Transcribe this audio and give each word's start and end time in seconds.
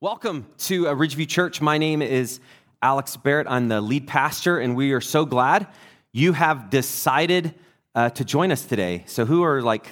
Welcome 0.00 0.46
to 0.58 0.86
uh, 0.86 0.94
Ridgeview 0.94 1.28
Church. 1.28 1.60
My 1.60 1.76
name 1.76 2.02
is 2.02 2.38
Alex 2.80 3.16
Barrett. 3.16 3.48
I'm 3.50 3.66
the 3.66 3.80
lead 3.80 4.06
pastor, 4.06 4.60
and 4.60 4.76
we 4.76 4.92
are 4.92 5.00
so 5.00 5.24
glad 5.26 5.66
you 6.12 6.34
have 6.34 6.70
decided 6.70 7.52
uh, 7.96 8.10
to 8.10 8.24
join 8.24 8.52
us 8.52 8.64
today. 8.64 9.02
So, 9.08 9.24
who 9.24 9.42
are 9.42 9.60
like 9.60 9.90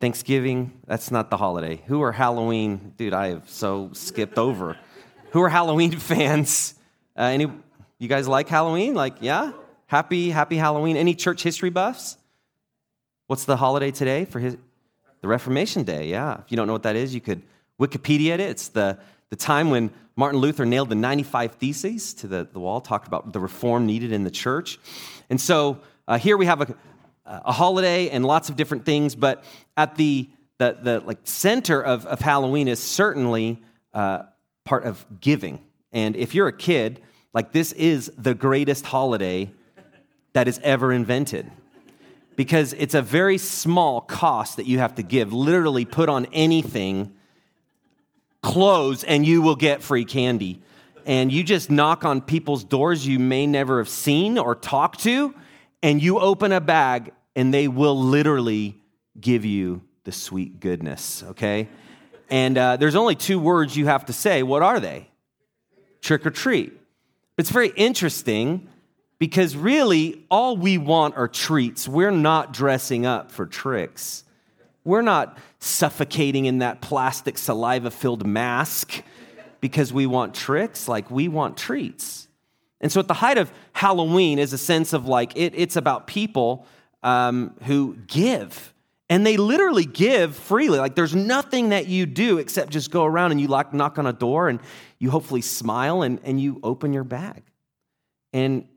Thanksgiving? 0.00 0.80
That's 0.86 1.10
not 1.10 1.28
the 1.30 1.36
holiday. 1.36 1.82
Who 1.86 2.02
are 2.02 2.12
Halloween? 2.12 2.92
Dude, 2.96 3.14
I 3.14 3.30
have 3.30 3.50
so 3.50 3.90
skipped 3.94 4.38
over. 4.38 4.76
who 5.32 5.42
are 5.42 5.48
Halloween 5.48 5.90
fans? 5.98 6.76
Uh, 7.18 7.22
any? 7.22 7.50
You 7.98 8.06
guys 8.06 8.28
like 8.28 8.48
Halloween? 8.48 8.94
Like, 8.94 9.16
yeah? 9.22 9.50
Happy, 9.86 10.30
happy 10.30 10.56
Halloween. 10.56 10.96
Any 10.96 11.16
church 11.16 11.42
history 11.42 11.70
buffs? 11.70 12.16
What's 13.26 13.44
the 13.44 13.56
holiday 13.56 13.90
today 13.90 14.24
for 14.24 14.38
his? 14.38 14.56
The 15.20 15.26
Reformation 15.26 15.82
Day. 15.82 16.06
Yeah. 16.06 16.42
If 16.44 16.52
you 16.52 16.56
don't 16.56 16.68
know 16.68 16.74
what 16.74 16.84
that 16.84 16.94
is, 16.94 17.12
you 17.12 17.20
could 17.20 17.42
Wikipedia 17.80 18.34
it. 18.34 18.40
It's 18.40 18.68
the 18.68 18.98
the 19.38 19.44
time 19.44 19.70
when 19.70 19.90
Martin 20.16 20.40
Luther 20.40 20.64
nailed 20.64 20.88
the 20.88 20.94
95 20.94 21.56
Theses 21.56 22.14
to 22.14 22.26
the, 22.26 22.48
the 22.50 22.58
wall, 22.58 22.80
talked 22.80 23.06
about 23.06 23.32
the 23.34 23.40
reform 23.40 23.84
needed 23.84 24.12
in 24.12 24.24
the 24.24 24.30
church. 24.30 24.78
And 25.28 25.38
so 25.38 25.80
uh, 26.08 26.16
here 26.18 26.38
we 26.38 26.46
have 26.46 26.62
a, 26.62 26.74
a 27.26 27.52
holiday 27.52 28.08
and 28.08 28.24
lots 28.24 28.48
of 28.48 28.56
different 28.56 28.86
things, 28.86 29.14
but 29.14 29.44
at 29.76 29.96
the, 29.96 30.30
the, 30.56 30.78
the 30.80 31.00
like 31.00 31.18
center 31.24 31.82
of, 31.82 32.06
of 32.06 32.20
Halloween 32.20 32.66
is 32.66 32.82
certainly 32.82 33.62
uh, 33.92 34.22
part 34.64 34.84
of 34.84 35.04
giving. 35.20 35.62
And 35.92 36.16
if 36.16 36.34
you're 36.34 36.48
a 36.48 36.56
kid, 36.56 37.02
like 37.34 37.52
this 37.52 37.72
is 37.72 38.10
the 38.16 38.34
greatest 38.34 38.86
holiday 38.86 39.50
that 40.32 40.48
is 40.48 40.58
ever 40.62 40.92
invented 40.92 41.50
because 42.36 42.72
it's 42.74 42.94
a 42.94 43.02
very 43.02 43.36
small 43.36 44.00
cost 44.00 44.56
that 44.56 44.66
you 44.66 44.78
have 44.78 44.94
to 44.94 45.02
give, 45.02 45.34
literally 45.34 45.84
put 45.84 46.08
on 46.08 46.26
anything 46.32 47.12
clothes 48.46 49.02
and 49.02 49.26
you 49.26 49.42
will 49.42 49.56
get 49.56 49.82
free 49.82 50.04
candy. 50.04 50.62
And 51.04 51.32
you 51.32 51.42
just 51.42 51.68
knock 51.70 52.04
on 52.04 52.20
people's 52.20 52.64
doors 52.64 53.06
you 53.06 53.18
may 53.18 53.46
never 53.46 53.78
have 53.78 53.88
seen 53.88 54.38
or 54.38 54.54
talked 54.54 55.00
to, 55.00 55.34
and 55.82 56.02
you 56.02 56.20
open 56.20 56.52
a 56.52 56.60
bag 56.60 57.12
and 57.34 57.52
they 57.52 57.68
will 57.68 57.98
literally 58.00 58.76
give 59.20 59.44
you 59.44 59.82
the 60.04 60.12
sweet 60.12 60.60
goodness, 60.60 61.24
okay? 61.30 61.68
And 62.30 62.56
uh, 62.56 62.76
there's 62.76 62.94
only 62.94 63.16
two 63.16 63.38
words 63.38 63.76
you 63.76 63.86
have 63.86 64.06
to 64.06 64.12
say. 64.12 64.42
What 64.42 64.62
are 64.62 64.80
they? 64.80 65.08
Trick 66.00 66.24
or 66.24 66.30
treat. 66.30 66.72
It's 67.36 67.50
very 67.50 67.72
interesting 67.74 68.68
because 69.18 69.56
really 69.56 70.24
all 70.30 70.56
we 70.56 70.78
want 70.78 71.16
are 71.16 71.28
treats. 71.28 71.88
We're 71.88 72.10
not 72.12 72.52
dressing 72.52 73.06
up 73.06 73.32
for 73.32 73.44
tricks. 73.46 74.24
We're 74.86 75.02
not 75.02 75.36
suffocating 75.58 76.46
in 76.46 76.58
that 76.58 76.80
plastic 76.80 77.38
saliva 77.38 77.90
filled 77.90 78.24
mask 78.24 79.02
because 79.60 79.92
we 79.92 80.06
want 80.06 80.32
tricks, 80.32 80.86
like 80.86 81.10
we 81.10 81.26
want 81.26 81.56
treats. 81.56 82.28
And 82.80 82.92
so 82.92 83.00
at 83.00 83.08
the 83.08 83.14
height 83.14 83.36
of 83.36 83.52
Halloween 83.72 84.38
is 84.38 84.52
a 84.52 84.58
sense 84.58 84.92
of 84.92 85.06
like 85.06 85.36
it, 85.36 85.54
it's 85.56 85.74
about 85.74 86.06
people 86.06 86.66
um, 87.02 87.52
who 87.64 87.96
give. 88.06 88.72
And 89.08 89.26
they 89.26 89.36
literally 89.36 89.86
give 89.86 90.36
freely. 90.36 90.78
Like 90.78 90.94
there's 90.94 91.16
nothing 91.16 91.70
that 91.70 91.88
you 91.88 92.06
do 92.06 92.38
except 92.38 92.70
just 92.70 92.92
go 92.92 93.04
around 93.04 93.32
and 93.32 93.40
you 93.40 93.48
like, 93.48 93.74
knock 93.74 93.98
on 93.98 94.06
a 94.06 94.12
door 94.12 94.48
and 94.48 94.60
you 95.00 95.10
hopefully 95.10 95.42
smile 95.42 96.02
and, 96.02 96.20
and 96.22 96.40
you 96.40 96.60
open 96.62 96.92
your 96.92 97.04
bag. 97.04 97.42
And 98.32 98.68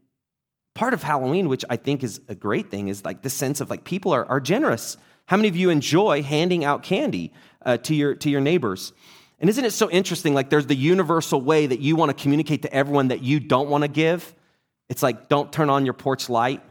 part 0.74 0.96
of 0.96 1.04
Halloween, 1.04 1.50
which 1.50 1.66
I 1.70 1.76
think 1.76 2.04
is 2.04 2.20
a 2.28 2.34
great 2.34 2.72
thing, 2.72 2.88
is 2.88 3.06
like 3.06 3.22
the 3.22 3.30
sense 3.30 3.62
of 3.62 3.70
like 3.70 3.84
people 3.84 4.12
are, 4.12 4.26
are 4.26 4.40
generous. 4.40 4.98
How 5.30 5.38
many 5.38 5.48
of 5.48 5.56
you 5.56 5.70
enjoy 5.70 6.24
handing 6.24 6.66
out 6.66 6.82
candy 6.82 7.34
uh, 7.64 7.78
to, 7.78 7.94
your, 7.94 8.16
to 8.16 8.32
your 8.32 8.42
neighbors? 8.42 8.94
And 9.40 9.48
isn't 9.48 9.64
it 9.64 9.74
so 9.74 9.88
interesting? 9.88 10.34
Like, 10.34 10.50
there's 10.50 10.66
the 10.66 10.76
universal 10.76 11.40
way 11.40 11.68
that 11.68 11.80
you 11.80 11.96
want 11.96 12.10
to 12.10 12.20
communicate 12.20 12.64
to 12.64 12.74
everyone 12.74 13.10
that 13.10 13.22
you 13.22 13.40
don't 13.40 13.70
want 13.70 13.84
to 13.84 13.88
give. 13.88 14.34
It's 14.90 15.04
like, 15.04 15.30
don't 15.30 15.54
turn 15.54 15.70
on 15.70 15.86
your 15.86 15.94
porch 15.94 16.30
light, 16.30 16.64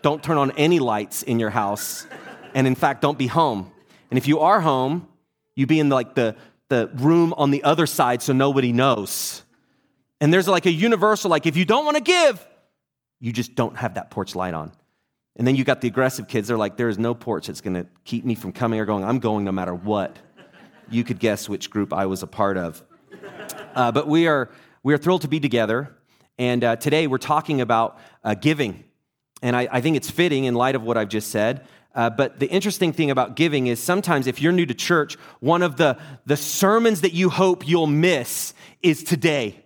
don't 0.00 0.24
turn 0.24 0.38
on 0.38 0.52
any 0.52 0.78
lights 0.78 1.22
in 1.22 1.38
your 1.38 1.50
house, 1.50 2.06
and 2.54 2.66
in 2.66 2.74
fact, 2.74 3.02
don't 3.02 3.18
be 3.18 3.26
home. 3.26 3.70
And 4.10 4.16
if 4.16 4.26
you 4.26 4.40
are 4.40 4.62
home, 4.62 5.06
you 5.54 5.66
be 5.66 5.78
in 5.78 5.90
like 5.90 6.14
the, 6.14 6.34
the 6.70 6.88
room 6.94 7.34
on 7.36 7.50
the 7.50 7.62
other 7.62 7.84
side 7.84 8.22
so 8.22 8.32
nobody 8.32 8.72
knows. 8.72 9.42
And 10.18 10.32
there's 10.32 10.48
like 10.48 10.64
a 10.64 10.72
universal, 10.72 11.30
like, 11.30 11.44
if 11.44 11.58
you 11.58 11.66
don't 11.66 11.84
want 11.84 11.98
to 11.98 12.02
give, 12.02 12.42
you 13.20 13.34
just 13.34 13.54
don't 13.54 13.76
have 13.76 13.96
that 13.96 14.10
porch 14.10 14.34
light 14.34 14.54
on. 14.54 14.72
And 15.36 15.46
then 15.46 15.54
you 15.54 15.64
got 15.64 15.82
the 15.82 15.88
aggressive 15.88 16.28
kids. 16.28 16.48
They're 16.48 16.56
like, 16.56 16.76
there 16.76 16.88
is 16.88 16.98
no 16.98 17.14
porch 17.14 17.46
that's 17.46 17.60
going 17.60 17.74
to 17.74 17.86
keep 18.04 18.24
me 18.24 18.34
from 18.34 18.52
coming 18.52 18.80
or 18.80 18.86
going. 18.86 19.04
I'm 19.04 19.18
going 19.18 19.44
no 19.44 19.52
matter 19.52 19.74
what. 19.74 20.18
You 20.88 21.04
could 21.04 21.18
guess 21.18 21.48
which 21.48 21.68
group 21.68 21.92
I 21.92 22.06
was 22.06 22.22
a 22.22 22.26
part 22.26 22.56
of. 22.56 22.82
Uh, 23.74 23.92
but 23.92 24.08
we 24.08 24.26
are, 24.26 24.50
we 24.82 24.94
are 24.94 24.98
thrilled 24.98 25.22
to 25.22 25.28
be 25.28 25.40
together. 25.40 25.94
And 26.38 26.64
uh, 26.64 26.76
today 26.76 27.06
we're 27.06 27.18
talking 27.18 27.60
about 27.60 27.98
uh, 28.24 28.34
giving. 28.34 28.84
And 29.42 29.54
I, 29.54 29.68
I, 29.70 29.80
think 29.80 29.96
it's 29.96 30.10
fitting 30.10 30.44
in 30.44 30.54
light 30.54 30.74
of 30.74 30.82
what 30.82 30.96
I've 30.96 31.08
just 31.08 31.30
said. 31.30 31.66
Uh, 31.94 32.08
but 32.08 32.38
the 32.38 32.46
interesting 32.46 32.92
thing 32.92 33.10
about 33.10 33.36
giving 33.36 33.66
is 33.66 33.82
sometimes 33.82 34.26
if 34.26 34.40
you're 34.40 34.52
new 34.52 34.66
to 34.66 34.74
church, 34.74 35.14
one 35.40 35.62
of 35.62 35.76
the, 35.76 35.98
the 36.24 36.36
sermons 36.36 37.02
that 37.02 37.12
you 37.12 37.28
hope 37.30 37.66
you'll 37.66 37.86
miss 37.86 38.54
is 38.82 39.02
today. 39.02 39.64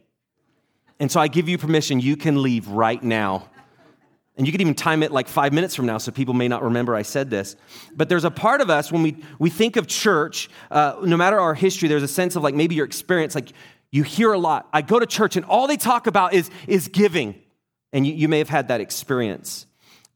And 0.98 1.10
so 1.10 1.20
I 1.20 1.28
give 1.28 1.48
you 1.48 1.58
permission, 1.58 2.00
you 2.00 2.16
can 2.16 2.42
leave 2.42 2.68
right 2.68 3.02
now 3.02 3.49
and 4.36 4.46
you 4.46 4.52
could 4.52 4.60
even 4.60 4.74
time 4.74 5.02
it 5.02 5.12
like 5.12 5.28
five 5.28 5.52
minutes 5.52 5.74
from 5.74 5.86
now 5.86 5.98
so 5.98 6.12
people 6.12 6.34
may 6.34 6.48
not 6.48 6.62
remember 6.62 6.94
I 6.94 7.02
said 7.02 7.30
this. 7.30 7.56
But 7.94 8.08
there's 8.08 8.24
a 8.24 8.30
part 8.30 8.60
of 8.60 8.70
us 8.70 8.90
when 8.90 9.02
we, 9.02 9.16
we 9.38 9.50
think 9.50 9.76
of 9.76 9.86
church, 9.86 10.48
uh, 10.70 10.96
no 11.02 11.16
matter 11.16 11.38
our 11.38 11.54
history, 11.54 11.88
there's 11.88 12.02
a 12.02 12.08
sense 12.08 12.36
of 12.36 12.42
like 12.42 12.54
maybe 12.54 12.74
your 12.74 12.86
experience, 12.86 13.34
like 13.34 13.52
you 13.90 14.02
hear 14.02 14.32
a 14.32 14.38
lot. 14.38 14.68
I 14.72 14.82
go 14.82 14.98
to 14.98 15.06
church 15.06 15.36
and 15.36 15.44
all 15.44 15.66
they 15.66 15.76
talk 15.76 16.06
about 16.06 16.32
is, 16.32 16.50
is 16.66 16.88
giving. 16.88 17.34
And 17.92 18.06
you, 18.06 18.14
you 18.14 18.28
may 18.28 18.38
have 18.38 18.48
had 18.48 18.68
that 18.68 18.80
experience. 18.80 19.66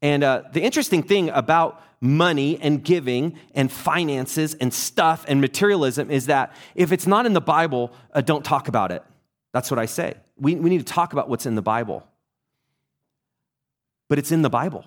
And 0.00 0.22
uh, 0.22 0.42
the 0.52 0.62
interesting 0.62 1.02
thing 1.02 1.30
about 1.30 1.82
money 2.00 2.58
and 2.60 2.84
giving 2.84 3.38
and 3.54 3.70
finances 3.70 4.54
and 4.54 4.72
stuff 4.72 5.24
and 5.26 5.40
materialism 5.40 6.10
is 6.10 6.26
that 6.26 6.54
if 6.74 6.92
it's 6.92 7.06
not 7.06 7.26
in 7.26 7.32
the 7.32 7.40
Bible, 7.40 7.92
uh, 8.12 8.20
don't 8.20 8.44
talk 8.44 8.68
about 8.68 8.92
it. 8.92 9.02
That's 9.52 9.70
what 9.70 9.78
I 9.78 9.86
say. 9.86 10.14
We, 10.36 10.54
we 10.54 10.70
need 10.70 10.86
to 10.86 10.92
talk 10.92 11.12
about 11.12 11.28
what's 11.28 11.46
in 11.46 11.56
the 11.56 11.62
Bible 11.62 12.06
but 14.08 14.18
it's 14.18 14.32
in 14.32 14.42
the 14.42 14.50
Bible. 14.50 14.84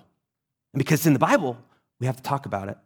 And 0.72 0.78
because 0.78 1.00
it's 1.00 1.06
in 1.06 1.12
the 1.12 1.18
Bible, 1.18 1.58
we 2.00 2.06
have 2.06 2.16
to 2.16 2.22
talk 2.22 2.46
about 2.46 2.68
it. 2.68 2.78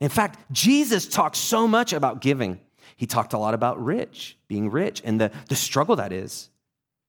In 0.00 0.08
fact, 0.08 0.38
Jesus 0.52 1.06
talked 1.06 1.36
so 1.36 1.68
much 1.68 1.92
about 1.92 2.20
giving. 2.20 2.60
He 2.96 3.06
talked 3.06 3.32
a 3.32 3.38
lot 3.38 3.54
about 3.54 3.82
rich, 3.82 4.36
being 4.48 4.70
rich, 4.70 5.02
and 5.04 5.20
the, 5.20 5.30
the 5.48 5.56
struggle 5.56 5.96
that 5.96 6.12
is. 6.12 6.50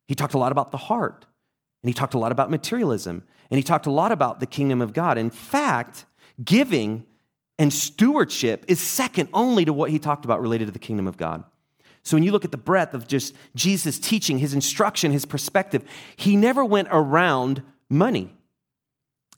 He 0.08 0.16
talked 0.16 0.34
a 0.34 0.38
lot 0.38 0.52
about 0.52 0.72
the 0.72 0.78
heart, 0.78 1.26
and 1.84 1.90
he 1.90 1.94
talked 1.94 2.14
a 2.14 2.20
lot 2.20 2.31
about 2.31 2.50
materialism, 2.50 3.24
and 3.50 3.58
he 3.58 3.64
talked 3.64 3.86
a 3.86 3.92
lot 3.92 4.12
about 4.12 4.40
the 4.40 4.46
kingdom 4.46 4.81
of 4.81 4.94
God. 4.94 5.18
In 5.18 5.30
fact, 5.30 6.06
giving 6.44 7.06
and 7.58 7.72
stewardship 7.72 8.66
is 8.68 8.80
second 8.80 9.30
only 9.34 9.66
to 9.66 9.74
what 9.74 9.92
he 9.92 10.00
talked 10.00 10.26
about 10.26 10.42
related 10.42 10.66
to 10.66 10.72
the 10.72 10.80
kingdom 10.80 11.08
of 11.08 11.18
God. 11.18 11.44
So 12.04 12.18
when 12.18 12.24
you 12.24 12.31
look 12.31 12.46
at 12.46 12.52
the 12.52 12.58
breadth 12.58 12.94
of 12.94 13.08
just 13.08 13.36
Jesus' 13.56 14.00
teaching, 14.00 14.40
his 14.40 14.54
instruction, 14.54 15.12
his 15.12 15.26
perspective, 15.26 15.84
he 16.16 16.36
never 16.36 16.66
went 16.66 16.88
around 16.92 17.62
money. 17.90 18.34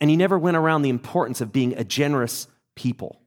And 0.03 0.09
he 0.09 0.18
never 0.18 0.38
went 0.38 0.58
around 0.58 0.81
the 0.81 0.90
importance 0.90 1.40
of 1.40 1.53
being 1.53 1.78
a 1.78 1.86
generous 1.86 2.50
people. 2.75 3.22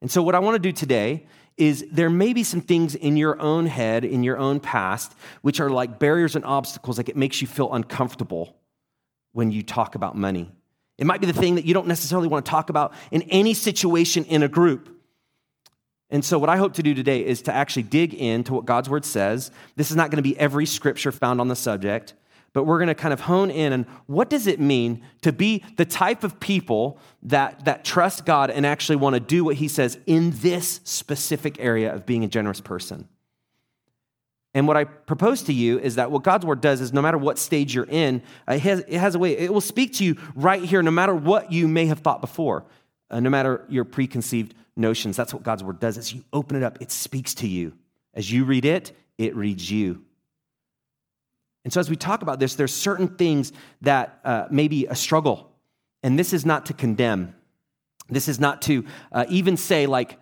And 0.00 0.08
so, 0.08 0.22
what 0.22 0.36
I 0.36 0.38
want 0.38 0.54
to 0.54 0.60
do 0.60 0.70
today 0.70 1.26
is 1.56 1.84
there 1.90 2.08
may 2.08 2.32
be 2.32 2.44
some 2.44 2.60
things 2.60 2.94
in 2.94 3.16
your 3.16 3.40
own 3.40 3.66
head, 3.66 4.04
in 4.04 4.22
your 4.22 4.38
own 4.38 4.60
past, 4.60 5.12
which 5.42 5.58
are 5.58 5.68
like 5.68 5.98
barriers 5.98 6.36
and 6.36 6.44
obstacles, 6.44 6.98
like 6.98 7.08
it 7.08 7.16
makes 7.16 7.40
you 7.40 7.48
feel 7.48 7.74
uncomfortable 7.74 8.54
when 9.32 9.50
you 9.50 9.64
talk 9.64 9.96
about 9.96 10.14
money. 10.16 10.52
It 10.98 11.06
might 11.06 11.20
be 11.20 11.26
the 11.26 11.32
thing 11.32 11.56
that 11.56 11.64
you 11.64 11.74
don't 11.74 11.88
necessarily 11.88 12.28
want 12.28 12.46
to 12.46 12.48
talk 12.48 12.70
about 12.70 12.94
in 13.10 13.22
any 13.22 13.52
situation 13.52 14.24
in 14.26 14.44
a 14.44 14.48
group. 14.48 14.88
And 16.10 16.24
so, 16.24 16.38
what 16.38 16.48
I 16.48 16.58
hope 16.58 16.74
to 16.74 16.82
do 16.84 16.94
today 16.94 17.26
is 17.26 17.42
to 17.42 17.52
actually 17.52 17.82
dig 17.82 18.14
into 18.14 18.54
what 18.54 18.66
God's 18.66 18.88
word 18.88 19.04
says. 19.04 19.50
This 19.74 19.90
is 19.90 19.96
not 19.96 20.12
going 20.12 20.22
to 20.22 20.30
be 20.30 20.38
every 20.38 20.64
scripture 20.64 21.10
found 21.10 21.40
on 21.40 21.48
the 21.48 21.56
subject 21.56 22.14
but 22.56 22.64
we're 22.64 22.78
going 22.78 22.88
to 22.88 22.94
kind 22.94 23.12
of 23.12 23.20
hone 23.20 23.50
in 23.50 23.74
on 23.74 23.86
what 24.06 24.30
does 24.30 24.46
it 24.46 24.58
mean 24.58 25.02
to 25.20 25.30
be 25.30 25.62
the 25.76 25.84
type 25.84 26.24
of 26.24 26.40
people 26.40 26.98
that, 27.22 27.66
that 27.66 27.84
trust 27.84 28.24
God 28.24 28.50
and 28.50 28.64
actually 28.64 28.96
want 28.96 29.12
to 29.12 29.20
do 29.20 29.44
what 29.44 29.56
he 29.56 29.68
says 29.68 29.98
in 30.06 30.30
this 30.36 30.80
specific 30.82 31.60
area 31.60 31.94
of 31.94 32.06
being 32.06 32.24
a 32.24 32.28
generous 32.28 32.62
person. 32.62 33.08
And 34.54 34.66
what 34.66 34.78
I 34.78 34.84
propose 34.84 35.42
to 35.42 35.52
you 35.52 35.78
is 35.78 35.96
that 35.96 36.10
what 36.10 36.22
God's 36.22 36.46
word 36.46 36.62
does 36.62 36.80
is 36.80 36.94
no 36.94 37.02
matter 37.02 37.18
what 37.18 37.38
stage 37.38 37.74
you're 37.74 37.84
in, 37.90 38.22
uh, 38.48 38.54
it, 38.54 38.60
has, 38.60 38.78
it 38.88 38.96
has 38.96 39.14
a 39.14 39.18
way, 39.18 39.36
it 39.36 39.52
will 39.52 39.60
speak 39.60 39.92
to 39.96 40.04
you 40.06 40.16
right 40.34 40.62
here, 40.62 40.82
no 40.82 40.90
matter 40.90 41.14
what 41.14 41.52
you 41.52 41.68
may 41.68 41.84
have 41.84 41.98
thought 41.98 42.22
before, 42.22 42.64
uh, 43.10 43.20
no 43.20 43.28
matter 43.28 43.66
your 43.68 43.84
preconceived 43.84 44.54
notions. 44.76 45.14
That's 45.14 45.34
what 45.34 45.42
God's 45.42 45.62
word 45.62 45.78
does. 45.78 45.98
As 45.98 46.10
you 46.14 46.24
open 46.32 46.56
it 46.56 46.62
up, 46.62 46.80
it 46.80 46.90
speaks 46.90 47.34
to 47.34 47.46
you. 47.46 47.74
As 48.14 48.32
you 48.32 48.46
read 48.46 48.64
it, 48.64 48.96
it 49.18 49.36
reads 49.36 49.70
you. 49.70 50.05
And 51.66 51.72
so, 51.72 51.80
as 51.80 51.90
we 51.90 51.96
talk 51.96 52.22
about 52.22 52.38
this, 52.38 52.54
there's 52.54 52.72
certain 52.72 53.08
things 53.08 53.52
that 53.80 54.20
uh, 54.24 54.46
may 54.52 54.68
be 54.68 54.86
a 54.86 54.94
struggle. 54.94 55.50
And 56.04 56.16
this 56.16 56.32
is 56.32 56.46
not 56.46 56.66
to 56.66 56.72
condemn. 56.72 57.34
This 58.08 58.28
is 58.28 58.38
not 58.38 58.62
to 58.62 58.84
uh, 59.10 59.24
even 59.28 59.56
say, 59.56 59.86
like, 59.86 60.16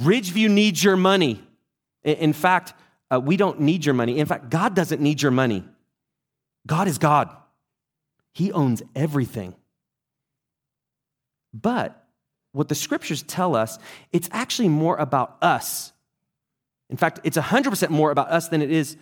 Ridgeview 0.00 0.48
needs 0.48 0.82
your 0.82 0.96
money. 0.96 1.44
In 2.02 2.32
fact, 2.32 2.72
uh, 3.10 3.20
we 3.20 3.36
don't 3.36 3.60
need 3.60 3.84
your 3.84 3.94
money. 3.94 4.18
In 4.18 4.24
fact, 4.24 4.48
God 4.48 4.74
doesn't 4.74 5.02
need 5.02 5.20
your 5.20 5.32
money. 5.32 5.68
God 6.66 6.88
is 6.88 6.96
God, 6.96 7.28
He 8.32 8.50
owns 8.50 8.82
everything. 8.96 9.54
But 11.52 12.06
what 12.52 12.70
the 12.70 12.74
scriptures 12.74 13.22
tell 13.22 13.54
us, 13.54 13.78
it's 14.12 14.30
actually 14.32 14.70
more 14.70 14.96
about 14.96 15.36
us. 15.42 15.92
In 16.88 16.96
fact, 16.96 17.20
it's 17.22 17.36
100% 17.36 17.90
more 17.90 18.10
about 18.10 18.30
us 18.30 18.48
than 18.48 18.62
it 18.62 18.70
is 18.70 18.96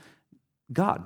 God. 0.72 1.04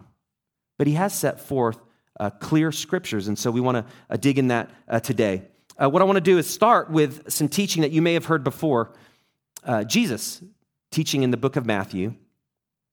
But 0.78 0.86
He 0.86 0.94
has 0.94 1.14
set 1.14 1.40
forth 1.40 1.78
uh, 2.18 2.30
clear 2.30 2.72
scriptures, 2.72 3.28
and 3.28 3.38
so 3.38 3.50
we 3.50 3.60
want 3.60 3.76
to 3.76 3.92
uh, 4.10 4.16
dig 4.16 4.38
in 4.38 4.48
that 4.48 4.70
uh, 4.88 5.00
today. 5.00 5.42
Uh, 5.82 5.90
what 5.90 6.00
I 6.00 6.04
want 6.06 6.16
to 6.16 6.22
do 6.22 6.38
is 6.38 6.48
start 6.48 6.90
with 6.90 7.30
some 7.30 7.48
teaching 7.48 7.82
that 7.82 7.92
you 7.92 8.00
may 8.00 8.14
have 8.14 8.26
heard 8.26 8.42
before. 8.42 8.92
Uh, 9.64 9.84
Jesus 9.84 10.42
teaching 10.90 11.22
in 11.22 11.30
the 11.30 11.36
book 11.36 11.56
of 11.56 11.66
Matthew, 11.66 12.14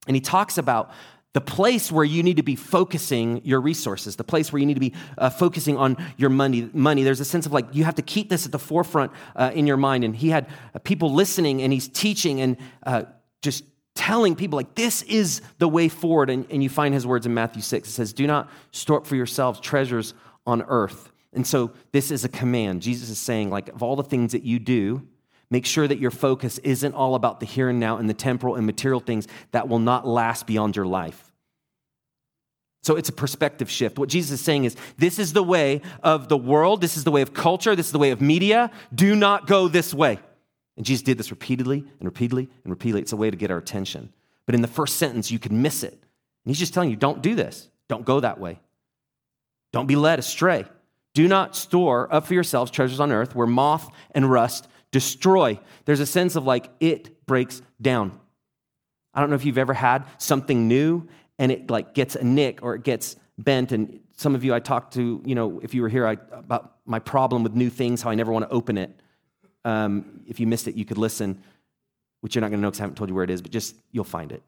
and 0.06 0.16
he 0.16 0.20
talks 0.20 0.58
about 0.58 0.90
the 1.34 1.40
place 1.40 1.90
where 1.90 2.04
you 2.04 2.22
need 2.22 2.36
to 2.36 2.42
be 2.42 2.54
focusing 2.54 3.44
your 3.44 3.60
resources, 3.60 4.14
the 4.16 4.24
place 4.24 4.52
where 4.52 4.60
you 4.60 4.66
need 4.66 4.74
to 4.74 4.80
be 4.80 4.94
uh, 5.18 5.28
focusing 5.28 5.76
on 5.76 5.96
your 6.16 6.30
money. 6.30 6.70
Money. 6.72 7.02
There's 7.02 7.20
a 7.20 7.24
sense 7.24 7.44
of 7.44 7.52
like 7.52 7.66
you 7.72 7.84
have 7.84 7.96
to 7.96 8.02
keep 8.02 8.30
this 8.30 8.46
at 8.46 8.52
the 8.52 8.58
forefront 8.58 9.10
uh, 9.34 9.50
in 9.52 9.66
your 9.66 9.76
mind. 9.76 10.04
And 10.04 10.14
he 10.14 10.30
had 10.30 10.46
uh, 10.74 10.78
people 10.78 11.12
listening, 11.12 11.60
and 11.60 11.72
he's 11.72 11.88
teaching 11.88 12.40
and 12.40 12.56
uh, 12.84 13.02
just 13.42 13.64
telling 13.94 14.34
people 14.34 14.56
like 14.56 14.74
this 14.74 15.02
is 15.02 15.40
the 15.58 15.68
way 15.68 15.88
forward. 15.88 16.30
And, 16.30 16.46
and 16.50 16.62
you 16.62 16.68
find 16.68 16.94
his 16.94 17.06
words 17.06 17.26
in 17.26 17.34
Matthew 17.34 17.62
six. 17.62 17.88
It 17.88 17.92
says, 17.92 18.12
"Do 18.12 18.26
not 18.26 18.50
store 18.70 18.98
up 18.98 19.06
for 19.06 19.16
yourselves 19.16 19.60
treasures 19.60 20.14
on 20.46 20.62
earth." 20.62 21.10
And 21.32 21.46
so 21.46 21.72
this 21.92 22.10
is 22.10 22.24
a 22.24 22.28
command. 22.28 22.82
Jesus 22.82 23.08
is 23.08 23.18
saying 23.18 23.50
like 23.50 23.68
of 23.68 23.82
all 23.82 23.96
the 23.96 24.04
things 24.04 24.32
that 24.32 24.42
you 24.42 24.58
do, 24.58 25.06
Make 25.50 25.66
sure 25.66 25.86
that 25.86 25.98
your 25.98 26.10
focus 26.10 26.58
isn't 26.58 26.94
all 26.94 27.14
about 27.14 27.38
the 27.38 27.46
here 27.46 27.68
and 27.68 27.78
now 27.78 27.98
and 27.98 28.08
the 28.08 28.14
temporal 28.14 28.56
and 28.56 28.66
material 28.66 29.00
things 29.00 29.28
that 29.52 29.68
will 29.68 29.78
not 29.78 30.04
last 30.04 30.48
beyond 30.48 30.74
your 30.74 30.84
life. 30.84 31.32
So 32.82 32.96
it's 32.96 33.08
a 33.08 33.12
perspective 33.12 33.70
shift. 33.70 33.98
What 33.98 34.08
Jesus 34.08 34.40
is 34.40 34.44
saying 34.44 34.64
is 34.64 34.76
this 34.98 35.18
is 35.18 35.32
the 35.32 35.44
way 35.44 35.80
of 36.02 36.28
the 36.28 36.36
world, 36.36 36.80
this 36.80 36.96
is 36.96 37.04
the 37.04 37.10
way 37.10 37.22
of 37.22 37.32
culture, 37.32 37.76
this 37.76 37.86
is 37.86 37.92
the 37.92 37.98
way 37.98 38.10
of 38.10 38.20
media. 38.20 38.70
Do 38.94 39.14
not 39.14 39.46
go 39.46 39.68
this 39.68 39.94
way. 39.94 40.18
And 40.76 40.84
Jesus 40.84 41.02
did 41.02 41.18
this 41.18 41.30
repeatedly 41.30 41.78
and 41.78 42.04
repeatedly 42.04 42.48
and 42.64 42.70
repeatedly. 42.70 43.02
It's 43.02 43.12
a 43.12 43.16
way 43.16 43.30
to 43.30 43.36
get 43.36 43.50
our 43.50 43.58
attention. 43.58 44.12
But 44.46 44.54
in 44.54 44.62
the 44.62 44.68
first 44.68 44.96
sentence, 44.96 45.30
you 45.30 45.38
could 45.38 45.52
miss 45.52 45.82
it. 45.82 45.92
And 45.92 46.50
he's 46.50 46.58
just 46.58 46.74
telling 46.74 46.90
you 46.90 46.96
don't 46.96 47.22
do 47.22 47.34
this, 47.34 47.68
don't 47.88 48.04
go 48.04 48.20
that 48.20 48.38
way. 48.38 48.60
Don't 49.72 49.86
be 49.86 49.96
led 49.96 50.18
astray. 50.18 50.66
Do 51.14 51.28
not 51.28 51.56
store 51.56 52.12
up 52.12 52.26
for 52.26 52.34
yourselves 52.34 52.70
treasures 52.70 53.00
on 53.00 53.12
earth 53.12 53.34
where 53.34 53.46
moth 53.46 53.88
and 54.12 54.30
rust 54.30 54.68
destroy. 54.90 55.58
There's 55.84 56.00
a 56.00 56.06
sense 56.06 56.36
of 56.36 56.44
like 56.44 56.70
it 56.80 57.26
breaks 57.26 57.62
down. 57.80 58.18
I 59.12 59.20
don't 59.20 59.30
know 59.30 59.36
if 59.36 59.44
you've 59.44 59.58
ever 59.58 59.74
had 59.74 60.04
something 60.18 60.68
new 60.68 61.08
and 61.38 61.50
it 61.50 61.70
like 61.70 61.94
gets 61.94 62.16
a 62.16 62.24
nick 62.24 62.62
or 62.62 62.74
it 62.74 62.82
gets 62.82 63.16
bent 63.38 63.72
and 63.72 64.00
some 64.16 64.34
of 64.34 64.44
you 64.44 64.54
I 64.54 64.60
talked 64.60 64.94
to, 64.94 65.22
you 65.24 65.34
know, 65.34 65.60
if 65.60 65.74
you 65.74 65.82
were 65.82 65.88
here 65.88 66.06
I, 66.06 66.12
about 66.32 66.76
my 66.86 66.98
problem 66.98 67.42
with 67.42 67.54
new 67.54 67.70
things, 67.70 68.02
how 68.02 68.10
I 68.10 68.14
never 68.14 68.32
want 68.32 68.48
to 68.48 68.54
open 68.54 68.78
it. 68.78 68.96
Um, 69.64 70.20
if 70.26 70.40
you 70.40 70.46
missed 70.46 70.68
it, 70.68 70.74
you 70.74 70.84
could 70.84 70.98
listen, 70.98 71.42
which 72.20 72.34
you're 72.34 72.40
not 72.40 72.48
going 72.48 72.58
to 72.58 72.62
know 72.62 72.70
because 72.70 72.80
I 72.80 72.84
haven't 72.84 72.96
told 72.96 73.08
you 73.08 73.14
where 73.14 73.24
it 73.24 73.30
is, 73.30 73.42
but 73.42 73.50
just 73.50 73.76
you'll 73.92 74.04
find 74.04 74.32
it. 74.32 74.42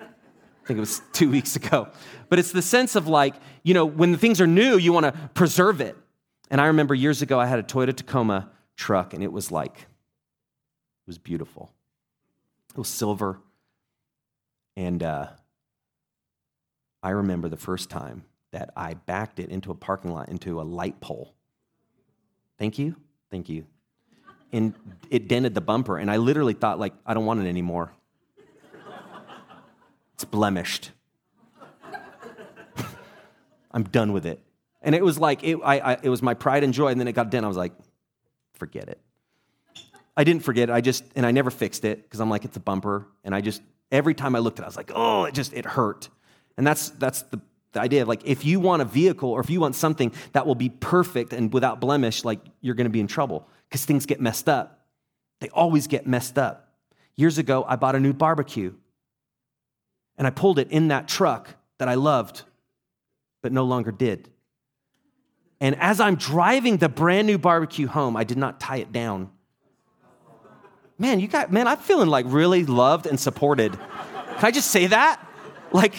I 0.00 0.66
think 0.66 0.76
it 0.76 0.80
was 0.80 1.02
two 1.12 1.30
weeks 1.30 1.56
ago. 1.56 1.88
But 2.28 2.38
it's 2.38 2.52
the 2.52 2.62
sense 2.62 2.94
of 2.94 3.08
like, 3.08 3.34
you 3.62 3.74
know, 3.74 3.84
when 3.84 4.12
the 4.12 4.18
things 4.18 4.40
are 4.40 4.46
new, 4.46 4.76
you 4.76 4.92
want 4.92 5.06
to 5.06 5.12
preserve 5.34 5.80
it. 5.80 5.96
And 6.50 6.60
I 6.60 6.66
remember 6.66 6.94
years 6.94 7.22
ago, 7.22 7.40
I 7.40 7.46
had 7.46 7.58
a 7.58 7.62
Toyota 7.62 7.96
Tacoma 7.96 8.50
truck, 8.76 9.14
and 9.14 9.22
it 9.22 9.32
was 9.32 9.50
like, 9.50 9.76
it 9.76 11.06
was 11.06 11.18
beautiful. 11.18 11.72
It 12.70 12.78
was 12.78 12.88
silver. 12.88 13.40
And 14.76 15.02
uh, 15.02 15.28
I 17.02 17.10
remember 17.10 17.48
the 17.48 17.56
first 17.56 17.90
time 17.90 18.24
that 18.52 18.70
I 18.76 18.94
backed 18.94 19.38
it 19.38 19.50
into 19.50 19.70
a 19.70 19.74
parking 19.74 20.12
lot, 20.12 20.28
into 20.28 20.60
a 20.60 20.62
light 20.62 21.00
pole. 21.00 21.34
Thank 22.58 22.78
you. 22.78 22.96
Thank 23.30 23.48
you. 23.48 23.64
And 24.52 24.74
it 25.10 25.28
dented 25.28 25.54
the 25.54 25.60
bumper, 25.60 25.98
and 25.98 26.10
I 26.10 26.16
literally 26.16 26.54
thought, 26.54 26.78
like, 26.78 26.92
I 27.06 27.14
don't 27.14 27.24
want 27.24 27.40
it 27.40 27.48
anymore. 27.48 27.92
It's 30.14 30.24
blemished. 30.24 30.90
I'm 33.70 33.84
done 33.84 34.12
with 34.12 34.26
it. 34.26 34.40
And 34.82 34.94
it 34.94 35.04
was 35.04 35.18
like, 35.18 35.44
it, 35.44 35.58
I, 35.62 35.78
I, 35.78 35.98
it 36.02 36.08
was 36.08 36.22
my 36.22 36.34
pride 36.34 36.64
and 36.64 36.74
joy, 36.74 36.88
and 36.88 37.00
then 37.00 37.08
it 37.08 37.12
got 37.12 37.30
dent. 37.30 37.44
I 37.44 37.48
was 37.48 37.56
like, 37.56 37.72
forget 38.54 38.88
it. 38.88 39.00
I 40.16 40.24
didn't 40.24 40.42
forget 40.44 40.68
it. 40.68 40.72
I 40.72 40.80
just, 40.80 41.04
and 41.16 41.24
I 41.24 41.30
never 41.30 41.50
fixed 41.50 41.84
it 41.84 42.02
because 42.02 42.20
I'm 42.20 42.28
like, 42.28 42.44
it's 42.44 42.56
a 42.56 42.60
bumper. 42.60 43.06
And 43.24 43.34
I 43.34 43.40
just, 43.40 43.62
every 43.90 44.14
time 44.14 44.34
I 44.36 44.40
looked 44.40 44.58
at 44.58 44.64
it, 44.64 44.66
I 44.66 44.68
was 44.68 44.76
like, 44.76 44.92
oh, 44.94 45.24
it 45.24 45.34
just, 45.34 45.52
it 45.52 45.64
hurt. 45.64 46.08
And 46.56 46.66
that's, 46.66 46.90
that's 46.90 47.22
the, 47.22 47.40
the 47.72 47.80
idea 47.80 48.02
of 48.02 48.08
like, 48.08 48.22
if 48.24 48.44
you 48.44 48.60
want 48.60 48.82
a 48.82 48.84
vehicle 48.84 49.30
or 49.30 49.40
if 49.40 49.48
you 49.48 49.60
want 49.60 49.76
something 49.76 50.12
that 50.32 50.46
will 50.46 50.54
be 50.54 50.68
perfect 50.68 51.32
and 51.32 51.52
without 51.52 51.80
blemish, 51.80 52.24
like 52.24 52.40
you're 52.60 52.74
going 52.74 52.86
to 52.86 52.90
be 52.90 53.00
in 53.00 53.06
trouble 53.06 53.48
because 53.70 53.84
things 53.84 54.04
get 54.04 54.20
messed 54.20 54.48
up. 54.48 54.84
They 55.38 55.48
always 55.50 55.86
get 55.86 56.06
messed 56.06 56.36
up. 56.36 56.74
Years 57.16 57.38
ago, 57.38 57.64
I 57.66 57.76
bought 57.76 57.94
a 57.94 58.00
new 58.00 58.12
barbecue 58.12 58.74
and 60.18 60.26
I 60.26 60.30
pulled 60.30 60.58
it 60.58 60.70
in 60.70 60.88
that 60.88 61.08
truck 61.08 61.48
that 61.78 61.88
I 61.88 61.94
loved, 61.94 62.42
but 63.42 63.52
no 63.52 63.64
longer 63.64 63.92
did. 63.92 64.28
And 65.60 65.76
as 65.76 66.00
I'm 66.00 66.16
driving 66.16 66.78
the 66.78 66.88
brand 66.88 67.26
new 67.26 67.38
barbecue 67.38 67.86
home, 67.86 68.16
I 68.16 68.24
did 68.24 68.38
not 68.38 68.60
tie 68.60 68.78
it 68.78 68.92
down. 68.92 69.30
Man, 70.98 71.20
you 71.20 71.28
got, 71.28 71.52
man, 71.52 71.68
I'm 71.68 71.78
feeling 71.78 72.08
like 72.08 72.26
really 72.28 72.66
loved 72.66 73.06
and 73.06 73.18
supported. 73.18 73.72
Can 73.72 74.44
I 74.44 74.50
just 74.50 74.70
say 74.70 74.88
that? 74.88 75.26
Like, 75.72 75.94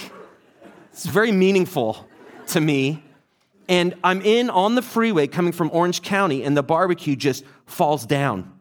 it's 0.91 1.05
very 1.05 1.31
meaningful 1.31 2.07
to 2.47 2.61
me. 2.61 3.03
And 3.67 3.95
I'm 4.03 4.21
in 4.21 4.49
on 4.49 4.75
the 4.75 4.81
freeway 4.81 5.27
coming 5.27 5.53
from 5.53 5.69
Orange 5.71 6.01
County, 6.01 6.43
and 6.43 6.57
the 6.57 6.63
barbecue 6.63 7.15
just 7.15 7.45
falls 7.71 8.05
down. 8.05 8.51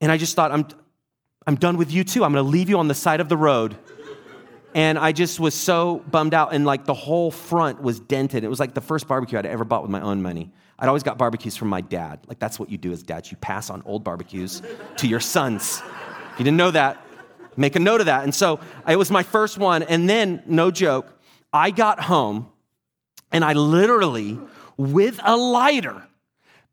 And 0.00 0.12
I 0.12 0.16
just 0.16 0.36
thought, 0.36 0.52
I'm, 0.52 0.66
I'm 1.46 1.56
done 1.56 1.76
with 1.76 1.90
you 1.92 2.04
too. 2.04 2.24
I'm 2.24 2.32
gonna 2.32 2.48
leave 2.48 2.68
you 2.68 2.78
on 2.78 2.88
the 2.88 2.94
side 2.94 3.20
of 3.20 3.28
the 3.28 3.36
road. 3.36 3.76
And 4.74 4.98
I 4.98 5.12
just 5.12 5.40
was 5.40 5.54
so 5.54 6.04
bummed 6.10 6.34
out. 6.34 6.52
And 6.52 6.64
like 6.64 6.84
the 6.84 6.94
whole 6.94 7.30
front 7.30 7.82
was 7.82 8.00
dented. 8.00 8.44
It 8.44 8.48
was 8.48 8.60
like 8.60 8.74
the 8.74 8.80
first 8.80 9.08
barbecue 9.08 9.38
I'd 9.38 9.46
ever 9.46 9.64
bought 9.64 9.82
with 9.82 9.90
my 9.90 10.00
own 10.00 10.22
money. 10.22 10.52
I'd 10.78 10.88
always 10.88 11.02
got 11.02 11.18
barbecues 11.18 11.56
from 11.56 11.68
my 11.68 11.80
dad. 11.80 12.20
Like 12.28 12.38
that's 12.38 12.60
what 12.60 12.70
you 12.70 12.78
do 12.78 12.92
as 12.92 13.02
dads. 13.02 13.30
You 13.30 13.36
pass 13.38 13.70
on 13.70 13.82
old 13.86 14.04
barbecues 14.04 14.62
to 14.98 15.08
your 15.08 15.20
sons. 15.20 15.82
If 16.32 16.38
you 16.38 16.44
didn't 16.44 16.58
know 16.58 16.70
that, 16.70 17.04
make 17.56 17.74
a 17.74 17.80
note 17.80 18.00
of 18.00 18.06
that. 18.06 18.22
And 18.22 18.34
so 18.34 18.60
it 18.86 18.96
was 18.96 19.10
my 19.10 19.22
first 19.22 19.58
one. 19.58 19.82
And 19.82 20.08
then, 20.08 20.42
no 20.46 20.70
joke, 20.70 21.18
I 21.52 21.70
got 21.70 21.98
home 21.98 22.48
and 23.32 23.44
I 23.44 23.54
literally, 23.54 24.38
with 24.76 25.18
a 25.24 25.36
lighter, 25.36 26.06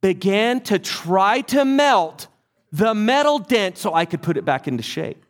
began 0.06 0.62
to 0.62 0.78
try 0.78 1.42
to 1.42 1.66
melt 1.66 2.28
the 2.72 2.94
metal 2.94 3.40
dent 3.40 3.76
so 3.76 3.92
I 3.92 4.06
could 4.06 4.22
put 4.22 4.38
it 4.38 4.46
back 4.46 4.68
into 4.68 4.84
shape. 4.84 5.26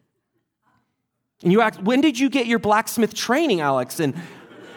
And 1.43 1.51
you 1.53 1.61
ask, 1.61 1.79
when 1.79 2.01
did 2.01 2.19
you 2.19 2.29
get 2.29 2.45
your 2.45 2.59
blacksmith 2.59 3.13
training, 3.13 3.61
Alex? 3.61 4.01
And 4.01 4.13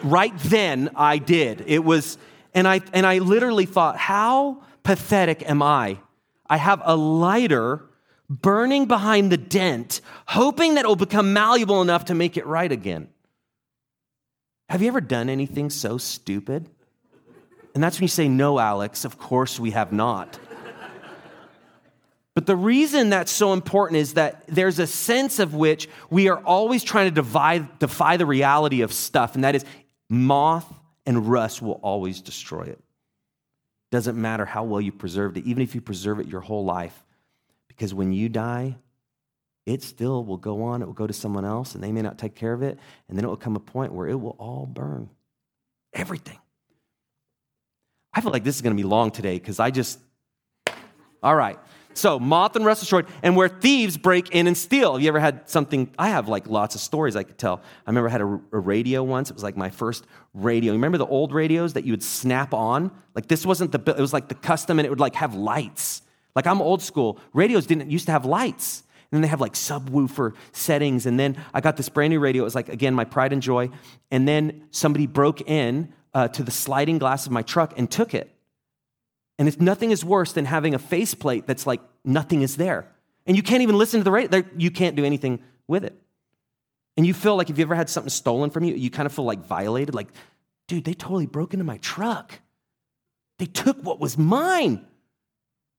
right 0.01 0.31
then 0.37 0.89
I 0.95 1.17
did. 1.17 1.65
It 1.67 1.83
was, 1.83 2.17
and 2.53 2.65
I, 2.65 2.79
and 2.93 3.05
I 3.05 3.17
literally 3.17 3.65
thought, 3.65 3.97
how 3.97 4.63
pathetic 4.83 5.43
am 5.49 5.61
I? 5.61 5.97
I 6.49 6.55
have 6.55 6.81
a 6.85 6.95
lighter 6.95 7.83
burning 8.29 8.85
behind 8.85 9.33
the 9.33 9.37
dent, 9.37 9.99
hoping 10.27 10.75
that 10.75 10.85
it 10.85 10.87
will 10.87 10.95
become 10.95 11.33
malleable 11.33 11.81
enough 11.81 12.05
to 12.05 12.15
make 12.15 12.37
it 12.37 12.45
right 12.45 12.71
again. 12.71 13.09
Have 14.69 14.81
you 14.81 14.87
ever 14.87 15.01
done 15.01 15.27
anything 15.27 15.69
so 15.69 15.97
stupid? 15.97 16.69
And 17.75 17.83
that's 17.83 17.97
when 17.97 18.03
you 18.03 18.09
say, 18.09 18.27
No, 18.27 18.59
Alex, 18.59 19.05
of 19.05 19.17
course 19.17 19.59
we 19.59 19.71
have 19.71 19.91
not. 19.91 20.39
But 22.39 22.45
the 22.45 22.55
reason 22.55 23.09
that's 23.09 23.33
so 23.33 23.51
important 23.51 23.97
is 23.97 24.13
that 24.13 24.45
there's 24.47 24.79
a 24.79 24.87
sense 24.87 25.39
of 25.39 25.55
which 25.55 25.89
we 26.09 26.29
are 26.29 26.39
always 26.39 26.85
trying 26.85 27.07
to 27.07 27.11
divide, 27.11 27.79
defy 27.79 28.15
the 28.15 28.25
reality 28.25 28.79
of 28.79 28.93
stuff, 28.93 29.35
and 29.35 29.43
that 29.43 29.55
is 29.55 29.65
moth 30.09 30.65
and 31.05 31.27
rust 31.27 31.61
will 31.61 31.81
always 31.83 32.21
destroy 32.21 32.61
it. 32.61 32.81
Doesn't 33.91 34.15
matter 34.15 34.45
how 34.45 34.63
well 34.63 34.79
you 34.79 34.93
preserved 34.93 35.35
it, 35.35 35.45
even 35.47 35.61
if 35.61 35.75
you 35.75 35.81
preserve 35.81 36.21
it 36.21 36.27
your 36.27 36.39
whole 36.39 36.63
life, 36.63 37.03
because 37.67 37.93
when 37.93 38.13
you 38.13 38.29
die, 38.29 38.77
it 39.65 39.83
still 39.83 40.23
will 40.23 40.37
go 40.37 40.63
on, 40.63 40.81
it 40.81 40.85
will 40.85 40.93
go 40.93 41.07
to 41.07 41.13
someone 41.13 41.43
else, 41.43 41.75
and 41.75 41.83
they 41.83 41.91
may 41.91 42.01
not 42.01 42.17
take 42.17 42.35
care 42.35 42.53
of 42.53 42.63
it, 42.63 42.79
and 43.09 43.17
then 43.17 43.25
it 43.25 43.27
will 43.27 43.35
come 43.35 43.57
a 43.57 43.59
point 43.59 43.91
where 43.91 44.07
it 44.07 44.15
will 44.15 44.37
all 44.39 44.65
burn. 44.65 45.09
Everything. 45.93 46.38
I 48.13 48.21
feel 48.21 48.31
like 48.31 48.43
this 48.43 48.55
is 48.55 48.61
going 48.61 48.75
to 48.75 48.81
be 48.81 48.87
long 48.87 49.11
today 49.11 49.37
because 49.37 49.59
I 49.59 49.71
just, 49.71 49.99
all 51.21 51.35
right. 51.35 51.59
So, 51.93 52.19
moth 52.19 52.55
and 52.55 52.63
rust 52.63 52.79
destroyed, 52.81 53.07
and 53.23 53.35
where 53.35 53.49
thieves 53.49 53.97
break 53.97 54.29
in 54.29 54.47
and 54.47 54.57
steal. 54.57 54.93
Have 54.93 55.01
you 55.01 55.09
ever 55.09 55.19
had 55.19 55.49
something? 55.49 55.91
I 55.97 56.09
have 56.09 56.29
like 56.29 56.47
lots 56.47 56.75
of 56.75 56.81
stories 56.81 57.15
I 57.15 57.23
could 57.23 57.37
tell. 57.37 57.61
I 57.85 57.89
remember 57.89 58.07
I 58.07 58.11
had 58.11 58.21
a, 58.21 58.39
a 58.53 58.59
radio 58.59 59.03
once. 59.03 59.29
It 59.29 59.33
was 59.33 59.43
like 59.43 59.57
my 59.57 59.69
first 59.69 60.05
radio. 60.33 60.71
You 60.71 60.77
remember 60.77 60.97
the 60.97 61.07
old 61.07 61.33
radios 61.33 61.73
that 61.73 61.83
you 61.83 61.91
would 61.91 62.03
snap 62.03 62.53
on? 62.53 62.91
Like 63.15 63.27
this 63.27 63.45
wasn't 63.45 63.71
the, 63.71 63.79
it 63.91 63.99
was 63.99 64.13
like 64.13 64.29
the 64.29 64.35
custom 64.35 64.79
and 64.79 64.85
it 64.85 64.89
would 64.89 64.99
like 64.99 65.15
have 65.15 65.35
lights. 65.35 66.03
Like 66.35 66.47
I'm 66.47 66.61
old 66.61 66.81
school. 66.81 67.19
Radios 67.33 67.65
didn't 67.65 67.89
used 67.89 68.05
to 68.05 68.11
have 68.11 68.23
lights. 68.23 68.83
And 69.11 69.17
then 69.17 69.21
they 69.23 69.27
have 69.27 69.41
like 69.41 69.53
subwoofer 69.53 70.35
settings. 70.51 71.05
And 71.05 71.19
then 71.19 71.35
I 71.53 71.61
got 71.61 71.75
this 71.75 71.89
brand 71.89 72.11
new 72.11 72.19
radio. 72.19 72.43
It 72.43 72.45
was 72.45 72.55
like, 72.55 72.69
again, 72.69 72.93
my 72.93 73.05
pride 73.05 73.33
and 73.33 73.41
joy. 73.41 73.71
And 74.11 74.27
then 74.27 74.67
somebody 74.71 75.07
broke 75.07 75.41
in 75.41 75.91
uh, 76.13 76.27
to 76.29 76.43
the 76.43 76.51
sliding 76.51 76.97
glass 76.97 77.25
of 77.25 77.31
my 77.31 77.41
truck 77.41 77.73
and 77.77 77.89
took 77.89 78.13
it. 78.13 78.33
And 79.37 79.47
it's, 79.47 79.59
nothing 79.59 79.91
is 79.91 80.03
worse 80.03 80.33
than 80.33 80.45
having 80.45 80.75
a 80.75 80.79
faceplate 80.79 81.47
that's 81.47 81.65
like 81.65 81.81
nothing 82.03 82.41
is 82.41 82.57
there. 82.57 82.87
And 83.25 83.37
you 83.37 83.43
can't 83.43 83.61
even 83.61 83.77
listen 83.77 83.99
to 83.99 84.03
the 84.03 84.11
radio. 84.11 84.43
You 84.57 84.71
can't 84.71 84.95
do 84.95 85.05
anything 85.05 85.41
with 85.67 85.83
it. 85.85 85.99
And 86.97 87.05
you 87.07 87.13
feel 87.13 87.37
like 87.37 87.49
if 87.49 87.57
you 87.57 87.63
ever 87.63 87.75
had 87.75 87.89
something 87.89 88.09
stolen 88.09 88.49
from 88.49 88.65
you, 88.65 88.75
you 88.75 88.89
kind 88.89 89.05
of 89.05 89.13
feel 89.13 89.23
like 89.23 89.45
violated. 89.45 89.95
Like, 89.95 90.09
dude, 90.67 90.83
they 90.83 90.93
totally 90.93 91.27
broke 91.27 91.53
into 91.53 91.63
my 91.63 91.77
truck. 91.77 92.33
They 93.37 93.45
took 93.45 93.77
what 93.81 93.99
was 93.99 94.17
mine. 94.17 94.85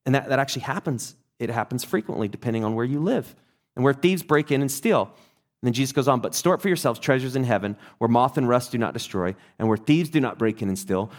And 0.06 0.14
that, 0.14 0.30
that 0.30 0.38
actually 0.38 0.62
happens. 0.62 1.14
It 1.38 1.50
happens 1.50 1.84
frequently 1.84 2.28
depending 2.28 2.64
on 2.64 2.74
where 2.74 2.86
you 2.86 3.00
live 3.00 3.34
and 3.76 3.84
where 3.84 3.92
thieves 3.92 4.22
break 4.22 4.50
in 4.50 4.62
and 4.62 4.70
steal. 4.70 5.14
And 5.62 5.68
then 5.68 5.72
Jesus 5.74 5.92
goes 5.92 6.08
on, 6.08 6.20
but 6.20 6.34
store 6.34 6.54
up 6.54 6.62
for 6.62 6.68
yourselves 6.68 6.98
treasures 6.98 7.36
in 7.36 7.44
heaven 7.44 7.76
where 7.98 8.08
moth 8.08 8.38
and 8.38 8.48
rust 8.48 8.72
do 8.72 8.78
not 8.78 8.94
destroy 8.94 9.34
and 9.58 9.68
where 9.68 9.76
thieves 9.76 10.08
do 10.08 10.20
not 10.20 10.38
break 10.38 10.62
in 10.62 10.68
and 10.68 10.78
steal. 10.78 11.10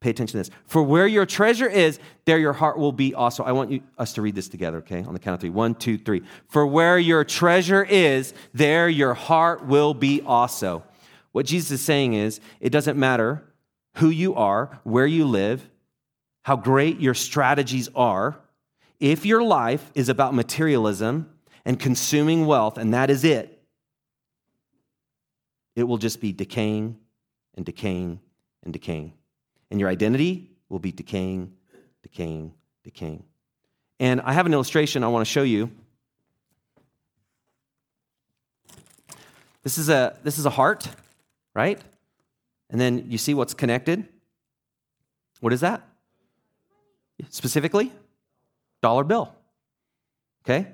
Pay 0.00 0.10
attention 0.10 0.32
to 0.32 0.38
this. 0.38 0.50
For 0.66 0.82
where 0.82 1.06
your 1.06 1.24
treasure 1.24 1.68
is, 1.68 1.98
there 2.26 2.36
your 2.36 2.52
heart 2.52 2.76
will 2.76 2.92
be 2.92 3.14
also. 3.14 3.42
I 3.44 3.52
want 3.52 3.70
you, 3.70 3.82
us 3.96 4.12
to 4.14 4.22
read 4.22 4.34
this 4.34 4.48
together, 4.48 4.78
okay? 4.78 5.02
On 5.02 5.14
the 5.14 5.18
count 5.18 5.34
of 5.34 5.40
three. 5.40 5.48
One, 5.48 5.74
two, 5.74 5.96
three. 5.96 6.22
For 6.48 6.66
where 6.66 6.98
your 6.98 7.24
treasure 7.24 7.82
is, 7.82 8.34
there 8.52 8.88
your 8.88 9.14
heart 9.14 9.64
will 9.64 9.94
be 9.94 10.20
also. 10.20 10.82
What 11.32 11.46
Jesus 11.46 11.70
is 11.70 11.80
saying 11.80 12.14
is, 12.14 12.40
it 12.60 12.70
doesn't 12.70 12.98
matter 12.98 13.44
who 13.94 14.10
you 14.10 14.34
are, 14.34 14.78
where 14.82 15.06
you 15.06 15.24
live, 15.24 15.70
how 16.42 16.56
great 16.56 17.00
your 17.00 17.14
strategies 17.14 17.88
are. 17.94 18.36
If 19.00 19.24
your 19.24 19.42
life 19.42 19.90
is 19.94 20.08
about 20.08 20.34
materialism 20.34 21.30
and 21.64 21.80
consuming 21.80 22.44
wealth, 22.44 22.76
and 22.76 22.92
that 22.92 23.08
is 23.08 23.24
it, 23.24 23.53
it 25.76 25.84
will 25.84 25.98
just 25.98 26.20
be 26.20 26.32
decaying 26.32 26.98
and 27.54 27.64
decaying 27.64 28.20
and 28.62 28.72
decaying 28.72 29.12
and 29.74 29.80
your 29.80 29.88
identity 29.88 30.50
will 30.68 30.78
be 30.78 30.92
decaying, 30.92 31.52
decaying, 32.04 32.54
decaying. 32.84 33.24
And 33.98 34.20
I 34.20 34.32
have 34.32 34.46
an 34.46 34.52
illustration 34.52 35.02
I 35.02 35.08
want 35.08 35.26
to 35.26 35.30
show 35.30 35.42
you. 35.42 35.68
This 39.64 39.76
is 39.76 39.88
a 39.88 40.16
this 40.22 40.38
is 40.38 40.46
a 40.46 40.50
heart, 40.50 40.88
right? 41.54 41.80
And 42.70 42.80
then 42.80 43.10
you 43.10 43.18
see 43.18 43.34
what's 43.34 43.52
connected. 43.52 44.06
What 45.40 45.52
is 45.52 45.60
that? 45.62 45.82
Specifically, 47.30 47.90
dollar 48.80 49.02
bill. 49.02 49.34
Okay. 50.44 50.68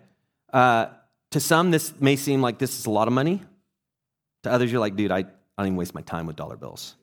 Uh, 0.53 0.89
to 1.31 1.41
some, 1.41 1.71
this 1.71 1.99
may 1.99 2.17
seem 2.17 2.43
like 2.43 2.59
this 2.59 2.79
is 2.79 2.85
a 2.85 2.91
lot 2.91 3.09
of 3.09 3.15
money. 3.15 3.41
To 4.43 4.51
others, 4.51 4.71
you're 4.73 4.81
like, 4.81 4.97
dude, 4.97 5.11
I, 5.11 5.19
I 5.19 5.25
don't 5.59 5.67
even 5.67 5.77
waste 5.77 5.95
my 5.95 6.03
time 6.03 6.27
with 6.27 6.37
dollar 6.37 6.57
bills. 6.57 6.95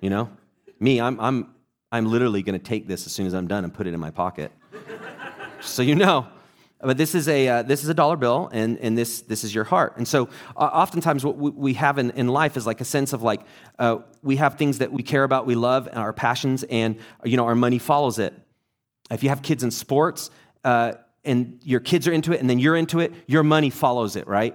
You 0.00 0.10
know? 0.10 0.30
Me, 0.78 1.00
I'm, 1.00 1.18
I'm, 1.20 1.54
I'm 1.90 2.06
literally 2.06 2.42
going 2.42 2.58
to 2.58 2.64
take 2.64 2.86
this 2.86 3.06
as 3.06 3.12
soon 3.12 3.26
as 3.26 3.34
I'm 3.34 3.48
done 3.48 3.64
and 3.64 3.74
put 3.74 3.86
it 3.86 3.94
in 3.94 4.00
my 4.00 4.10
pocket. 4.10 4.52
so 5.60 5.82
you 5.82 5.94
know. 5.94 6.28
But 6.80 6.96
this 6.96 7.16
is 7.16 7.26
a, 7.28 7.48
uh, 7.48 7.62
this 7.62 7.82
is 7.82 7.88
a 7.88 7.94
dollar 7.94 8.16
bill, 8.16 8.48
and, 8.52 8.78
and 8.78 8.96
this, 8.96 9.22
this 9.22 9.42
is 9.42 9.52
your 9.52 9.64
heart. 9.64 9.96
And 9.96 10.06
so 10.06 10.28
uh, 10.56 10.60
oftentimes 10.60 11.24
what 11.24 11.36
we 11.36 11.74
have 11.74 11.98
in, 11.98 12.10
in 12.10 12.28
life 12.28 12.56
is 12.56 12.66
like 12.66 12.80
a 12.80 12.84
sense 12.84 13.12
of 13.12 13.22
like, 13.22 13.40
uh, 13.80 13.98
we 14.22 14.36
have 14.36 14.54
things 14.54 14.78
that 14.78 14.92
we 14.92 15.02
care 15.02 15.24
about, 15.24 15.44
we 15.44 15.56
love, 15.56 15.88
and 15.88 15.98
our 15.98 16.12
passions, 16.12 16.62
and 16.64 16.98
you 17.24 17.36
know, 17.36 17.46
our 17.46 17.56
money 17.56 17.78
follows 17.78 18.20
it. 18.20 18.32
If 19.10 19.24
you 19.24 19.28
have 19.30 19.42
kids 19.42 19.64
in 19.64 19.72
sports, 19.72 20.30
uh, 20.62 20.92
and 21.24 21.58
your 21.64 21.80
kids 21.80 22.06
are 22.06 22.12
into 22.12 22.32
it, 22.32 22.40
and 22.40 22.48
then 22.48 22.60
you're 22.60 22.76
into 22.76 23.00
it, 23.00 23.12
your 23.26 23.42
money 23.42 23.70
follows 23.70 24.14
it, 24.14 24.28
right? 24.28 24.54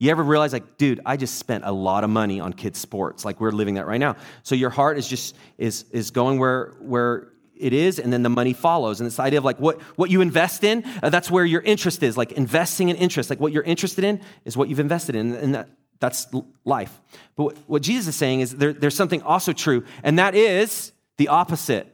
You 0.00 0.10
ever 0.10 0.22
realize, 0.22 0.52
like, 0.52 0.76
dude, 0.76 1.00
I 1.06 1.16
just 1.16 1.38
spent 1.38 1.64
a 1.64 1.72
lot 1.72 2.04
of 2.04 2.10
money 2.10 2.40
on 2.40 2.52
kids' 2.52 2.78
sports. 2.78 3.24
Like 3.24 3.40
we're 3.40 3.52
living 3.52 3.74
that 3.74 3.86
right 3.86 4.00
now. 4.00 4.16
So 4.42 4.54
your 4.54 4.70
heart 4.70 4.98
is 4.98 5.08
just 5.08 5.36
is 5.56 5.84
is 5.92 6.10
going 6.10 6.38
where 6.38 6.74
where 6.80 7.28
it 7.56 7.72
is, 7.72 7.98
and 7.98 8.12
then 8.12 8.22
the 8.22 8.28
money 8.28 8.52
follows. 8.52 9.00
And 9.00 9.06
this 9.06 9.20
idea 9.20 9.38
of 9.38 9.44
like 9.44 9.60
what 9.60 9.80
what 9.96 10.10
you 10.10 10.20
invest 10.20 10.64
in, 10.64 10.84
uh, 11.02 11.10
that's 11.10 11.30
where 11.30 11.44
your 11.44 11.62
interest 11.62 12.02
is. 12.02 12.16
Like 12.16 12.32
investing 12.32 12.88
in 12.88 12.96
interest, 12.96 13.30
like 13.30 13.40
what 13.40 13.52
you're 13.52 13.62
interested 13.62 14.04
in 14.04 14.20
is 14.44 14.56
what 14.56 14.68
you've 14.68 14.80
invested 14.80 15.14
in, 15.14 15.34
and 15.34 15.54
that 15.54 15.68
that's 16.00 16.26
life. 16.64 17.00
But 17.36 17.44
what, 17.44 17.56
what 17.66 17.82
Jesus 17.82 18.08
is 18.08 18.16
saying 18.16 18.40
is 18.40 18.56
there, 18.56 18.72
there's 18.72 18.96
something 18.96 19.22
also 19.22 19.52
true, 19.52 19.84
and 20.02 20.18
that 20.18 20.34
is 20.34 20.92
the 21.16 21.28
opposite. 21.28 21.86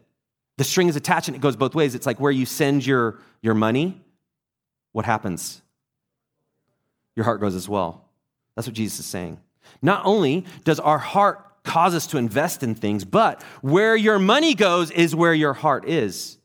The 0.56 0.64
string 0.64 0.88
is 0.88 0.96
attached, 0.96 1.28
and 1.28 1.36
it 1.36 1.40
goes 1.40 1.56
both 1.56 1.74
ways. 1.74 1.94
It's 1.94 2.06
like 2.06 2.18
where 2.18 2.32
you 2.32 2.46
send 2.46 2.86
your 2.86 3.18
your 3.42 3.54
money. 3.54 4.00
What 4.92 5.04
happens? 5.04 5.62
Your 7.16 7.24
heart 7.24 7.40
goes 7.40 7.54
as 7.54 7.68
well. 7.68 8.08
That's 8.54 8.66
what 8.66 8.74
Jesus 8.74 9.00
is 9.00 9.06
saying. 9.06 9.38
Not 9.82 10.04
only 10.04 10.44
does 10.64 10.80
our 10.80 10.98
heart 10.98 11.44
cause 11.62 11.94
us 11.94 12.06
to 12.08 12.18
invest 12.18 12.62
in 12.62 12.74
things, 12.74 13.04
but 13.04 13.42
where 13.60 13.96
your 13.96 14.18
money 14.18 14.54
goes 14.54 14.90
is 14.90 15.14
where 15.14 15.34
your 15.34 15.52
heart 15.52 15.88
is. 15.88 16.38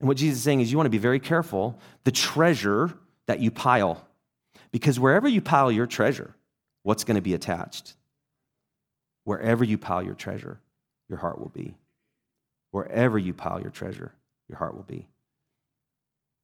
And 0.00 0.08
what 0.08 0.16
Jesus 0.16 0.38
is 0.38 0.44
saying 0.44 0.60
is 0.60 0.70
you 0.70 0.76
want 0.76 0.86
to 0.86 0.90
be 0.90 0.98
very 0.98 1.20
careful 1.20 1.78
the 2.04 2.10
treasure 2.10 2.92
that 3.26 3.40
you 3.40 3.50
pile. 3.50 4.04
Because 4.70 5.00
wherever 5.00 5.28
you 5.28 5.40
pile 5.40 5.72
your 5.72 5.86
treasure, 5.86 6.34
what's 6.82 7.04
going 7.04 7.16
to 7.16 7.22
be 7.22 7.34
attached? 7.34 7.94
Wherever 9.24 9.64
you 9.64 9.78
pile 9.78 10.02
your 10.02 10.14
treasure, 10.14 10.60
your 11.08 11.18
heart 11.18 11.38
will 11.38 11.50
be. 11.50 11.74
Wherever 12.70 13.18
you 13.18 13.32
pile 13.34 13.60
your 13.60 13.70
treasure, 13.70 14.12
your 14.48 14.58
heart 14.58 14.74
will 14.74 14.84
be. 14.84 15.06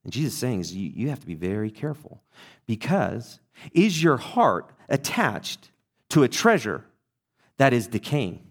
And 0.04 0.12
Jesus 0.12 0.34
is 0.34 0.38
saying 0.38 0.60
is 0.60 0.74
you, 0.74 0.92
you 0.94 1.08
have 1.08 1.20
to 1.20 1.26
be 1.26 1.34
very 1.34 1.70
careful 1.70 2.22
because 2.66 3.40
is 3.72 4.02
your 4.02 4.18
heart 4.18 4.70
attached 4.88 5.70
to 6.10 6.22
a 6.22 6.28
treasure 6.28 6.84
that 7.56 7.72
is 7.72 7.86
decaying 7.86 8.42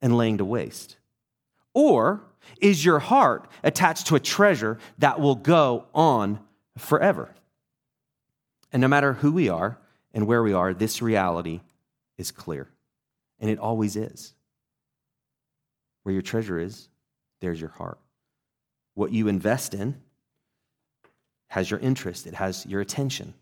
and 0.00 0.16
laying 0.16 0.38
to 0.38 0.44
waste? 0.44 0.96
Or 1.74 2.22
is 2.60 2.84
your 2.84 3.00
heart 3.00 3.48
attached 3.64 4.06
to 4.06 4.14
a 4.14 4.20
treasure 4.20 4.78
that 4.98 5.20
will 5.20 5.34
go 5.34 5.86
on 5.92 6.38
forever? 6.78 7.34
And 8.72 8.80
no 8.80 8.88
matter 8.88 9.14
who 9.14 9.32
we 9.32 9.48
are 9.48 9.78
and 10.14 10.26
where 10.26 10.42
we 10.42 10.52
are, 10.52 10.72
this 10.72 11.02
reality 11.02 11.60
is 12.16 12.30
clear. 12.30 12.68
And 13.40 13.50
it 13.50 13.58
always 13.58 13.96
is. 13.96 14.34
Where 16.02 16.12
your 16.12 16.22
treasure 16.22 16.58
is, 16.58 16.88
there's 17.40 17.60
your 17.60 17.70
heart. 17.70 17.98
What 18.96 19.12
you 19.12 19.28
invest 19.28 19.74
in 19.74 20.00
has 21.48 21.70
your 21.70 21.78
interest, 21.80 22.26
it 22.26 22.34
has 22.34 22.64
your 22.64 22.80
attention. 22.80 23.34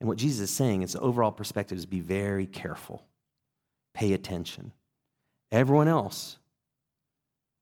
And 0.00 0.08
what 0.08 0.16
Jesus 0.16 0.50
is 0.50 0.56
saying 0.56 0.80
is 0.80 0.94
the 0.94 1.00
overall 1.00 1.30
perspective 1.30 1.76
is 1.76 1.84
be 1.84 2.00
very 2.00 2.46
careful, 2.46 3.04
pay 3.92 4.14
attention. 4.14 4.72
Everyone 5.52 5.88
else 5.88 6.38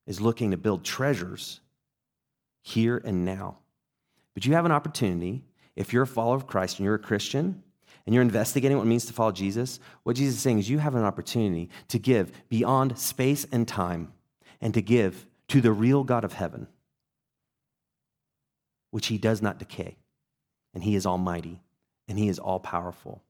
is 0.07 0.21
looking 0.21 0.51
to 0.51 0.57
build 0.57 0.85
treasures 0.85 1.59
here 2.61 3.01
and 3.03 3.25
now. 3.25 3.57
But 4.33 4.45
you 4.45 4.53
have 4.53 4.65
an 4.65 4.71
opportunity, 4.71 5.43
if 5.75 5.91
you're 5.91 6.03
a 6.03 6.07
follower 6.07 6.37
of 6.37 6.47
Christ 6.47 6.79
and 6.79 6.85
you're 6.85 6.95
a 6.95 6.99
Christian, 6.99 7.61
and 8.05 8.15
you're 8.15 8.23
investigating 8.23 8.77
what 8.77 8.85
it 8.85 8.89
means 8.89 9.05
to 9.07 9.13
follow 9.13 9.33
Jesus, 9.33 9.81
what 10.03 10.15
Jesus 10.15 10.35
is 10.35 10.41
saying 10.41 10.59
is 10.59 10.69
you 10.69 10.79
have 10.79 10.95
an 10.95 11.03
opportunity 11.03 11.69
to 11.89 11.99
give 11.99 12.31
beyond 12.47 12.97
space 12.97 13.45
and 13.51 13.67
time 13.67 14.13
and 14.61 14.73
to 14.73 14.81
give 14.81 15.27
to 15.49 15.59
the 15.59 15.73
real 15.73 16.05
God 16.05 16.23
of 16.23 16.31
heaven 16.31 16.67
which 18.91 19.07
he 19.07 19.17
does 19.17 19.41
not 19.41 19.59
decay. 19.59 19.97
And 20.73 20.83
he 20.83 20.95
is 20.95 21.05
almighty 21.05 21.61
and 22.07 22.17
he 22.17 22.27
is 22.27 22.39
all 22.39 22.59
powerful. 22.59 23.21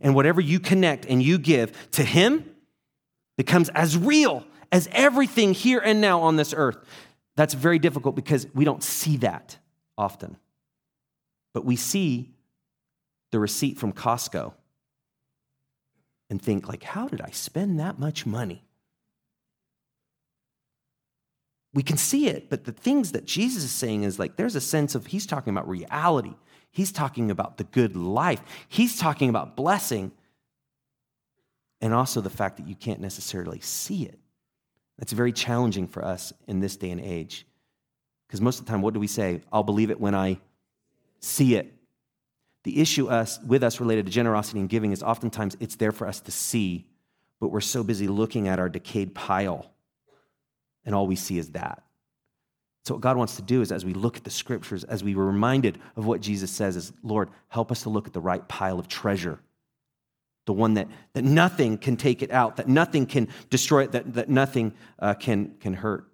And 0.00 0.14
whatever 0.14 0.40
you 0.40 0.60
connect 0.60 1.06
and 1.06 1.22
you 1.22 1.38
give 1.38 1.90
to 1.92 2.04
him 2.04 2.44
becomes 3.36 3.68
as 3.70 3.96
real 3.96 4.44
as 4.70 4.88
everything 4.92 5.54
here 5.54 5.80
and 5.80 6.00
now 6.00 6.20
on 6.20 6.36
this 6.36 6.54
earth. 6.56 6.78
That's 7.36 7.54
very 7.54 7.78
difficult 7.78 8.14
because 8.14 8.46
we 8.54 8.64
don't 8.64 8.82
see 8.82 9.18
that 9.18 9.58
often. 9.96 10.36
But 11.52 11.64
we 11.64 11.76
see 11.76 12.34
the 13.32 13.38
receipt 13.38 13.78
from 13.78 13.92
Costco 13.92 14.52
and 16.30 16.40
think 16.40 16.68
like 16.68 16.82
how 16.82 17.08
did 17.08 17.20
I 17.20 17.30
spend 17.30 17.78
that 17.80 17.98
much 17.98 18.26
money? 18.26 18.63
We 21.74 21.82
can 21.82 21.96
see 21.96 22.28
it, 22.28 22.48
but 22.48 22.64
the 22.64 22.72
things 22.72 23.12
that 23.12 23.24
Jesus 23.26 23.64
is 23.64 23.72
saying 23.72 24.04
is 24.04 24.18
like 24.18 24.36
there's 24.36 24.54
a 24.54 24.60
sense 24.60 24.94
of 24.94 25.06
he's 25.06 25.26
talking 25.26 25.52
about 25.52 25.68
reality. 25.68 26.34
He's 26.70 26.92
talking 26.92 27.30
about 27.30 27.56
the 27.56 27.64
good 27.64 27.96
life. 27.96 28.40
He's 28.68 28.96
talking 28.98 29.28
about 29.28 29.56
blessing 29.56 30.12
and 31.80 31.92
also 31.92 32.20
the 32.20 32.30
fact 32.30 32.56
that 32.56 32.68
you 32.68 32.76
can't 32.76 33.00
necessarily 33.00 33.60
see 33.60 34.04
it. 34.04 34.18
That's 34.98 35.12
very 35.12 35.32
challenging 35.32 35.88
for 35.88 36.04
us 36.04 36.32
in 36.46 36.60
this 36.60 36.76
day 36.76 36.90
and 36.90 37.00
age. 37.00 37.46
Because 38.26 38.40
most 38.40 38.60
of 38.60 38.66
the 38.66 38.70
time, 38.70 38.80
what 38.80 38.94
do 38.94 39.00
we 39.00 39.06
say? 39.08 39.42
I'll 39.52 39.64
believe 39.64 39.90
it 39.90 40.00
when 40.00 40.14
I 40.14 40.38
see 41.20 41.56
it. 41.56 41.74
The 42.62 42.80
issue 42.80 43.08
us, 43.08 43.40
with 43.42 43.62
us 43.62 43.80
related 43.80 44.06
to 44.06 44.12
generosity 44.12 44.60
and 44.60 44.68
giving 44.68 44.92
is 44.92 45.02
oftentimes 45.02 45.56
it's 45.60 45.76
there 45.76 45.92
for 45.92 46.06
us 46.06 46.20
to 46.20 46.30
see, 46.30 46.86
but 47.40 47.48
we're 47.48 47.60
so 47.60 47.82
busy 47.82 48.08
looking 48.08 48.48
at 48.48 48.58
our 48.58 48.68
decayed 48.68 49.14
pile 49.14 49.73
and 50.84 50.94
all 50.94 51.06
we 51.06 51.16
see 51.16 51.38
is 51.38 51.50
that. 51.52 51.82
So, 52.84 52.94
what 52.94 53.00
God 53.00 53.16
wants 53.16 53.36
to 53.36 53.42
do 53.42 53.62
is, 53.62 53.72
as 53.72 53.84
we 53.84 53.94
look 53.94 54.16
at 54.18 54.24
the 54.24 54.30
scriptures, 54.30 54.84
as 54.84 55.02
we 55.02 55.14
were 55.14 55.26
reminded 55.26 55.78
of 55.96 56.04
what 56.04 56.20
Jesus 56.20 56.50
says, 56.50 56.76
is 56.76 56.92
Lord, 57.02 57.30
help 57.48 57.72
us 57.72 57.82
to 57.84 57.88
look 57.88 58.06
at 58.06 58.12
the 58.12 58.20
right 58.20 58.46
pile 58.46 58.78
of 58.78 58.88
treasure, 58.88 59.40
the 60.44 60.52
one 60.52 60.74
that, 60.74 60.88
that 61.14 61.24
nothing 61.24 61.78
can 61.78 61.96
take 61.96 62.22
it 62.22 62.30
out, 62.30 62.56
that 62.56 62.68
nothing 62.68 63.06
can 63.06 63.28
destroy 63.48 63.84
it, 63.84 63.92
that, 63.92 64.12
that 64.14 64.28
nothing 64.28 64.74
uh, 64.98 65.14
can, 65.14 65.54
can 65.60 65.72
hurt. 65.72 66.06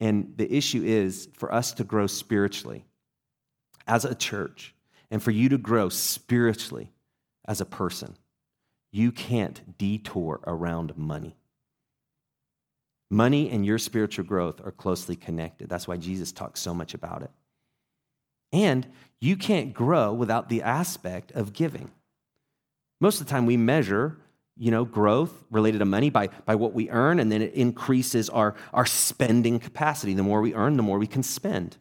And 0.00 0.34
the 0.36 0.54
issue 0.54 0.84
is 0.84 1.28
for 1.32 1.52
us 1.52 1.72
to 1.74 1.84
grow 1.84 2.06
spiritually 2.06 2.84
as 3.86 4.04
a 4.04 4.14
church, 4.14 4.74
and 5.10 5.22
for 5.22 5.30
you 5.30 5.48
to 5.48 5.56
grow 5.56 5.88
spiritually 5.88 6.92
as 7.46 7.62
a 7.62 7.64
person, 7.64 8.14
you 8.92 9.10
can't 9.10 9.78
detour 9.78 10.40
around 10.46 10.94
money. 10.98 11.37
Money 13.10 13.50
and 13.50 13.64
your 13.64 13.78
spiritual 13.78 14.24
growth 14.24 14.60
are 14.64 14.70
closely 14.70 15.16
connected. 15.16 15.68
That's 15.68 15.88
why 15.88 15.96
Jesus 15.96 16.32
talks 16.32 16.60
so 16.60 16.74
much 16.74 16.94
about 16.94 17.22
it. 17.22 17.30
And 18.52 18.86
you 19.20 19.36
can't 19.36 19.72
grow 19.72 20.12
without 20.12 20.48
the 20.48 20.62
aspect 20.62 21.32
of 21.32 21.52
giving. 21.52 21.90
Most 23.00 23.20
of 23.20 23.26
the 23.26 23.30
time, 23.30 23.46
we 23.46 23.56
measure 23.56 24.18
you 24.58 24.72
know, 24.72 24.84
growth 24.84 25.32
related 25.50 25.78
to 25.78 25.84
money 25.84 26.10
by, 26.10 26.28
by 26.44 26.56
what 26.56 26.72
we 26.72 26.90
earn, 26.90 27.20
and 27.20 27.30
then 27.30 27.40
it 27.40 27.54
increases 27.54 28.28
our, 28.28 28.56
our 28.74 28.84
spending 28.84 29.60
capacity. 29.60 30.14
The 30.14 30.24
more 30.24 30.40
we 30.40 30.54
earn, 30.54 30.76
the 30.76 30.82
more 30.82 30.98
we 30.98 31.06
can 31.06 31.22
spend. 31.22 31.78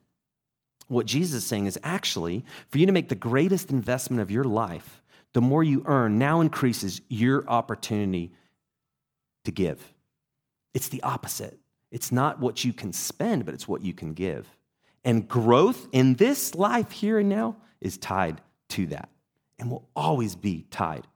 What 0.87 1.07
Jesus 1.07 1.43
is 1.43 1.49
saying 1.49 1.65
is 1.65 1.79
actually, 1.83 2.45
for 2.69 2.77
you 2.77 2.85
to 2.85 2.91
make 2.91 3.09
the 3.09 3.15
greatest 3.15 3.71
investment 3.71 4.21
of 4.21 4.29
your 4.29 4.43
life, 4.43 5.01
the 5.33 5.41
more 5.41 5.63
you 5.63 5.83
earn 5.85 6.19
now 6.19 6.39
increases 6.39 7.01
your 7.09 7.47
opportunity 7.49 8.31
to 9.43 9.51
give. 9.51 9.93
It's 10.73 10.89
the 10.89 11.01
opposite. 11.03 11.57
It's 11.91 12.11
not 12.11 12.39
what 12.39 12.63
you 12.63 12.73
can 12.73 12.93
spend, 12.93 13.45
but 13.45 13.53
it's 13.53 13.67
what 13.67 13.81
you 13.81 13.93
can 13.93 14.13
give. 14.13 14.47
And 15.03 15.27
growth 15.27 15.87
in 15.91 16.15
this 16.15 16.53
life 16.55 16.91
here 16.91 17.19
and 17.19 17.29
now 17.29 17.55
is 17.79 17.97
tied 17.97 18.41
to 18.69 18.87
that 18.87 19.09
and 19.57 19.71
will 19.71 19.87
always 19.95 20.35
be 20.35 20.65
tied. 20.69 21.07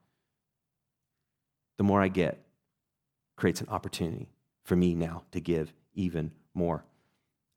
The 1.76 1.84
more 1.84 2.00
I 2.00 2.08
get 2.08 2.38
creates 3.36 3.60
an 3.60 3.68
opportunity 3.68 4.28
for 4.64 4.76
me 4.76 4.94
now 4.94 5.24
to 5.32 5.40
give 5.40 5.72
even 5.94 6.32
more. 6.54 6.84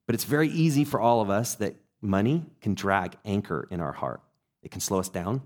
But 0.06 0.16
it's 0.16 0.24
very 0.24 0.50
easy 0.50 0.84
for 0.84 1.00
all 1.00 1.22
of 1.22 1.30
us 1.30 1.56
that 1.56 1.76
money 2.02 2.46
can 2.62 2.76
drag 2.76 3.18
anchor 3.26 3.68
in 3.72 3.80
our 3.80 3.92
heart. 3.92 4.22
It 4.62 4.72
can 4.72 4.82
slow 4.82 5.00
us 5.00 5.10
down. 5.10 5.42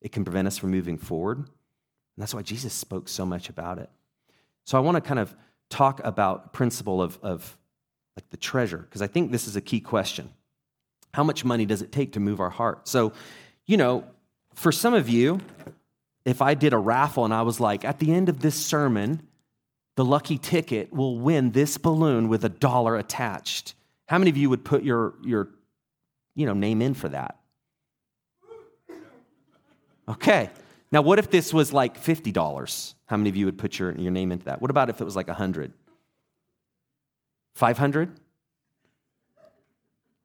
It 0.00 0.12
can 0.12 0.24
prevent 0.24 0.46
us 0.46 0.58
from 0.58 0.70
moving 0.70 0.98
forward. 0.98 1.38
And 1.38 1.48
that's 2.16 2.34
why 2.34 2.42
Jesus 2.42 2.72
spoke 2.72 3.08
so 3.08 3.24
much 3.26 3.48
about 3.48 3.78
it. 3.78 3.90
So 4.64 4.78
I 4.78 4.80
want 4.80 4.96
to 4.96 5.00
kind 5.00 5.20
of 5.20 5.34
talk 5.70 6.00
about 6.04 6.52
principle 6.52 7.02
of, 7.02 7.18
of 7.22 7.56
like 8.16 8.28
the 8.30 8.36
treasure, 8.36 8.78
because 8.78 9.02
I 9.02 9.06
think 9.06 9.32
this 9.32 9.48
is 9.48 9.56
a 9.56 9.60
key 9.60 9.80
question. 9.80 10.30
How 11.12 11.24
much 11.24 11.44
money 11.44 11.66
does 11.66 11.82
it 11.82 11.92
take 11.92 12.12
to 12.12 12.20
move 12.20 12.40
our 12.40 12.50
heart? 12.50 12.88
So, 12.88 13.12
you 13.66 13.76
know, 13.76 14.04
for 14.54 14.72
some 14.72 14.94
of 14.94 15.08
you, 15.08 15.40
if 16.24 16.40
I 16.42 16.54
did 16.54 16.72
a 16.72 16.78
raffle 16.78 17.24
and 17.24 17.34
I 17.34 17.42
was 17.42 17.60
like, 17.60 17.84
at 17.84 17.98
the 17.98 18.12
end 18.12 18.28
of 18.28 18.40
this 18.40 18.54
sermon, 18.54 19.26
the 19.96 20.04
lucky 20.04 20.38
ticket 20.38 20.92
will 20.92 21.18
win 21.18 21.52
this 21.52 21.76
balloon 21.78 22.28
with 22.28 22.44
a 22.44 22.48
dollar 22.48 22.96
attached. 22.96 23.74
How 24.06 24.18
many 24.18 24.30
of 24.30 24.36
you 24.36 24.50
would 24.50 24.64
put 24.64 24.82
your, 24.82 25.14
your 25.22 25.48
you 26.34 26.46
know, 26.46 26.54
name 26.54 26.82
in 26.82 26.94
for 26.94 27.08
that? 27.08 27.38
Okay. 30.08 30.50
Now, 30.94 31.02
what 31.02 31.18
if 31.18 31.28
this 31.28 31.52
was 31.52 31.72
like 31.72 32.00
$50? 32.00 32.94
How 33.06 33.16
many 33.16 33.28
of 33.28 33.34
you 33.34 33.46
would 33.46 33.58
put 33.58 33.80
your, 33.80 33.90
your 33.96 34.12
name 34.12 34.30
into 34.30 34.44
that? 34.44 34.62
What 34.62 34.70
about 34.70 34.88
if 34.90 35.00
it 35.00 35.04
was 35.04 35.16
like 35.16 35.26
100? 35.26 35.72
500? 37.56 38.20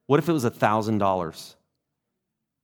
What 0.05 0.19
if 0.19 0.29
it 0.29 0.31
was 0.31 0.45
$1,000? 0.45 1.55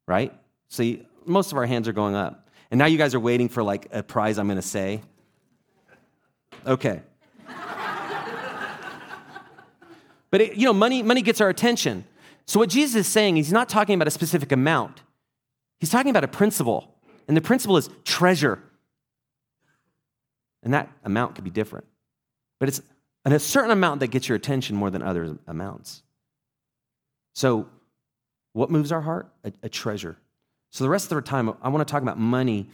Right? 0.08 0.32
See, 0.70 1.08
most 1.26 1.52
of 1.52 1.58
our 1.58 1.66
hands 1.66 1.88
are 1.88 1.94
going 1.94 2.14
up. 2.14 2.48
And 2.70 2.78
now 2.78 2.86
you 2.86 3.00
guys 3.00 3.16
are 3.16 3.20
waiting 3.20 3.50
for 3.50 3.64
like 3.64 3.88
a 3.92 4.04
prize 4.04 4.38
I'm 4.38 4.46
going 4.46 4.58
to 4.58 4.62
say. 4.62 5.02
Okay. 6.68 7.02
but 10.30 10.42
it, 10.42 10.58
you 10.58 10.66
know, 10.66 10.74
money 10.74 11.02
money 11.02 11.24
gets 11.24 11.42
our 11.42 11.50
attention. 11.50 12.06
So 12.46 12.60
what 12.60 12.70
Jesus 12.70 13.08
is 13.08 13.08
saying, 13.08 13.38
he's 13.38 13.52
not 13.52 13.68
talking 13.68 13.96
about 13.96 14.08
a 14.08 14.12
specific 14.12 14.52
amount. 14.52 15.02
He's 15.80 15.90
talking 15.90 16.12
about 16.12 16.24
a 16.24 16.28
principle. 16.28 16.95
And 17.28 17.36
the 17.36 17.42
principle 17.42 17.78
is 17.78 17.90
treasure. 18.04 18.62
And 20.64 20.74
that 20.74 20.90
amount 21.04 21.36
could 21.36 21.44
be 21.44 21.50
different. 21.50 21.86
But 22.60 22.70
it's 22.70 22.82
a 23.26 23.40
certain 23.40 23.72
amount 23.72 24.00
that 24.02 24.08
gets 24.08 24.28
your 24.30 24.36
attention 24.36 24.76
more 24.76 24.90
than 24.90 25.02
other 25.02 25.38
amounts. 25.48 26.04
So, 27.34 27.68
what 28.54 28.72
moves 28.72 28.92
our 28.92 29.02
heart? 29.02 29.30
A, 29.44 29.52
a 29.64 29.70
treasure. 29.70 30.18
So, 30.72 30.84
the 30.84 30.90
rest 30.90 31.12
of 31.12 31.16
our 31.16 31.22
time, 31.22 31.54
I 31.62 31.70
want 31.70 31.86
to 31.86 31.92
talk 31.92 32.02
about 32.02 32.18
money 32.18 32.70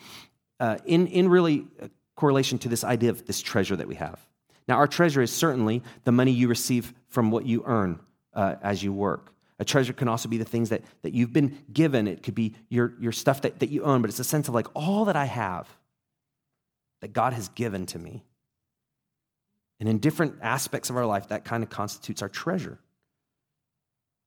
uh, 0.59 0.77
in, 0.85 1.07
in 1.07 1.27
really 1.27 1.65
uh, 1.81 1.87
correlation 2.15 2.59
to 2.59 2.69
this 2.69 2.83
idea 2.83 3.09
of 3.09 3.25
this 3.25 3.41
treasure 3.41 3.75
that 3.75 3.87
we 3.87 3.95
have. 3.95 4.19
Now, 4.67 4.75
our 4.75 4.87
treasure 4.87 5.21
is 5.21 5.31
certainly 5.31 5.81
the 6.03 6.11
money 6.11 6.31
you 6.31 6.47
receive 6.47 6.93
from 7.07 7.31
what 7.31 7.45
you 7.45 7.63
earn 7.65 7.99
uh, 8.33 8.55
as 8.61 8.83
you 8.83 8.93
work. 8.93 9.33
A 9.61 9.63
treasure 9.63 9.93
can 9.93 10.07
also 10.07 10.27
be 10.27 10.39
the 10.39 10.43
things 10.43 10.69
that, 10.69 10.81
that 11.03 11.13
you've 11.13 11.31
been 11.31 11.63
given. 11.71 12.07
It 12.07 12.23
could 12.23 12.33
be 12.33 12.55
your, 12.69 12.95
your 12.99 13.11
stuff 13.11 13.43
that, 13.43 13.59
that 13.59 13.69
you 13.69 13.83
own, 13.83 14.01
but 14.01 14.09
it's 14.09 14.19
a 14.19 14.23
sense 14.23 14.47
of 14.47 14.55
like 14.55 14.65
all 14.73 15.05
that 15.05 15.15
I 15.15 15.25
have 15.25 15.69
that 17.01 17.13
God 17.13 17.33
has 17.33 17.47
given 17.49 17.85
to 17.85 17.99
me. 17.99 18.23
And 19.79 19.87
in 19.87 19.99
different 19.99 20.39
aspects 20.41 20.89
of 20.89 20.97
our 20.97 21.05
life, 21.05 21.27
that 21.27 21.45
kind 21.45 21.61
of 21.61 21.69
constitutes 21.69 22.23
our 22.23 22.27
treasure. 22.29 22.79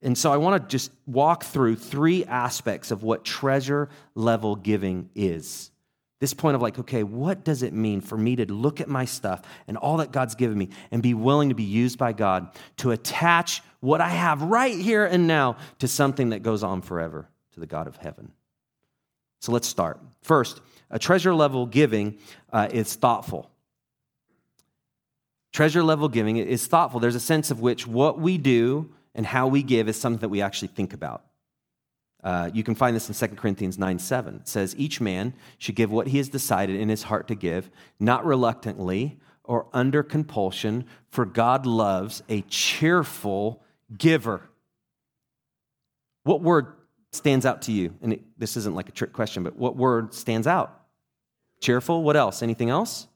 And 0.03 0.16
so 0.16 0.33
I 0.33 0.37
want 0.37 0.62
to 0.62 0.68
just 0.68 0.92
walk 1.05 1.42
through 1.42 1.77
three 1.77 2.25
aspects 2.25 2.92
of 2.92 3.03
what 3.03 3.25
treasure 3.25 3.88
level 4.14 4.55
giving 4.55 5.11
is. 5.16 5.73
This 6.25 6.33
point 6.33 6.55
of 6.55 6.63
like, 6.63 6.79
okay, 6.79 7.03
what 7.03 7.45
does 7.45 7.63
it 7.63 7.75
mean 7.75 8.01
for 8.01 8.17
me 8.17 8.35
to 8.37 8.51
look 8.51 8.81
at 8.81 8.89
my 8.89 9.05
stuff 9.05 9.43
and 9.69 9.77
all 9.77 9.99
that 9.99 10.11
God's 10.11 10.35
given 10.35 10.57
me 10.57 10.71
and 10.91 11.03
be 11.03 11.13
willing 11.13 11.51
to 11.51 11.55
be 11.55 11.65
used 11.65 11.99
by 11.99 12.15
God 12.15 12.49
to 12.79 12.93
attach 12.93 13.61
what 13.81 14.01
I 14.01 14.09
have 14.09 14.41
right 14.41 14.75
here 14.75 15.05
and 15.05 15.27
now 15.27 15.59
to 15.81 15.87
something 15.87 16.31
that 16.31 16.43
goes 16.43 16.63
on 16.63 16.81
forever, 16.81 17.29
to 17.53 17.61
the 17.61 17.67
God 17.67 17.87
of 17.87 17.99
heaven? 17.99 18.33
So 19.41 19.53
let's 19.53 19.69
start. 19.69 20.01
First, 20.23 20.63
a 20.91 20.99
treasure 20.99 21.35
level 21.35 21.67
giving 21.67 22.17
uh, 22.51 22.71
is 22.73 22.95
thoughtful. 22.95 23.51
Treasure 25.53 25.83
level 25.83 26.09
giving 26.09 26.39
is 26.39 26.67
thoughtful. 26.67 27.01
There's 27.01 27.17
a 27.17 27.21
sense 27.21 27.51
of 27.51 27.61
which 27.61 27.87
what 27.87 28.19
we 28.19 28.39
do 28.39 28.95
and 29.15 29.27
how 29.27 29.49
we 29.49 29.63
give 29.63 29.91
is 29.91 30.01
something 30.01 30.21
that 30.21 30.31
we 30.31 30.41
actually 30.41 30.69
think 30.69 30.95
about. 30.95 31.23
Uh, 32.25 32.51
you 32.55 32.65
can 32.65 32.75
find 32.75 32.97
this 32.97 33.09
in 33.09 33.29
2 33.29 33.37
Corinthians 33.37 33.79
9 33.79 33.99
7. 33.99 34.37
It 34.37 34.49
says, 34.49 34.75
Each 34.79 35.01
man 35.01 35.35
should 35.59 35.77
give 35.77 35.93
what 35.93 36.09
he 36.09 36.17
has 36.17 36.29
decided 36.29 36.81
in 36.81 36.89
his 36.89 37.05
heart 37.05 37.29
to 37.29 37.35
give, 37.35 37.71
not 38.01 38.25
reluctantly 38.25 39.21
or 39.45 39.67
under 39.75 40.03
compulsion, 40.03 40.87
for 41.11 41.27
God 41.27 41.67
loves 41.67 42.23
a 42.31 42.41
cheerful 42.43 43.63
giver. 43.97 44.49
What 46.23 46.41
word 46.41 46.69
stands 47.13 47.45
out 47.45 47.63
to 47.63 47.73
you? 47.73 47.95
And 48.01 48.15
it, 48.15 48.23
this 48.39 48.57
isn't 48.57 48.75
like 48.75 48.89
a 48.89 48.93
trick 48.93 49.13
question, 49.13 49.43
but 49.43 49.57
what 49.57 49.77
word 49.77 50.15
stands 50.15 50.47
out? 50.47 50.81
Cheerful. 51.61 52.03
What 52.03 52.17
else? 52.17 52.43
Anything 52.43 52.71
else? 52.71 53.07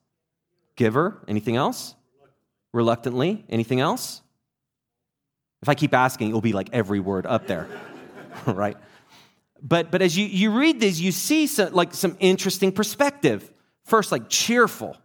Giver. 0.77 1.23
Anything 1.27 1.57
else? 1.57 1.95
Reluctantly. 2.75 3.47
Anything 3.49 3.81
else? 3.81 4.21
If 5.63 5.69
I 5.69 5.75
keep 5.75 5.95
asking, 5.95 6.31
it 6.31 6.33
will 6.35 6.43
be 6.43 6.53
like 6.53 6.69
every 6.73 7.01
word 7.01 7.27
up 7.27 7.47
there, 7.47 7.67
right? 8.47 8.77
But, 9.63 9.91
but 9.91 10.03
as 10.03 10.17
you, 10.17 10.27
you 10.27 10.51
read 10.51 10.81
these, 10.81 11.01
you 11.01 11.13
see 11.13 11.47
some, 11.47 11.73
like 11.73 11.95
some 11.95 12.17
interesting 12.21 12.73
perspective. 12.73 13.51
First, 13.85 14.13
like 14.13 14.29
cheerful. 14.29 14.97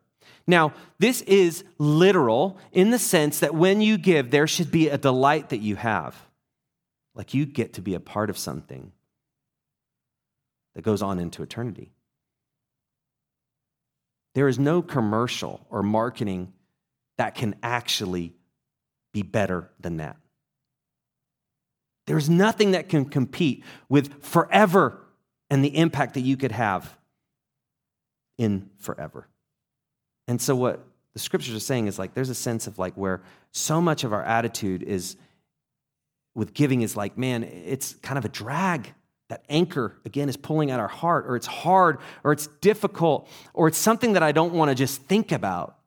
Now, 0.46 0.74
this 1.00 1.22
is 1.22 1.64
literal 1.78 2.58
in 2.72 2.92
the 2.92 3.00
sense 3.00 3.40
that 3.40 3.56
when 3.56 3.82
you 3.82 3.98
give, 3.98 4.30
there 4.30 4.48
should 4.48 4.72
be 4.72 4.90
a 4.90 4.98
delight 4.98 5.50
that 5.50 5.60
you 5.60 5.76
have. 5.76 6.16
Like 7.16 7.34
you 7.34 7.46
get 7.46 7.74
to 7.74 7.82
be 7.82 7.94
a 7.94 8.00
part 8.00 8.30
of 8.30 8.38
something 8.38 8.92
that 10.76 10.82
goes 10.82 11.02
on 11.02 11.20
into 11.20 11.44
eternity. 11.44 11.92
There 14.34 14.48
is 14.48 14.58
no 14.58 14.82
commercial 14.82 15.66
or 15.70 15.84
marketing 15.84 16.54
that 17.18 17.36
can 17.36 17.56
actually 17.62 18.34
be 19.14 19.22
better 19.22 19.70
than 19.80 19.98
that. 19.98 20.18
There's 22.06 22.30
nothing 22.30 22.72
that 22.72 22.90
can 22.90 23.06
compete 23.06 23.64
with 23.90 24.24
forever 24.24 25.00
and 25.50 25.64
the 25.64 25.78
impact 25.78 26.16
that 26.16 26.22
you 26.22 26.36
could 26.36 26.52
have 26.52 26.98
in 28.38 28.70
forever. 28.78 29.28
And 30.28 30.42
so, 30.42 30.56
what 30.56 30.86
the 31.14 31.20
scriptures 31.20 31.56
are 31.56 31.60
saying 31.60 31.88
is 31.88 32.00
like, 32.00 32.14
there's 32.14 32.30
a 32.30 32.36
sense 32.36 32.68
of 32.68 32.80
like 32.80 32.96
where 32.96 33.22
so 33.52 33.80
much 33.80 34.04
of 34.04 34.14
our 34.14 34.24
attitude 34.24 34.84
is 34.84 35.16
with 36.36 36.54
giving 36.54 36.82
is 36.82 36.98
like, 36.98 37.18
man, 37.18 37.44
it's 37.44 37.94
kind 37.96 38.18
of 38.18 38.26
a 38.26 38.30
drag. 38.30 38.94
That 39.30 39.46
anchor, 39.50 39.96
again, 40.06 40.28
is 40.30 40.38
pulling 40.38 40.70
at 40.70 40.80
our 40.80 40.88
heart, 40.88 41.26
or 41.28 41.36
it's 41.36 41.48
hard, 41.48 42.00
or 42.24 42.34
it's 42.34 42.48
difficult, 42.62 43.28
or 43.54 43.68
it's 43.68 43.78
something 43.78 44.14
that 44.14 44.22
I 44.22 44.32
don't 44.32 44.54
want 44.54 44.70
to 44.70 44.76
just 44.76 45.04
think 45.04 45.32
about. 45.32 45.78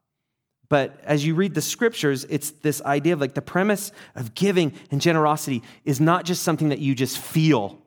But 0.69 1.01
as 1.05 1.25
you 1.25 1.35
read 1.35 1.55
the 1.55 1.61
scriptures, 1.61 2.25
it's 2.29 2.51
this 2.51 2.83
idea 2.83 3.13
of 3.13 3.21
like 3.21 3.35
the 3.35 3.43
premise 3.43 3.93
of 4.15 4.35
giving 4.35 4.73
and 4.91 5.01
generosity 5.01 5.63
is 5.85 6.01
not 6.01 6.25
just 6.25 6.43
something 6.43 6.71
that 6.71 6.81
you 6.81 6.95
just 6.95 7.19
feel 7.19 7.79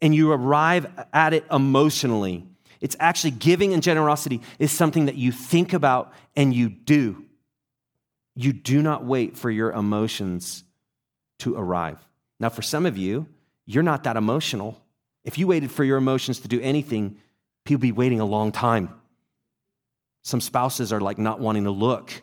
and 0.00 0.14
you 0.14 0.32
arrive 0.32 0.86
at 1.12 1.32
it 1.32 1.44
emotionally. 1.50 2.44
It's 2.80 2.96
actually 2.98 3.30
giving 3.32 3.72
and 3.72 3.82
generosity 3.82 4.40
is 4.58 4.72
something 4.72 5.06
that 5.06 5.14
you 5.14 5.32
think 5.32 5.72
about 5.72 6.12
and 6.36 6.52
you 6.52 6.68
do. 6.68 7.24
You 8.34 8.52
do 8.52 8.82
not 8.82 9.04
wait 9.04 9.36
for 9.36 9.50
your 9.50 9.72
emotions 9.72 10.64
to 11.38 11.56
arrive. 11.56 11.98
Now, 12.40 12.48
for 12.48 12.62
some 12.62 12.84
of 12.84 12.98
you, 12.98 13.26
you're 13.64 13.84
not 13.84 14.04
that 14.04 14.16
emotional. 14.16 14.80
If 15.24 15.38
you 15.38 15.46
waited 15.46 15.70
for 15.70 15.84
your 15.84 15.98
emotions 15.98 16.40
to 16.40 16.48
do 16.48 16.60
anything, 16.60 17.16
people 17.64 17.80
be 17.80 17.92
waiting 17.92 18.20
a 18.20 18.26
long 18.26 18.50
time. 18.50 18.92
Some 20.22 20.40
spouses 20.40 20.92
are 20.92 21.00
like 21.00 21.18
not 21.18 21.38
wanting 21.38 21.64
to 21.64 21.70
look 21.70 22.22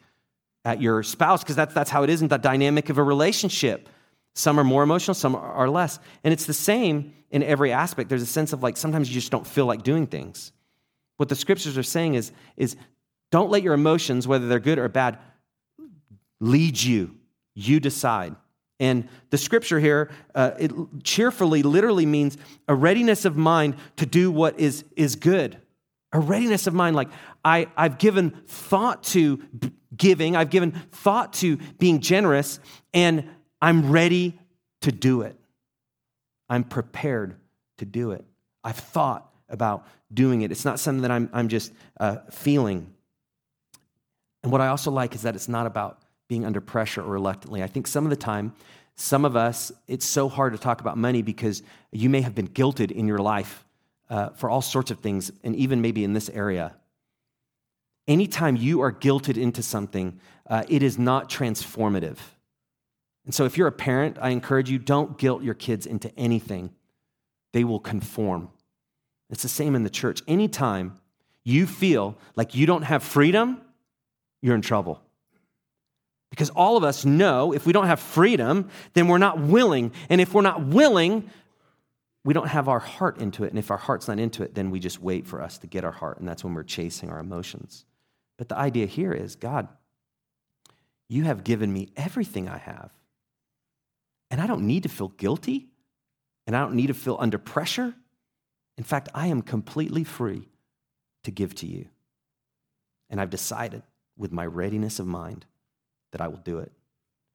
at 0.63 0.81
your 0.81 1.03
spouse 1.03 1.43
because 1.43 1.55
that's, 1.55 1.73
that's 1.73 1.89
how 1.89 2.03
it 2.03 2.09
is 2.09 2.21
in 2.21 2.27
the 2.27 2.37
dynamic 2.37 2.89
of 2.89 2.97
a 2.97 3.03
relationship. 3.03 3.89
Some 4.35 4.59
are 4.59 4.63
more 4.63 4.83
emotional, 4.83 5.15
some 5.15 5.35
are 5.35 5.69
less. 5.69 5.99
And 6.23 6.31
it's 6.33 6.45
the 6.45 6.53
same 6.53 7.13
in 7.31 7.43
every 7.43 7.71
aspect. 7.71 8.09
There's 8.09 8.21
a 8.21 8.27
sense 8.27 8.53
of 8.53 8.63
like 8.63 8.77
sometimes 8.77 9.09
you 9.09 9.13
just 9.13 9.31
don't 9.31 9.47
feel 9.47 9.65
like 9.65 9.83
doing 9.83 10.07
things. 10.07 10.51
What 11.17 11.29
the 11.29 11.35
scriptures 11.35 11.77
are 11.77 11.83
saying 11.83 12.15
is, 12.15 12.31
is 12.57 12.75
don't 13.31 13.49
let 13.49 13.63
your 13.63 13.73
emotions, 13.73 14.27
whether 14.27 14.47
they're 14.47 14.59
good 14.59 14.79
or 14.79 14.89
bad, 14.89 15.19
lead 16.39 16.81
you. 16.81 17.15
You 17.53 17.79
decide. 17.79 18.35
And 18.79 19.07
the 19.29 19.37
scripture 19.37 19.79
here, 19.79 20.09
uh, 20.33 20.51
it 20.57 20.71
cheerfully 21.03 21.61
literally 21.61 22.05
means 22.05 22.37
a 22.67 22.73
readiness 22.73 23.25
of 23.25 23.37
mind 23.37 23.75
to 23.97 24.07
do 24.07 24.31
what 24.31 24.59
is, 24.59 24.83
is 24.95 25.15
good. 25.15 25.60
A 26.13 26.19
readiness 26.19 26.67
of 26.67 26.73
mind, 26.73 26.95
like 26.95 27.09
I, 27.43 27.67
I've 27.77 27.97
given 27.97 28.31
thought 28.47 29.03
to 29.03 29.41
giving, 29.95 30.35
I've 30.35 30.49
given 30.49 30.71
thought 30.71 31.33
to 31.33 31.57
being 31.79 31.99
generous, 31.99 32.59
and 32.93 33.29
I'm 33.61 33.91
ready 33.91 34.39
to 34.81 34.91
do 34.91 35.21
it. 35.21 35.37
I'm 36.49 36.63
prepared 36.63 37.35
to 37.77 37.85
do 37.85 38.11
it. 38.11 38.25
I've 38.63 38.77
thought 38.77 39.31
about 39.47 39.87
doing 40.13 40.41
it. 40.41 40.51
It's 40.51 40.65
not 40.65 40.79
something 40.79 41.03
that 41.03 41.11
I'm, 41.11 41.29
I'm 41.33 41.47
just 41.47 41.71
uh, 41.99 42.17
feeling. 42.29 42.93
And 44.43 44.51
what 44.51 44.61
I 44.61 44.67
also 44.67 44.91
like 44.91 45.15
is 45.15 45.21
that 45.21 45.35
it's 45.35 45.47
not 45.47 45.65
about 45.65 46.01
being 46.27 46.45
under 46.45 46.61
pressure 46.61 47.01
or 47.01 47.07
reluctantly. 47.07 47.63
I 47.63 47.67
think 47.67 47.87
some 47.87 48.05
of 48.05 48.09
the 48.09 48.15
time, 48.15 48.53
some 48.95 49.25
of 49.25 49.35
us, 49.35 49.71
it's 49.87 50.05
so 50.05 50.29
hard 50.29 50.53
to 50.53 50.59
talk 50.59 50.81
about 50.81 50.97
money 50.97 51.21
because 51.21 51.63
you 51.91 52.09
may 52.09 52.21
have 52.21 52.35
been 52.35 52.47
guilted 52.47 52.91
in 52.91 53.07
your 53.07 53.19
life 53.19 53.65
uh, 54.11 54.29
for 54.31 54.49
all 54.49 54.61
sorts 54.61 54.91
of 54.91 54.99
things, 54.99 55.31
and 55.41 55.55
even 55.55 55.81
maybe 55.81 56.03
in 56.03 56.11
this 56.11 56.29
area. 56.29 56.75
Anytime 58.07 58.57
you 58.57 58.81
are 58.81 58.91
guilted 58.91 59.37
into 59.37 59.63
something, 59.63 60.19
uh, 60.49 60.63
it 60.67 60.83
is 60.83 60.99
not 60.99 61.29
transformative. 61.29 62.17
And 63.23 63.33
so, 63.33 63.45
if 63.45 63.57
you're 63.57 63.67
a 63.67 63.71
parent, 63.71 64.17
I 64.19 64.29
encourage 64.29 64.69
you 64.69 64.79
don't 64.79 65.17
guilt 65.17 65.43
your 65.43 65.53
kids 65.53 65.85
into 65.85 66.13
anything, 66.19 66.71
they 67.53 67.63
will 67.63 67.79
conform. 67.79 68.49
It's 69.29 69.43
the 69.43 69.49
same 69.49 69.75
in 69.75 69.83
the 69.83 69.89
church. 69.89 70.21
Anytime 70.27 70.99
you 71.45 71.65
feel 71.65 72.17
like 72.35 72.53
you 72.53 72.65
don't 72.65 72.81
have 72.81 73.03
freedom, 73.03 73.61
you're 74.41 74.55
in 74.55 74.61
trouble. 74.61 75.01
Because 76.31 76.49
all 76.49 76.75
of 76.75 76.83
us 76.83 77.05
know 77.05 77.53
if 77.53 77.65
we 77.65 77.71
don't 77.71 77.87
have 77.87 77.99
freedom, 78.01 78.69
then 78.93 79.07
we're 79.07 79.17
not 79.17 79.39
willing. 79.39 79.93
And 80.09 80.19
if 80.19 80.33
we're 80.33 80.41
not 80.41 80.65
willing, 80.65 81.29
we 82.23 82.33
don't 82.33 82.47
have 82.47 82.67
our 82.67 82.79
heart 82.79 83.17
into 83.17 83.43
it. 83.43 83.49
And 83.49 83.59
if 83.59 83.71
our 83.71 83.77
heart's 83.77 84.07
not 84.07 84.19
into 84.19 84.43
it, 84.43 84.53
then 84.53 84.69
we 84.69 84.79
just 84.79 85.01
wait 85.01 85.27
for 85.27 85.41
us 85.41 85.57
to 85.59 85.67
get 85.67 85.83
our 85.83 85.91
heart. 85.91 86.19
And 86.19 86.27
that's 86.27 86.43
when 86.43 86.53
we're 86.53 86.63
chasing 86.63 87.09
our 87.09 87.19
emotions. 87.19 87.85
But 88.37 88.49
the 88.49 88.57
idea 88.57 88.85
here 88.85 89.11
is 89.11 89.35
God, 89.35 89.67
you 91.09 91.23
have 91.23 91.43
given 91.43 91.71
me 91.73 91.89
everything 91.97 92.47
I 92.47 92.57
have. 92.57 92.91
And 94.29 94.39
I 94.39 94.47
don't 94.47 94.65
need 94.67 94.83
to 94.83 94.89
feel 94.89 95.09
guilty. 95.09 95.67
And 96.47 96.55
I 96.55 96.61
don't 96.61 96.75
need 96.75 96.87
to 96.87 96.93
feel 96.93 97.17
under 97.19 97.37
pressure. 97.37 97.93
In 98.77 98.83
fact, 98.83 99.09
I 99.13 99.27
am 99.27 99.41
completely 99.41 100.03
free 100.03 100.47
to 101.23 101.31
give 101.31 101.53
to 101.55 101.67
you. 101.67 101.87
And 103.09 103.19
I've 103.19 103.29
decided 103.29 103.83
with 104.17 104.31
my 104.31 104.45
readiness 104.45 104.99
of 104.99 105.07
mind 105.07 105.45
that 106.11 106.21
I 106.21 106.27
will 106.27 106.37
do 106.37 106.59
it. 106.59 106.71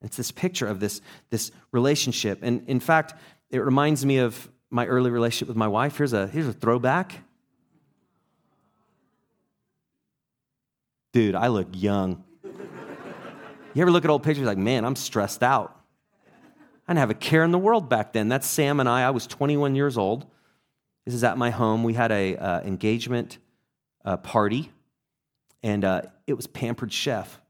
It's 0.03 0.17
this 0.17 0.31
picture 0.31 0.67
of 0.67 0.81
this, 0.81 1.01
this 1.31 1.51
relationship. 1.73 2.41
And 2.43 2.69
in 2.69 2.81
fact, 2.81 3.15
it 3.51 3.59
reminds 3.59 4.05
me 4.05 4.19
of 4.19 4.49
my 4.77 4.87
early 4.87 5.11
relationship 5.11 5.49
with 5.49 5.57
my 5.57 5.67
wife. 5.67 5.97
Here's 5.97 6.13
a, 6.13 6.29
here's 6.29 6.47
a 6.47 6.53
throwback. 6.53 7.25
Dude, 11.13 11.35
I 11.35 11.49
look 11.49 11.69
young. 11.73 12.23
You 12.45 13.83
ever 13.83 13.91
look 13.91 14.05
at 14.05 14.11
old 14.11 14.23
pictures 14.23 14.47
like, 14.47 14.59
man, 14.59 14.85
I'm 14.85 14.95
stressed 14.95 15.43
out. 15.43 15.81
I 16.87 16.93
didn't 16.93 16.99
have 16.99 17.11
a 17.11 17.15
care 17.15 17.43
in 17.43 17.53
the 17.53 17.59
world 17.59 17.89
back 17.89 18.13
then. 18.13 18.29
That's 18.29 18.47
Sam 18.47 18.79
and 18.79 18.89
I. 18.89 19.03
I 19.03 19.11
was 19.11 19.27
21 19.27 19.75
years 19.75 19.97
old. 19.97 20.27
This 21.07 21.15
is 21.15 21.25
at 21.25 21.39
my 21.39 21.51
home. 21.51 21.83
We 21.83 21.95
had 21.95 22.13
a 22.13 22.37
uh, 22.37 22.61
engagement 22.61 23.39
uh, 24.05 24.19
party, 24.19 24.71
and 25.63 25.85
uh, 25.85 26.03
it 26.27 26.35
was 26.35 26.47
Pampered 26.47 26.93
Chef. 26.93 27.41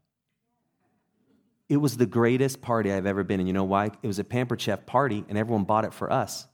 It 1.68 1.78
was 1.78 1.96
the 1.96 2.06
greatest 2.06 2.62
party 2.62 2.92
I've 2.92 3.06
ever 3.06 3.24
been 3.24 3.40
in. 3.40 3.48
You 3.48 3.52
know 3.52 3.64
why? 3.64 3.86
It 4.00 4.06
was 4.06 4.20
a 4.20 4.24
Pampered 4.24 4.60
Chef 4.60 4.86
party, 4.86 5.24
and 5.28 5.36
everyone 5.36 5.64
bought 5.64 5.84
it 5.84 5.92
for 5.92 6.12
us. 6.12 6.46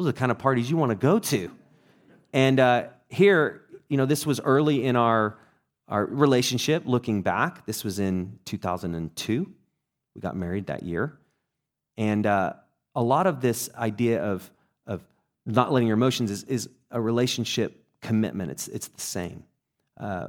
Those 0.00 0.08
are 0.08 0.12
the 0.12 0.18
kind 0.18 0.32
of 0.32 0.38
parties 0.38 0.70
you 0.70 0.78
want 0.78 0.92
to 0.92 0.96
go 0.96 1.18
to. 1.18 1.50
And 2.32 2.58
uh, 2.58 2.84
here, 3.10 3.66
you 3.90 3.98
know, 3.98 4.06
this 4.06 4.24
was 4.24 4.40
early 4.40 4.86
in 4.86 4.96
our, 4.96 5.36
our 5.88 6.06
relationship, 6.06 6.84
looking 6.86 7.20
back. 7.20 7.66
This 7.66 7.84
was 7.84 7.98
in 7.98 8.38
2002. 8.46 9.52
We 10.14 10.20
got 10.22 10.36
married 10.36 10.68
that 10.68 10.84
year. 10.84 11.18
And 11.98 12.24
uh, 12.24 12.54
a 12.94 13.02
lot 13.02 13.26
of 13.26 13.42
this 13.42 13.68
idea 13.76 14.22
of, 14.24 14.50
of 14.86 15.02
not 15.44 15.70
letting 15.70 15.86
your 15.86 15.98
emotions 15.98 16.30
is, 16.30 16.44
is 16.44 16.70
a 16.90 16.98
relationship 16.98 17.84
commitment. 18.00 18.52
It's, 18.52 18.68
it's 18.68 18.88
the 18.88 19.02
same. 19.02 19.44
Uh, 19.98 20.28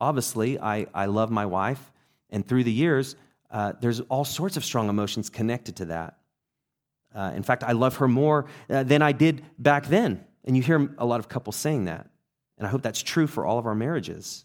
obviously, 0.00 0.60
I, 0.60 0.86
I 0.94 1.06
love 1.06 1.32
my 1.32 1.44
wife, 1.44 1.90
and 2.30 2.46
through 2.46 2.62
the 2.62 2.72
years, 2.72 3.16
uh, 3.50 3.72
there's 3.80 3.98
all 3.98 4.24
sorts 4.24 4.56
of 4.56 4.64
strong 4.64 4.88
emotions 4.88 5.28
connected 5.28 5.74
to 5.74 5.86
that. 5.86 6.17
Uh, 7.14 7.32
in 7.34 7.42
fact, 7.42 7.64
I 7.64 7.72
love 7.72 7.96
her 7.96 8.08
more 8.08 8.46
uh, 8.68 8.82
than 8.82 9.02
I 9.02 9.12
did 9.12 9.44
back 9.58 9.86
then. 9.86 10.24
And 10.44 10.56
you 10.56 10.62
hear 10.62 10.90
a 10.98 11.06
lot 11.06 11.20
of 11.20 11.28
couples 11.28 11.56
saying 11.56 11.86
that. 11.86 12.08
And 12.58 12.66
I 12.66 12.70
hope 12.70 12.82
that's 12.82 13.02
true 13.02 13.26
for 13.26 13.46
all 13.46 13.58
of 13.58 13.66
our 13.66 13.74
marriages. 13.74 14.44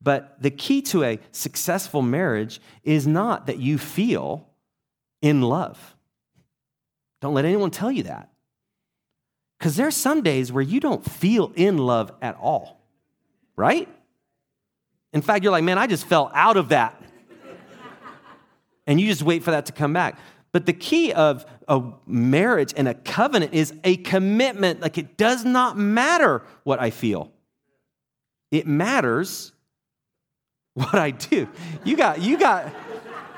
But 0.00 0.40
the 0.40 0.50
key 0.50 0.82
to 0.82 1.02
a 1.02 1.18
successful 1.32 2.02
marriage 2.02 2.60
is 2.84 3.06
not 3.06 3.46
that 3.46 3.58
you 3.58 3.78
feel 3.78 4.48
in 5.20 5.42
love. 5.42 5.96
Don't 7.20 7.34
let 7.34 7.44
anyone 7.44 7.70
tell 7.70 7.90
you 7.90 8.04
that. 8.04 8.30
Because 9.58 9.74
there 9.74 9.88
are 9.88 9.92
some 9.92 10.22
days 10.22 10.52
where 10.52 10.62
you 10.62 10.78
don't 10.78 11.04
feel 11.04 11.52
in 11.56 11.78
love 11.78 12.12
at 12.22 12.36
all, 12.36 12.80
right? 13.56 13.88
In 15.12 15.20
fact, 15.20 15.42
you're 15.42 15.50
like, 15.50 15.64
man, 15.64 15.78
I 15.78 15.88
just 15.88 16.06
fell 16.06 16.30
out 16.32 16.56
of 16.56 16.68
that. 16.68 17.02
and 18.86 19.00
you 19.00 19.08
just 19.08 19.22
wait 19.22 19.42
for 19.42 19.50
that 19.50 19.66
to 19.66 19.72
come 19.72 19.92
back. 19.92 20.16
But 20.52 20.64
the 20.66 20.72
key 20.72 21.12
of 21.12 21.44
a 21.68 21.92
marriage 22.06 22.72
and 22.76 22.88
a 22.88 22.94
covenant 22.94 23.54
is 23.54 23.72
a 23.84 23.96
commitment. 23.98 24.80
Like 24.80 24.98
it 24.98 25.16
does 25.16 25.44
not 25.44 25.76
matter 25.76 26.42
what 26.64 26.80
I 26.80 26.90
feel, 26.90 27.32
it 28.50 28.66
matters 28.66 29.52
what 30.74 30.94
I 30.94 31.10
do. 31.10 31.48
You 31.84 31.96
got, 31.96 32.20
you 32.22 32.38
got, 32.38 32.72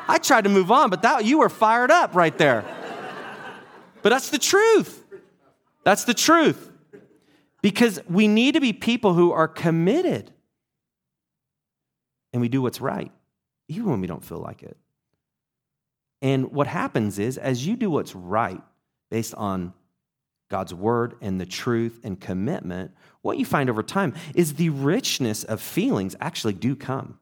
I 0.06 0.18
tried 0.18 0.44
to 0.44 0.50
move 0.50 0.70
on, 0.70 0.90
but 0.90 1.02
that, 1.02 1.24
you 1.24 1.38
were 1.38 1.48
fired 1.48 1.90
up 1.90 2.14
right 2.14 2.36
there. 2.36 2.64
But 4.02 4.10
that's 4.10 4.30
the 4.30 4.38
truth. 4.38 5.04
That's 5.84 6.04
the 6.04 6.14
truth. 6.14 6.70
Because 7.62 8.00
we 8.08 8.28
need 8.28 8.54
to 8.54 8.60
be 8.60 8.72
people 8.72 9.14
who 9.14 9.32
are 9.32 9.48
committed 9.48 10.32
and 12.32 12.40
we 12.40 12.48
do 12.48 12.62
what's 12.62 12.80
right, 12.80 13.10
even 13.68 13.90
when 13.90 14.00
we 14.00 14.06
don't 14.06 14.24
feel 14.24 14.38
like 14.38 14.62
it. 14.62 14.76
And 16.22 16.52
what 16.52 16.66
happens 16.66 17.18
is, 17.18 17.38
as 17.38 17.66
you 17.66 17.76
do 17.76 17.90
what's 17.90 18.14
right 18.14 18.62
based 19.10 19.34
on 19.34 19.72
God's 20.50 20.74
word 20.74 21.14
and 21.20 21.40
the 21.40 21.46
truth 21.46 22.00
and 22.02 22.20
commitment, 22.20 22.92
what 23.22 23.38
you 23.38 23.44
find 23.44 23.70
over 23.70 23.82
time 23.82 24.14
is 24.34 24.54
the 24.54 24.70
richness 24.70 25.44
of 25.44 25.60
feelings 25.60 26.16
actually 26.20 26.54
do 26.54 26.76
come. 26.76 27.18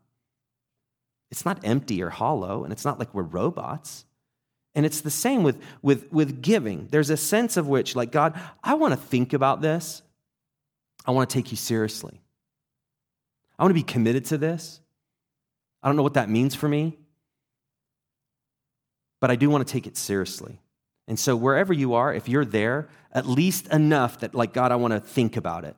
It's 1.31 1.45
not 1.45 1.61
empty 1.63 2.03
or 2.03 2.11
hollow, 2.11 2.65
and 2.65 2.73
it's 2.73 2.85
not 2.85 2.99
like 2.99 3.13
we're 3.15 3.23
robots. 3.23 4.07
And 4.75 4.87
it's 4.87 5.01
the 5.01 5.11
same 5.11 5.43
with, 5.43 5.61
with, 5.83 6.11
with 6.13 6.41
giving. 6.41 6.89
There's 6.91 7.11
a 7.11 7.17
sense 7.17 7.57
of 7.57 7.69
which, 7.69 7.95
like, 7.97 8.13
God, 8.13 8.41
I 8.63 8.75
want 8.75 8.93
to 8.95 9.01
think 9.01 9.33
about 9.33 9.61
this. 9.61 10.03
I 11.05 11.11
want 11.11 11.29
to 11.29 11.35
take 11.35 11.51
you 11.51 11.57
seriously. 11.57 12.21
I 13.59 13.65
want 13.65 13.71
to 13.71 13.75
be 13.75 13.83
committed 13.83 14.27
to 14.27 14.39
this. 14.39 14.81
I 15.83 15.89
don't 15.89 15.97
know 15.97 16.03
what 16.03 16.15
that 16.15 16.31
means 16.31 16.55
for 16.55 16.69
me, 16.69 16.97
but 19.21 19.31
I 19.31 19.37
do 19.37 19.51
want 19.51 19.67
to 19.67 19.73
take 19.73 19.87
it 19.87 19.97
seriously. 19.97 20.61
And 21.07 21.19
so, 21.19 21.35
wherever 21.35 21.73
you 21.73 21.95
are, 21.95 22.13
if 22.13 22.29
you're 22.29 22.45
there, 22.45 22.89
at 23.13 23.27
least 23.27 23.67
enough 23.69 24.21
that, 24.21 24.35
like, 24.35 24.53
God, 24.53 24.73
I 24.73 24.77
want 24.77 24.93
to 24.93 25.01
think 25.01 25.37
about 25.37 25.65
it. 25.65 25.77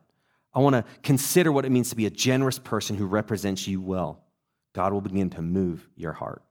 I 0.53 0.59
want 0.59 0.75
to 0.75 0.83
consider 1.03 1.51
what 1.51 1.63
it 1.63 1.71
means 1.71 1.89
to 1.89 1.95
be 1.95 2.05
a 2.05 2.09
generous 2.09 2.59
person 2.59 2.97
who 2.97 3.05
represents 3.05 3.67
you 3.67 3.79
well. 3.79 4.21
God 4.73 4.91
will 4.91 5.01
begin 5.01 5.29
to 5.31 5.41
move 5.41 5.87
your 5.95 6.11
heart. 6.11 6.43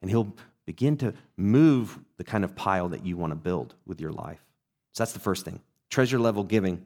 And 0.00 0.10
He'll 0.10 0.34
begin 0.66 0.96
to 0.98 1.14
move 1.36 1.98
the 2.16 2.24
kind 2.24 2.44
of 2.44 2.56
pile 2.56 2.88
that 2.88 3.06
you 3.06 3.16
want 3.16 3.30
to 3.30 3.36
build 3.36 3.74
with 3.86 4.00
your 4.00 4.12
life. 4.12 4.44
So 4.92 5.02
that's 5.02 5.12
the 5.12 5.20
first 5.20 5.44
thing. 5.44 5.60
Treasure 5.90 6.18
level 6.18 6.44
giving 6.44 6.84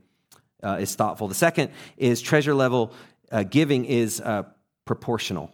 uh, 0.62 0.78
is 0.80 0.94
thoughtful. 0.94 1.28
The 1.28 1.35
second 1.35 1.70
is 1.96 2.20
treasure 2.20 2.54
level 2.54 2.92
uh, 3.30 3.42
giving 3.42 3.85
is 3.85 4.20
uh, 4.20 4.44
proportional. 4.85 5.50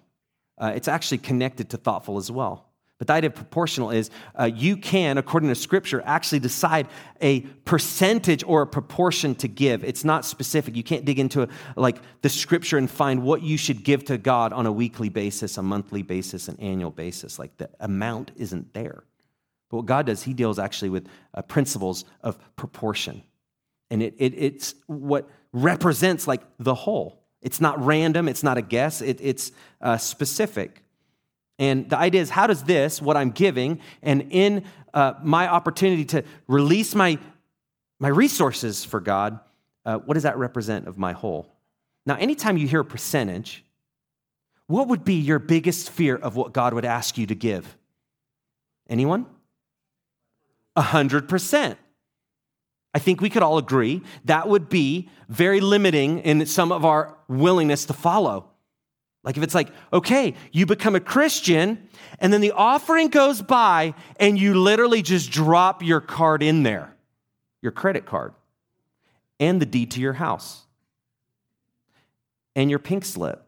Uh, 0.59 0.73
it's 0.75 0.89
actually 0.89 1.19
connected 1.19 1.71
to 1.71 1.77
thoughtful 1.77 2.19
as 2.19 2.31
well. 2.31 2.72
But 3.03 3.09
the 3.09 3.15
idea 3.15 3.31
of 3.31 3.35
proportional 3.35 3.91
is 3.91 4.11
uh, 4.39 4.45
you 4.45 4.77
can, 4.77 5.19
according 5.19 5.49
to 5.49 5.57
Scripture, 5.57 6.01
actually 6.05 6.39
decide 6.39 6.87
a 7.21 7.41
percentage 7.65 8.45
or 8.45 8.63
a 8.63 8.67
proportion 8.69 9.35
to 9.35 9.49
give. 9.49 9.83
It's 9.83 10.05
not 10.05 10.25
specific. 10.25 10.77
You 10.77 10.85
can't 10.85 11.05
dig 11.05 11.19
into 11.19 11.43
a, 11.43 11.49
like 11.75 11.97
the 12.21 12.29
Scripture 12.29 12.79
and 12.79 12.89
find 12.89 13.25
what 13.25 13.43
you 13.43 13.57
should 13.57 13.83
give 13.83 14.05
to 14.05 14.19
God 14.19 14.53
on 14.53 14.67
a 14.67 14.71
weekly 14.71 15.09
basis, 15.09 15.59
a 15.59 15.65
monthly 15.65 16.03
basis, 16.03 16.47
an 16.47 16.57
annual 16.61 16.93
basis. 16.93 17.41
Like 17.41 17.57
the 17.57 17.69
amount 17.81 18.31
isn't 18.37 18.73
there. 18.73 19.03
But 19.69 19.79
what 19.79 19.87
God 19.87 20.07
does, 20.07 20.23
He 20.23 20.33
deals 20.33 20.61
actually 20.61 20.91
with 20.91 21.09
uh, 21.35 21.43
principles 21.43 22.05
of 22.23 22.39
proportion, 22.55 23.25
and 23.91 24.01
it, 24.01 24.15
it, 24.17 24.35
it's 24.37 24.77
what 24.87 25.29
represents 25.53 26.29
like 26.29 26.43
the 26.61 26.77
whole. 26.77 27.25
It's 27.41 27.61
not 27.61 27.85
random. 27.85 28.29
It's 28.29 28.45
not 28.45 28.59
a 28.59 28.63
guess. 28.63 29.03
It, 29.03 29.19
it's 29.21 29.51
uh, 29.81 29.97
specific. 29.97 30.85
And 31.63 31.89
the 31.89 31.97
idea 31.97 32.21
is 32.21 32.29
how 32.29 32.49
does 32.49 32.65
this, 32.65 33.01
what 33.01 33.17
I'm 33.17 33.31
giving, 33.31 33.79
and 34.03 34.27
in 34.31 34.65
uh, 34.93 35.15
my 35.23 35.47
opportunity 35.47 36.05
to 36.07 36.25
release 36.49 36.93
my, 36.93 37.21
my 38.01 38.09
resources 38.09 38.85
for 38.85 38.99
God, 38.99 39.39
uh, 39.87 39.99
what 39.99 40.15
does 40.15 40.25
that 40.25 40.37
represent 40.39 40.89
of 40.89 40.99
my 40.99 41.13
whole? 41.13 41.55
Now, 42.05 42.17
anytime 42.17 42.57
you 42.57 42.67
hear 42.67 42.81
a 42.81 42.85
percentage, 42.85 43.65
what 44.67 44.89
would 44.89 45.05
be 45.05 45.15
your 45.15 45.39
biggest 45.39 45.91
fear 45.91 46.17
of 46.17 46.35
what 46.35 46.53
God 46.53 46.75
would 46.75 46.85
ask 46.85 47.17
you 47.17 47.29
to 47.29 47.35
give? 47.37 47.77
Anyone? 48.89 49.27
A 50.75 50.83
hundred 50.83 51.29
percent. 51.29 51.79
I 52.93 52.99
think 52.99 53.21
we 53.21 53.31
could 53.31 53.45
all 53.45 53.59
agree 53.59 54.03
that 54.25 54.49
would 54.49 54.69
be 54.69 55.09
very 55.29 55.61
limiting 55.61 56.19
in 56.19 56.45
some 56.45 56.73
of 56.73 56.85
our 56.85 57.17
willingness 57.29 57.85
to 57.85 57.93
follow. 57.93 58.52
Like 59.25 59.37
if 59.37 59.43
it's 59.43 59.55
like, 59.55 59.69
okay, 59.93 60.35
you 60.51 60.67
become 60.67 60.95
a 60.97 61.01
Christian, 61.01 61.89
and 62.19 62.33
then 62.33 62.41
the 62.41 62.53
offering 62.53 63.09
goes 63.09 63.41
by, 63.41 63.95
and 64.17 64.39
you 64.39 64.55
literally 64.55 65.03
just 65.03 65.31
drop 65.31 65.83
your 65.83 66.01
card 66.01 66.43
in 66.43 66.65
there, 66.65 66.95
your 67.61 67.73
credit 67.73 68.05
card, 68.05 68.35
and 69.39 69.61
the 69.61 69.67
deed 69.67 69.93
to 69.93 70.01
your 70.01 70.15
house, 70.15 70.63
and 72.57 72.69
your 72.69 72.81
pink 72.81 73.05
slip. 73.05 73.47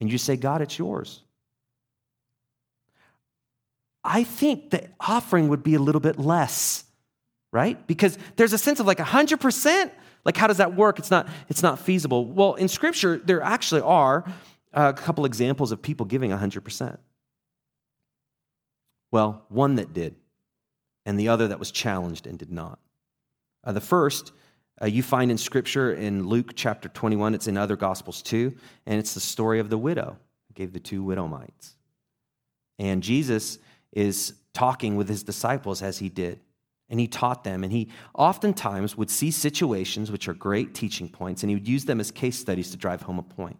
And 0.00 0.10
you 0.10 0.18
say, 0.18 0.36
God, 0.36 0.60
it's 0.60 0.78
yours. 0.78 1.22
I 4.02 4.24
think 4.24 4.70
the 4.70 4.88
offering 5.00 5.48
would 5.48 5.62
be 5.62 5.74
a 5.74 5.78
little 5.78 6.00
bit 6.00 6.18
less, 6.18 6.84
right? 7.52 7.86
Because 7.86 8.18
there's 8.36 8.52
a 8.52 8.58
sense 8.58 8.80
of 8.80 8.86
like 8.86 8.98
100%. 8.98 9.90
Like, 10.24 10.36
how 10.36 10.46
does 10.46 10.56
that 10.56 10.74
work? 10.74 10.98
It's 10.98 11.10
not, 11.10 11.28
it's 11.48 11.62
not 11.62 11.78
feasible. 11.78 12.24
Well, 12.24 12.54
in 12.54 12.68
Scripture, 12.68 13.18
there 13.18 13.42
actually 13.42 13.82
are 13.82 14.24
a 14.72 14.92
couple 14.92 15.24
examples 15.24 15.70
of 15.70 15.82
people 15.82 16.06
giving 16.06 16.30
100%. 16.30 16.98
Well, 19.10 19.44
one 19.48 19.76
that 19.76 19.92
did, 19.92 20.16
and 21.06 21.18
the 21.18 21.28
other 21.28 21.48
that 21.48 21.58
was 21.58 21.70
challenged 21.70 22.26
and 22.26 22.38
did 22.38 22.50
not. 22.50 22.78
Uh, 23.62 23.72
the 23.72 23.80
first, 23.80 24.32
uh, 24.82 24.86
you 24.86 25.02
find 25.02 25.30
in 25.30 25.38
Scripture 25.38 25.94
in 25.94 26.26
Luke 26.26 26.52
chapter 26.56 26.88
21, 26.88 27.34
it's 27.34 27.46
in 27.46 27.56
other 27.56 27.76
Gospels 27.76 28.22
too, 28.22 28.56
and 28.86 28.98
it's 28.98 29.14
the 29.14 29.20
story 29.20 29.60
of 29.60 29.70
the 29.70 29.78
widow 29.78 30.16
who 30.48 30.54
gave 30.54 30.72
the 30.72 30.80
two 30.80 31.02
widow 31.02 31.28
mites. 31.28 31.76
And 32.78 33.02
Jesus 33.02 33.58
is 33.92 34.34
talking 34.52 34.96
with 34.96 35.08
his 35.08 35.22
disciples 35.22 35.82
as 35.82 35.98
he 35.98 36.08
did 36.08 36.40
and 36.88 37.00
he 37.00 37.06
taught 37.06 37.44
them. 37.44 37.64
And 37.64 37.72
he 37.72 37.88
oftentimes 38.14 38.96
would 38.96 39.10
see 39.10 39.30
situations 39.30 40.10
which 40.10 40.28
are 40.28 40.34
great 40.34 40.74
teaching 40.74 41.08
points, 41.08 41.42
and 41.42 41.50
he 41.50 41.56
would 41.56 41.68
use 41.68 41.84
them 41.84 42.00
as 42.00 42.10
case 42.10 42.38
studies 42.38 42.70
to 42.70 42.76
drive 42.76 43.02
home 43.02 43.18
a 43.18 43.22
point. 43.22 43.58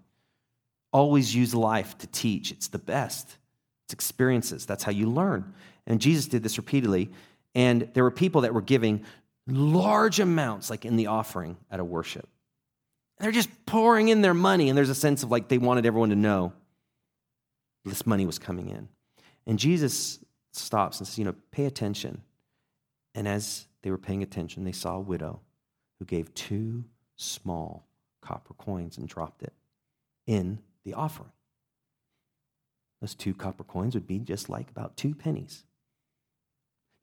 Always 0.93 1.35
use 1.35 1.55
life 1.55 1.99
to 1.99 2.07
teach, 2.07 2.53
it's 2.53 2.69
the 2.69 2.79
best. 2.79 3.39
It's 3.87 3.93
experiences. 3.93 4.65
That's 4.65 4.83
how 4.83 4.93
you 4.93 5.11
learn. 5.11 5.53
And 5.87 6.01
Jesus 6.01 6.27
did 6.27 6.43
this 6.43 6.57
repeatedly. 6.57 7.11
And 7.55 7.91
there 7.93 8.03
were 8.03 8.11
people 8.11 8.43
that 8.43 8.55
were 8.55 8.63
giving 8.63 9.05
large 9.47 10.21
amounts, 10.21 10.71
like 10.71 10.85
in 10.87 10.97
the 10.97 11.09
offering 11.09 11.57
at 11.71 11.81
a 11.81 11.85
worship. 11.85 12.29
They're 13.19 13.31
just 13.31 13.51
pouring 13.67 14.09
in 14.09 14.23
their 14.23 14.35
money, 14.35 14.69
and 14.69 14.77
there's 14.77 14.91
a 14.91 14.95
sense 14.95 15.23
of 15.23 15.31
like 15.31 15.49
they 15.49 15.59
wanted 15.59 15.87
everyone 15.87 16.09
to 16.09 16.17
know 16.17 16.53
this 17.85 18.07
money 18.07 18.27
was 18.27 18.39
coming 18.39 18.71
in. 18.71 18.89
And 19.47 19.59
Jesus 19.59 20.19
stops 20.53 20.99
and 20.99 21.07
says, 21.07 21.19
You 21.19 21.27
know, 21.27 21.35
pay 21.53 21.67
attention 21.67 22.23
and 23.15 23.29
as 23.29 23.67
they 23.83 23.91
were 23.91 23.99
paying 23.99 24.23
attention, 24.23 24.65
they 24.65 24.73
saw 24.73 24.97
a 24.97 25.01
widow 25.01 25.41
who 25.99 26.05
gave 26.05 26.35
two 26.35 26.85
small 27.17 27.87
copper 28.21 28.55
coins 28.55 28.99
and 28.99 29.09
dropped 29.09 29.43
it 29.43 29.53
in 30.27 30.59
the 30.85 30.95
offering. 30.95 31.31
Those 33.01 33.15
two 33.15 33.35
copper 33.35 33.65
coins 33.65 33.95
would 33.95 34.07
be 34.07 34.19
just 34.19 34.49
like 34.49 34.71
about 34.71 34.97
two 34.97 35.15
pennies. 35.15 35.65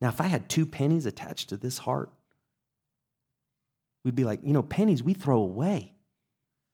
Now, 0.02 0.10
if 0.10 0.20
I 0.20 0.26
had 0.26 0.50
two 0.50 0.66
pennies 0.66 1.06
attached 1.06 1.50
to 1.50 1.58
this 1.58 1.78
heart, 1.78 2.12
we'd 4.04 4.16
be 4.16 4.24
like, 4.24 4.40
you 4.44 4.52
know, 4.52 4.64
pennies 4.64 5.04
we 5.04 5.14
throw 5.14 5.38
away. 5.38 5.94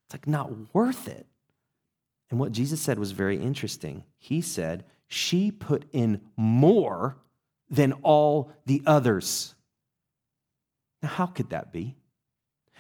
It's 0.06 0.14
like 0.14 0.28
not 0.28 0.74
worth 0.74 1.08
it. 1.08 1.26
And 2.30 2.40
what 2.40 2.54
Jesus 2.54 2.80
said 2.82 2.98
was 2.98 3.12
very 3.12 3.38
interesting. 3.38 4.06
He 4.18 4.40
said, 4.42 4.86
She 5.08 5.52
put 5.52 5.86
in 5.92 6.22
more 6.38 7.18
than 7.70 7.94
all 8.04 8.52
the 8.66 8.82
others. 8.86 9.56
Now, 11.02 11.10
how 11.10 11.26
could 11.26 11.50
that 11.50 11.72
be? 11.72 11.96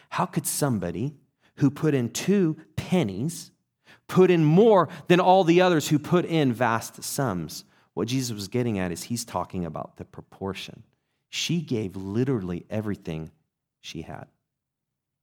How 0.10 0.26
could 0.26 0.48
somebody 0.48 1.16
who 1.56 1.70
put 1.70 1.94
in 1.94 2.10
two 2.10 2.58
pennies 2.76 3.52
put 4.08 4.32
in 4.32 4.44
more 4.44 4.88
than 5.08 5.20
all 5.20 5.44
the 5.44 5.62
others 5.62 5.90
who 5.90 6.00
put 6.00 6.26
in 6.26 6.54
vast 6.54 7.04
sums? 7.04 7.64
What 7.94 8.08
Jesus 8.08 8.34
was 8.34 8.48
getting 8.48 8.80
at 8.80 8.92
is 8.92 9.04
he's 9.04 9.26
talking 9.26 9.66
about 9.66 9.98
the 9.98 10.06
proportion. 10.06 10.84
She 11.30 11.62
gave 11.62 11.96
literally 11.96 12.66
everything 12.70 13.32
she 13.82 14.04
had. 14.04 14.28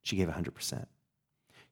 She 0.03 0.17
gave 0.17 0.29
100%. 0.29 0.87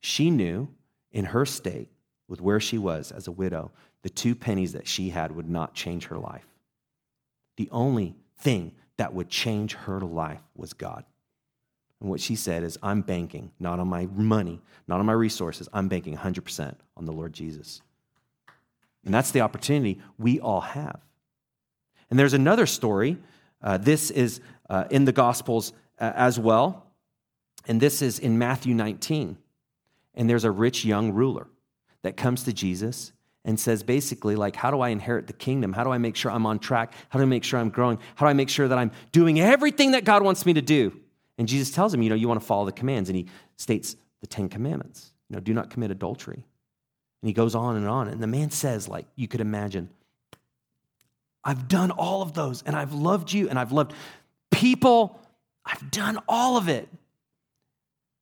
She 0.01 0.31
knew 0.31 0.69
in 1.11 1.27
her 1.27 1.45
state, 1.45 1.91
with 2.29 2.41
where 2.41 2.61
she 2.61 2.79
was 2.79 3.13
as 3.13 3.27
a 3.27 3.33
widow, 3.33 3.73
the 4.03 4.09
two 4.09 4.35
pennies 4.35 4.73
that 4.73 4.89
she 4.89 5.11
had 5.11 5.33
would 5.33 5.49
not 5.49 5.75
change 5.75 6.07
her 6.07 6.19
life. 6.19 6.47
The 7.63 7.69
only 7.71 8.17
thing 8.39 8.73
that 8.97 9.15
would 9.15 9.29
change 9.29 9.75
her 9.75 10.01
life 10.01 10.43
was 10.57 10.73
God. 10.73 11.05
And 12.01 12.11
what 12.11 12.21
she 12.21 12.35
said 12.35 12.65
is, 12.65 12.77
I'm 12.83 13.03
banking 13.03 13.53
not 13.61 13.79
on 13.79 13.87
my 13.87 14.07
money, 14.07 14.61
not 14.89 14.99
on 14.99 15.07
my 15.07 15.13
resources. 15.13 15.69
I'm 15.73 15.87
banking 15.87 16.17
100% 16.17 16.75
on 16.97 17.05
the 17.05 17.13
Lord 17.13 17.33
Jesus. 17.33 17.81
And 19.05 19.15
that's 19.15 19.31
the 19.31 19.43
opportunity 19.43 20.01
we 20.19 20.41
all 20.41 20.61
have. 20.61 20.99
And 22.11 22.19
there's 22.19 22.33
another 22.35 22.67
story. 22.67 23.17
Uh, 23.63 23.79
this 23.79 24.11
is 24.11 24.41
uh, 24.69 24.87
in 24.91 25.05
the 25.05 25.13
Gospels 25.13 25.73
uh, 26.01 26.11
as 26.17 26.41
well. 26.41 26.89
And 27.69 27.81
this 27.81 28.03
is 28.03 28.19
in 28.19 28.39
Matthew 28.39 28.75
19. 28.75 29.39
And 30.17 30.29
there's 30.29 30.43
a 30.43 30.51
rich 30.51 30.85
young 30.85 31.13
ruler 31.13 31.47
that 32.03 32.17
comes 32.17 32.43
to 32.43 32.53
Jesus 32.53 33.13
and 33.45 33.59
says 33.59 33.83
basically 33.83 34.37
like 34.37 34.55
how 34.55 34.71
do 34.71 34.81
i 34.81 34.91
inherit 34.91 35.27
the 35.27 35.33
kingdom? 35.33 35.73
How 35.73 35.85
do 35.85 35.91
i 35.91 35.99
make 35.99 36.17
sure 36.17 36.31
i'm 36.31 36.47
on 36.47 36.59
track? 36.59 36.93
How 37.09 37.19
do 37.19 37.25
i 37.25 37.27
make 37.27 37.45
sure 37.45 37.59
i'm 37.59 37.71
growing? 37.71 37.99
How 38.15 38.27
do 38.27 38.31
i 38.31 38.33
make 38.33 38.49
sure 38.49 38.69
that 38.69 38.79
i'm 38.79 38.93
doing 39.11 39.41
everything 39.41 39.93
that 39.93 40.05
god 40.05 40.23
wants 40.23 40.47
me 40.47 40.53
to 40.55 40.63
do? 40.63 40.99
And 41.39 41.49
jesus 41.49 41.71
tells 41.71 41.93
him 41.93 42.03
you 42.03 42.09
know 42.09 42.15
you 42.15 42.29
want 42.29 42.41
to 42.41 42.47
follow 42.47 42.65
the 42.65 42.73
commands. 42.73 43.09
And 43.09 43.17
he 43.17 43.27
states 43.57 43.97
the 44.21 44.27
10 44.27 44.49
commandments. 44.49 45.13
You 45.29 45.37
know 45.37 45.41
do 45.41 45.55
not 45.55 45.71
commit 45.71 45.91
adultery. 45.91 46.45
And 47.23 47.29
he 47.29 47.33
goes 47.33 47.55
on 47.55 47.77
and 47.77 47.87
on. 47.87 48.09
And 48.09 48.23
the 48.23 48.27
man 48.27 48.51
says 48.51 48.89
like 48.89 49.07
you 49.17 49.29
could 49.29 49.41
imagine 49.41 49.91
i've 51.45 51.67
done 51.67 51.91
all 51.91 52.23
of 52.23 52.35
those 52.35 52.63
and 52.63 52.77
i've 52.77 52.93
loved 52.93 53.33
you 53.33 53.49
and 53.49 53.59
i've 53.59 53.73
loved 53.73 53.93
people. 54.51 55.19
I've 55.65 55.91
done 55.91 56.19
all 56.29 56.57
of 56.57 56.69
it. 56.69 56.89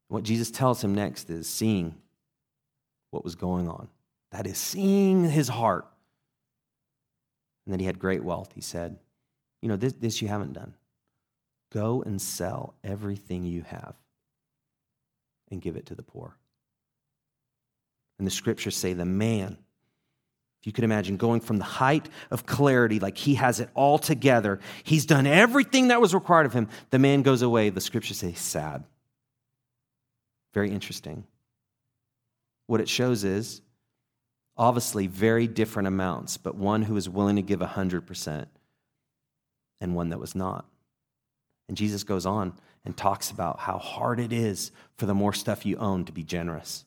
What 0.08 0.22
jesus 0.22 0.50
tells 0.50 0.82
him 0.82 0.94
next 0.94 1.28
is 1.28 1.48
seeing 1.48 1.94
what 3.10 3.24
was 3.24 3.34
going 3.34 3.68
on 3.68 3.88
that 4.32 4.46
is 4.46 4.58
seeing 4.58 5.28
his 5.28 5.48
heart. 5.48 5.86
And 7.66 7.74
that 7.74 7.80
he 7.80 7.86
had 7.86 7.98
great 7.98 8.24
wealth. 8.24 8.52
He 8.54 8.60
said, 8.60 8.98
You 9.60 9.68
know, 9.68 9.76
this, 9.76 9.92
this 9.94 10.22
you 10.22 10.28
haven't 10.28 10.54
done. 10.54 10.74
Go 11.72 12.02
and 12.02 12.20
sell 12.20 12.74
everything 12.82 13.44
you 13.44 13.62
have 13.62 13.94
and 15.50 15.60
give 15.60 15.76
it 15.76 15.86
to 15.86 15.94
the 15.94 16.02
poor. 16.02 16.36
And 18.18 18.26
the 18.26 18.30
scriptures 18.30 18.76
say 18.76 18.92
the 18.92 19.04
man 19.04 19.56
If 20.60 20.66
you 20.66 20.72
could 20.72 20.84
imagine 20.84 21.16
going 21.16 21.40
from 21.40 21.58
the 21.58 21.64
height 21.64 22.08
of 22.30 22.46
clarity, 22.46 22.98
like 22.98 23.16
he 23.16 23.34
has 23.36 23.60
it 23.60 23.68
all 23.74 23.98
together, 23.98 24.60
he's 24.84 25.06
done 25.06 25.26
everything 25.26 25.88
that 25.88 26.00
was 26.00 26.14
required 26.14 26.46
of 26.46 26.52
him. 26.52 26.68
The 26.90 26.98
man 26.98 27.22
goes 27.22 27.42
away. 27.42 27.70
The 27.70 27.80
scriptures 27.80 28.18
say 28.18 28.32
sad. 28.32 28.84
Very 30.52 30.70
interesting. 30.70 31.24
What 32.66 32.80
it 32.80 32.88
shows 32.88 33.24
is 33.24 33.62
obviously 34.60 35.06
very 35.06 35.46
different 35.46 35.88
amounts, 35.88 36.36
but 36.36 36.54
one 36.54 36.82
who 36.82 36.92
was 36.92 37.08
willing 37.08 37.36
to 37.36 37.42
give 37.42 37.60
100% 37.60 38.46
and 39.80 39.94
one 39.94 40.10
that 40.10 40.20
was 40.20 40.34
not. 40.34 40.66
And 41.66 41.78
Jesus 41.78 42.04
goes 42.04 42.26
on 42.26 42.52
and 42.84 42.94
talks 42.94 43.30
about 43.30 43.58
how 43.58 43.78
hard 43.78 44.20
it 44.20 44.34
is 44.34 44.70
for 44.98 45.06
the 45.06 45.14
more 45.14 45.32
stuff 45.32 45.64
you 45.64 45.78
own 45.78 46.04
to 46.04 46.12
be 46.12 46.22
generous. 46.22 46.84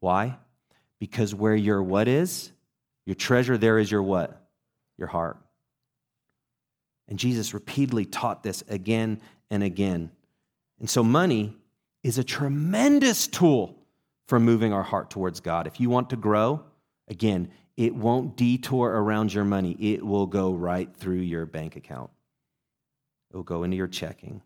Why? 0.00 0.36
Because 1.00 1.34
where 1.34 1.56
your 1.56 1.82
what 1.82 2.06
is, 2.06 2.52
your 3.06 3.14
treasure 3.14 3.56
there 3.56 3.78
is 3.78 3.90
your 3.90 4.02
what? 4.02 4.46
Your 4.98 5.08
heart. 5.08 5.38
And 7.08 7.18
Jesus 7.18 7.54
repeatedly 7.54 8.04
taught 8.04 8.42
this 8.42 8.62
again 8.68 9.22
and 9.50 9.62
again. 9.62 10.10
And 10.80 10.90
so 10.90 11.02
money 11.02 11.56
is 12.02 12.18
a 12.18 12.24
tremendous 12.24 13.26
tool 13.26 13.77
for 14.28 14.38
moving 14.38 14.74
our 14.74 14.82
heart 14.82 15.08
towards 15.08 15.40
God. 15.40 15.66
If 15.66 15.80
you 15.80 15.88
want 15.88 16.10
to 16.10 16.16
grow, 16.16 16.62
again, 17.08 17.48
it 17.78 17.94
won't 17.94 18.36
detour 18.36 18.90
around 18.90 19.32
your 19.32 19.44
money. 19.44 19.74
It 19.80 20.04
will 20.04 20.26
go 20.26 20.52
right 20.52 20.94
through 20.94 21.20
your 21.20 21.46
bank 21.46 21.76
account. 21.76 22.10
It 23.32 23.36
will 23.36 23.42
go 23.42 23.62
into 23.62 23.78
your 23.78 23.88
checking. 23.88 24.42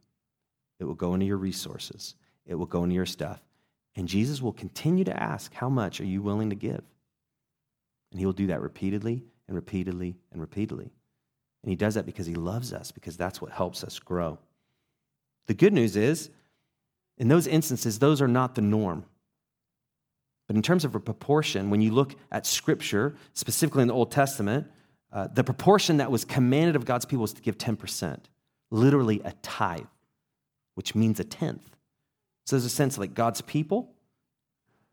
It 0.78 0.84
will 0.84 0.94
go 0.94 1.14
into 1.14 1.26
your 1.26 1.36
resources. 1.36 2.14
It 2.46 2.54
will 2.54 2.66
go 2.66 2.84
into 2.84 2.94
your 2.94 3.06
stuff. 3.06 3.42
And 3.96 4.06
Jesus 4.06 4.40
will 4.40 4.52
continue 4.52 5.02
to 5.04 5.20
ask, 5.20 5.52
How 5.52 5.68
much 5.68 6.00
are 6.00 6.06
you 6.06 6.22
willing 6.22 6.50
to 6.50 6.56
give? 6.56 6.82
And 8.12 8.20
he 8.20 8.26
will 8.26 8.32
do 8.32 8.46
that 8.48 8.60
repeatedly 8.60 9.24
and 9.48 9.56
repeatedly 9.56 10.16
and 10.30 10.40
repeatedly. 10.40 10.92
And 11.64 11.70
he 11.70 11.76
does 11.76 11.94
that 11.94 12.06
because 12.06 12.26
he 12.26 12.34
loves 12.34 12.72
us, 12.72 12.92
because 12.92 13.16
that's 13.16 13.40
what 13.40 13.50
helps 13.50 13.82
us 13.82 13.98
grow. 13.98 14.38
The 15.48 15.54
good 15.54 15.72
news 15.72 15.96
is, 15.96 16.30
in 17.18 17.26
those 17.28 17.48
instances, 17.48 17.98
those 17.98 18.22
are 18.22 18.28
not 18.28 18.54
the 18.54 18.62
norm. 18.62 19.06
But 20.52 20.56
in 20.58 20.62
terms 20.62 20.84
of 20.84 20.94
a 20.94 21.00
proportion, 21.00 21.70
when 21.70 21.80
you 21.80 21.92
look 21.92 22.14
at 22.30 22.44
Scripture, 22.44 23.16
specifically 23.32 23.80
in 23.80 23.88
the 23.88 23.94
Old 23.94 24.10
Testament, 24.12 24.66
uh, 25.10 25.28
the 25.32 25.42
proportion 25.42 25.96
that 25.96 26.10
was 26.10 26.26
commanded 26.26 26.76
of 26.76 26.84
God's 26.84 27.06
people 27.06 27.22
was 27.22 27.32
to 27.32 27.40
give 27.40 27.56
10%, 27.56 28.18
literally 28.70 29.22
a 29.24 29.32
tithe, 29.40 29.86
which 30.74 30.94
means 30.94 31.18
a 31.20 31.24
tenth. 31.24 31.74
So 32.44 32.54
there's 32.54 32.66
a 32.66 32.68
sense 32.68 32.98
like 32.98 33.14
God's 33.14 33.40
people 33.40 33.94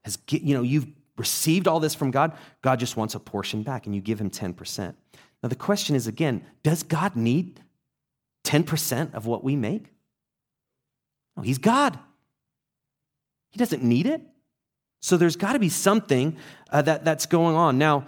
has, 0.05 0.17
you 0.29 0.53
know, 0.53 0.61
you've 0.61 0.87
received 1.17 1.67
all 1.67 1.81
this 1.81 1.93
from 1.93 2.09
God, 2.09 2.37
God 2.61 2.79
just 2.79 2.95
wants 2.95 3.13
a 3.13 3.19
portion 3.19 3.61
back, 3.61 3.85
and 3.85 3.93
you 3.93 3.99
give 3.99 4.21
him 4.21 4.29
10%. 4.29 4.95
Now, 5.43 5.49
the 5.49 5.57
question 5.57 5.93
is 5.93 6.07
again, 6.07 6.41
does 6.63 6.83
God 6.83 7.17
need 7.17 7.59
10% 8.45 9.13
of 9.13 9.25
what 9.25 9.43
we 9.43 9.57
make? 9.57 9.87
No, 11.35 11.43
he's 11.43 11.57
God. 11.57 11.99
He 13.49 13.57
doesn't 13.59 13.83
need 13.83 14.05
it. 14.05 14.21
So 15.01 15.17
there's 15.17 15.35
got 15.35 15.53
to 15.53 15.59
be 15.59 15.69
something 15.69 16.37
uh, 16.71 16.81
that, 16.83 17.05
that's 17.05 17.25
going 17.25 17.55
on. 17.55 17.77
Now, 17.77 18.05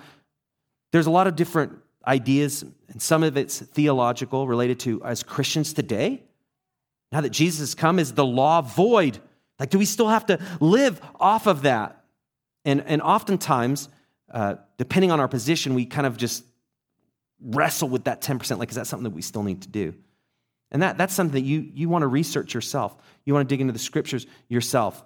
there's 0.92 1.08
a 1.08 1.12
lot 1.12 1.28
of 1.28 1.36
different 1.36 1.74
ideas, 2.06 2.64
and 2.90 3.02
some 3.02 3.24
of 3.24 3.38
it's 3.38 3.60
theological 3.60 4.48
related 4.48 4.80
to 4.82 5.04
as 5.04 5.24
Christians 5.24 5.74
today. 5.74 6.24
Now 7.12 7.22
that 7.22 7.30
Jesus 7.30 7.60
has 7.60 7.76
come, 7.76 8.00
is 8.00 8.14
the 8.14 8.26
law 8.26 8.62
void? 8.62 9.20
Like, 9.60 9.70
do 9.70 9.78
we 9.78 9.86
still 9.86 10.08
have 10.08 10.26
to 10.28 10.40
live 10.60 11.00
off 11.20 11.48
of 11.48 11.64
that? 11.64 12.04
And, 12.66 12.84
and 12.86 13.02
oftentimes, 13.02 13.90
uh, 14.32 14.56
depending 14.78 15.12
on 15.12 15.20
our 15.20 15.28
position, 15.28 15.74
we 15.74 15.86
kind 15.86 16.08
of 16.08 16.18
just 16.18 16.44
wrestle 17.40 17.90
with 17.90 18.06
that 18.06 18.22
10%. 18.22 18.58
Like, 18.58 18.70
is 18.70 18.76
that 18.76 18.88
something 18.88 19.04
that 19.04 19.16
we 19.16 19.22
still 19.22 19.44
need 19.44 19.62
to 19.64 19.70
do? 19.70 19.94
And 20.72 20.82
that, 20.82 20.98
that's 20.98 21.14
something 21.14 21.34
that 21.34 21.48
you, 21.48 21.70
you 21.74 21.90
want 21.90 22.04
to 22.04 22.08
research 22.08 22.54
yourself. 22.54 22.96
You 23.26 23.34
want 23.34 23.48
to 23.48 23.54
dig 23.54 23.62
into 23.62 23.74
the 23.74 23.80
scriptures 23.80 24.26
yourself. 24.48 25.04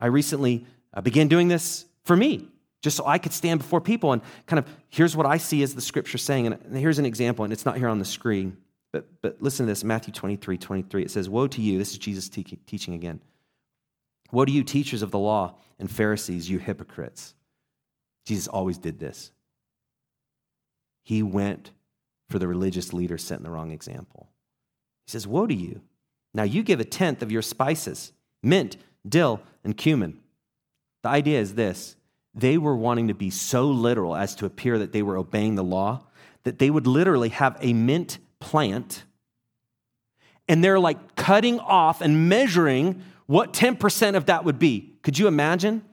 I 0.00 0.06
recently 0.06 0.66
uh, 0.94 1.00
began 1.00 1.28
doing 1.28 1.48
this 1.48 1.86
for 2.04 2.16
me, 2.16 2.48
just 2.82 2.96
so 2.96 3.06
I 3.06 3.18
could 3.18 3.32
stand 3.32 3.60
before 3.60 3.80
people 3.80 4.12
and 4.12 4.22
kind 4.46 4.58
of, 4.58 4.66
here's 4.88 5.16
what 5.16 5.26
I 5.26 5.38
see 5.38 5.62
as 5.62 5.74
the 5.74 5.80
scripture 5.80 6.18
saying. 6.18 6.46
And 6.46 6.76
here's 6.76 6.98
an 6.98 7.06
example, 7.06 7.44
and 7.44 7.52
it's 7.52 7.64
not 7.64 7.76
here 7.76 7.88
on 7.88 7.98
the 7.98 8.04
screen. 8.04 8.56
But, 8.92 9.06
but 9.22 9.40
listen 9.40 9.66
to 9.66 9.72
this 9.72 9.84
Matthew 9.84 10.12
23 10.12 10.58
23. 10.58 11.02
It 11.02 11.10
says, 11.10 11.28
Woe 11.28 11.46
to 11.46 11.62
you. 11.62 11.78
This 11.78 11.92
is 11.92 11.98
Jesus 11.98 12.28
te- 12.28 12.44
teaching 12.66 12.94
again. 12.94 13.20
Woe 14.30 14.44
to 14.44 14.52
you, 14.52 14.64
teachers 14.64 15.02
of 15.02 15.10
the 15.10 15.18
law 15.18 15.54
and 15.78 15.90
Pharisees, 15.90 16.48
you 16.48 16.58
hypocrites. 16.58 17.34
Jesus 18.26 18.48
always 18.48 18.78
did 18.78 18.98
this. 18.98 19.32
He 21.02 21.22
went 21.22 21.72
for 22.28 22.38
the 22.38 22.46
religious 22.46 22.92
leaders 22.92 23.22
setting 23.22 23.44
the 23.44 23.50
wrong 23.50 23.72
example. 23.72 24.28
He 25.06 25.10
says, 25.12 25.26
Woe 25.26 25.46
to 25.46 25.54
you. 25.54 25.80
Now 26.34 26.44
you 26.44 26.62
give 26.62 26.80
a 26.80 26.84
tenth 26.84 27.22
of 27.22 27.32
your 27.32 27.42
spices 27.42 28.12
mint, 28.42 28.76
dill, 29.08 29.40
and 29.64 29.76
cumin. 29.76 30.18
The 31.02 31.08
idea 31.08 31.40
is 31.40 31.54
this 31.54 31.96
they 32.34 32.56
were 32.56 32.76
wanting 32.76 33.08
to 33.08 33.14
be 33.14 33.30
so 33.30 33.68
literal 33.68 34.16
as 34.16 34.34
to 34.36 34.46
appear 34.46 34.78
that 34.78 34.92
they 34.92 35.02
were 35.02 35.16
obeying 35.16 35.54
the 35.54 35.64
law 35.64 36.02
that 36.44 36.58
they 36.58 36.70
would 36.70 36.86
literally 36.86 37.28
have 37.30 37.56
a 37.60 37.72
mint 37.72 38.18
plant 38.40 39.04
and 40.48 40.62
they're 40.62 40.80
like 40.80 41.14
cutting 41.14 41.60
off 41.60 42.00
and 42.00 42.28
measuring 42.28 43.02
what 43.26 43.52
10% 43.52 44.16
of 44.16 44.26
that 44.26 44.44
would 44.44 44.58
be. 44.58 44.94
Could 45.02 45.18
you 45.18 45.28
imagine? 45.28 45.84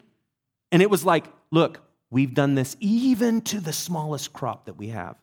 And 0.71 0.81
it 0.81 0.89
was 0.89 1.05
like, 1.05 1.25
look, 1.51 1.81
we've 2.09 2.33
done 2.33 2.55
this 2.55 2.75
even 2.79 3.41
to 3.41 3.59
the 3.59 3.73
smallest 3.73 4.33
crop 4.33 4.65
that 4.65 4.73
we 4.73 4.87
have. 4.87 5.15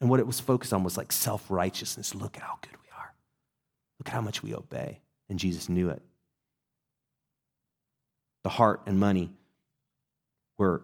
And 0.00 0.10
what 0.10 0.20
it 0.20 0.26
was 0.26 0.40
focused 0.40 0.72
on 0.72 0.82
was 0.82 0.96
like 0.96 1.12
self 1.12 1.50
righteousness. 1.50 2.14
Look 2.14 2.36
at 2.36 2.42
how 2.42 2.58
good 2.62 2.72
we 2.72 2.88
are. 2.98 3.14
Look 4.00 4.08
at 4.08 4.14
how 4.14 4.20
much 4.20 4.42
we 4.42 4.54
obey. 4.54 5.00
And 5.28 5.38
Jesus 5.38 5.68
knew 5.68 5.90
it. 5.90 6.02
The 8.42 8.50
heart 8.50 8.82
and 8.86 8.98
money 8.98 9.30
were 10.58 10.82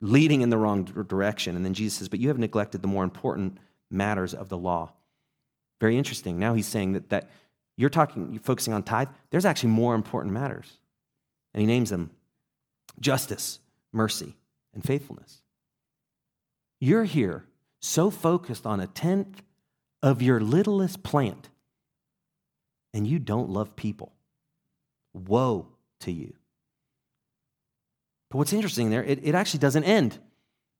leading 0.00 0.42
in 0.42 0.50
the 0.50 0.58
wrong 0.58 0.84
direction. 0.84 1.56
And 1.56 1.64
then 1.64 1.74
Jesus 1.74 1.98
says, 1.98 2.08
But 2.08 2.20
you 2.20 2.28
have 2.28 2.38
neglected 2.38 2.82
the 2.82 2.88
more 2.88 3.04
important 3.04 3.58
matters 3.90 4.34
of 4.34 4.48
the 4.48 4.58
law. 4.58 4.92
Very 5.80 5.96
interesting. 5.96 6.38
Now 6.38 6.54
he's 6.54 6.66
saying 6.66 6.92
that, 6.92 7.08
that 7.10 7.30
you're 7.76 7.90
talking, 7.90 8.32
you're 8.32 8.42
focusing 8.42 8.72
on 8.72 8.82
tithe, 8.82 9.08
there's 9.30 9.44
actually 9.44 9.70
more 9.70 9.94
important 9.94 10.34
matters. 10.34 10.78
And 11.54 11.60
he 11.60 11.66
names 11.66 11.90
them 11.90 12.10
justice, 13.00 13.58
mercy, 13.92 14.36
and 14.74 14.84
faithfulness. 14.84 15.42
You're 16.80 17.04
here 17.04 17.44
so 17.80 18.10
focused 18.10 18.66
on 18.66 18.80
a 18.80 18.86
tenth 18.86 19.42
of 20.02 20.22
your 20.22 20.40
littlest 20.40 21.02
plant, 21.02 21.48
and 22.92 23.06
you 23.06 23.18
don't 23.18 23.50
love 23.50 23.76
people. 23.76 24.12
Woe 25.12 25.68
to 26.00 26.12
you. 26.12 26.34
But 28.32 28.38
what's 28.38 28.54
interesting 28.54 28.88
there, 28.88 29.04
it, 29.04 29.20
it 29.22 29.34
actually 29.34 29.60
doesn't 29.60 29.84
end. 29.84 30.18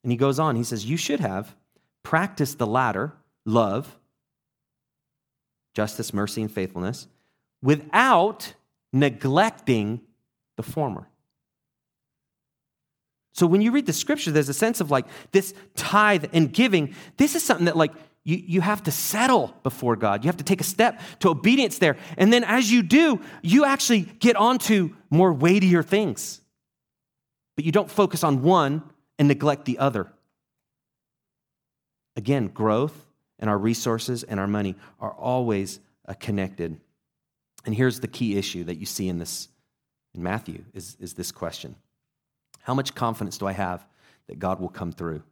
And 0.03 0.11
he 0.11 0.17
goes 0.17 0.39
on, 0.39 0.57
he 0.57 0.65
says, 0.65 0.87
You 0.87 0.97
should 0.97 1.21
have 1.21 1.55
practiced 2.03 2.57
the 2.57 2.67
latter, 2.67 3.13
love, 3.45 3.99
justice, 5.75 6.15
mercy, 6.15 6.41
and 6.41 6.51
faithfulness, 6.51 7.09
without 7.63 8.55
neglecting 8.91 10.01
the 10.57 10.63
former. 10.63 11.07
So 13.35 13.47
when 13.47 13.61
you 13.61 13.71
read 13.71 13.85
the 13.85 13.93
scripture, 13.93 14.31
there's 14.31 14.49
a 14.49 14.55
sense 14.55 14.81
of 14.81 14.91
like 14.91 15.05
this 15.33 15.53
tithe 15.75 16.25
and 16.33 16.51
giving. 16.51 16.95
This 17.19 17.35
is 17.35 17.43
something 17.43 17.67
that 17.67 17.77
like 17.77 17.93
you, 18.25 18.37
you 18.39 18.61
have 18.63 18.83
to 18.85 18.91
settle 18.91 19.55
before 19.63 19.97
God. 19.97 20.25
You 20.25 20.29
have 20.29 20.39
to 20.39 20.45
take 20.45 20.63
a 20.63 20.65
step 20.65 21.03
to 21.21 21.29
obedience 21.29 21.77
there. 21.77 21.99
And 22.17 22.33
then 22.33 22.45
as 22.45 22.73
you 22.73 22.83
do, 22.83 23.21
you 23.43 23.67
actually 23.67 24.01
get 24.01 24.37
onto 24.37 24.95
more 25.11 25.35
weightier 25.35 25.83
things. 25.83 26.42
But 27.57 27.65
you 27.65 27.73
don't 27.73 27.91
focus 27.91 28.25
on 28.25 28.43
one 28.43 28.83
and 29.19 29.29
neglect 29.29 29.65
the 29.65 29.79
other. 29.79 30.13
Again, 32.17 32.49
growth 32.49 33.07
and 33.39 33.49
our 33.49 33.59
resources 33.59 34.23
and 34.23 34.39
our 34.39 34.47
money 34.47 34.77
are 35.01 35.13
always 35.13 35.81
uh, 36.09 36.15
connected. 36.19 36.81
And 37.65 37.75
here's 37.75 38.01
the 38.01 38.09
key 38.09 38.37
issue 38.37 38.65
that 38.65 38.77
you 38.77 38.87
see 38.87 39.09
in 39.09 39.19
this 39.19 39.49
in 40.15 40.23
Matthew 40.23 40.65
is, 40.75 40.97
is 41.01 41.15
this 41.15 41.33
question. 41.33 41.75
How 42.61 42.75
much 42.75 42.95
confidence 42.95 43.39
do 43.39 43.47
I 43.47 43.53
have 43.53 43.85
that 44.29 44.39
God 44.39 44.61
will 44.61 44.69
come 44.69 44.93
through? 44.93 45.23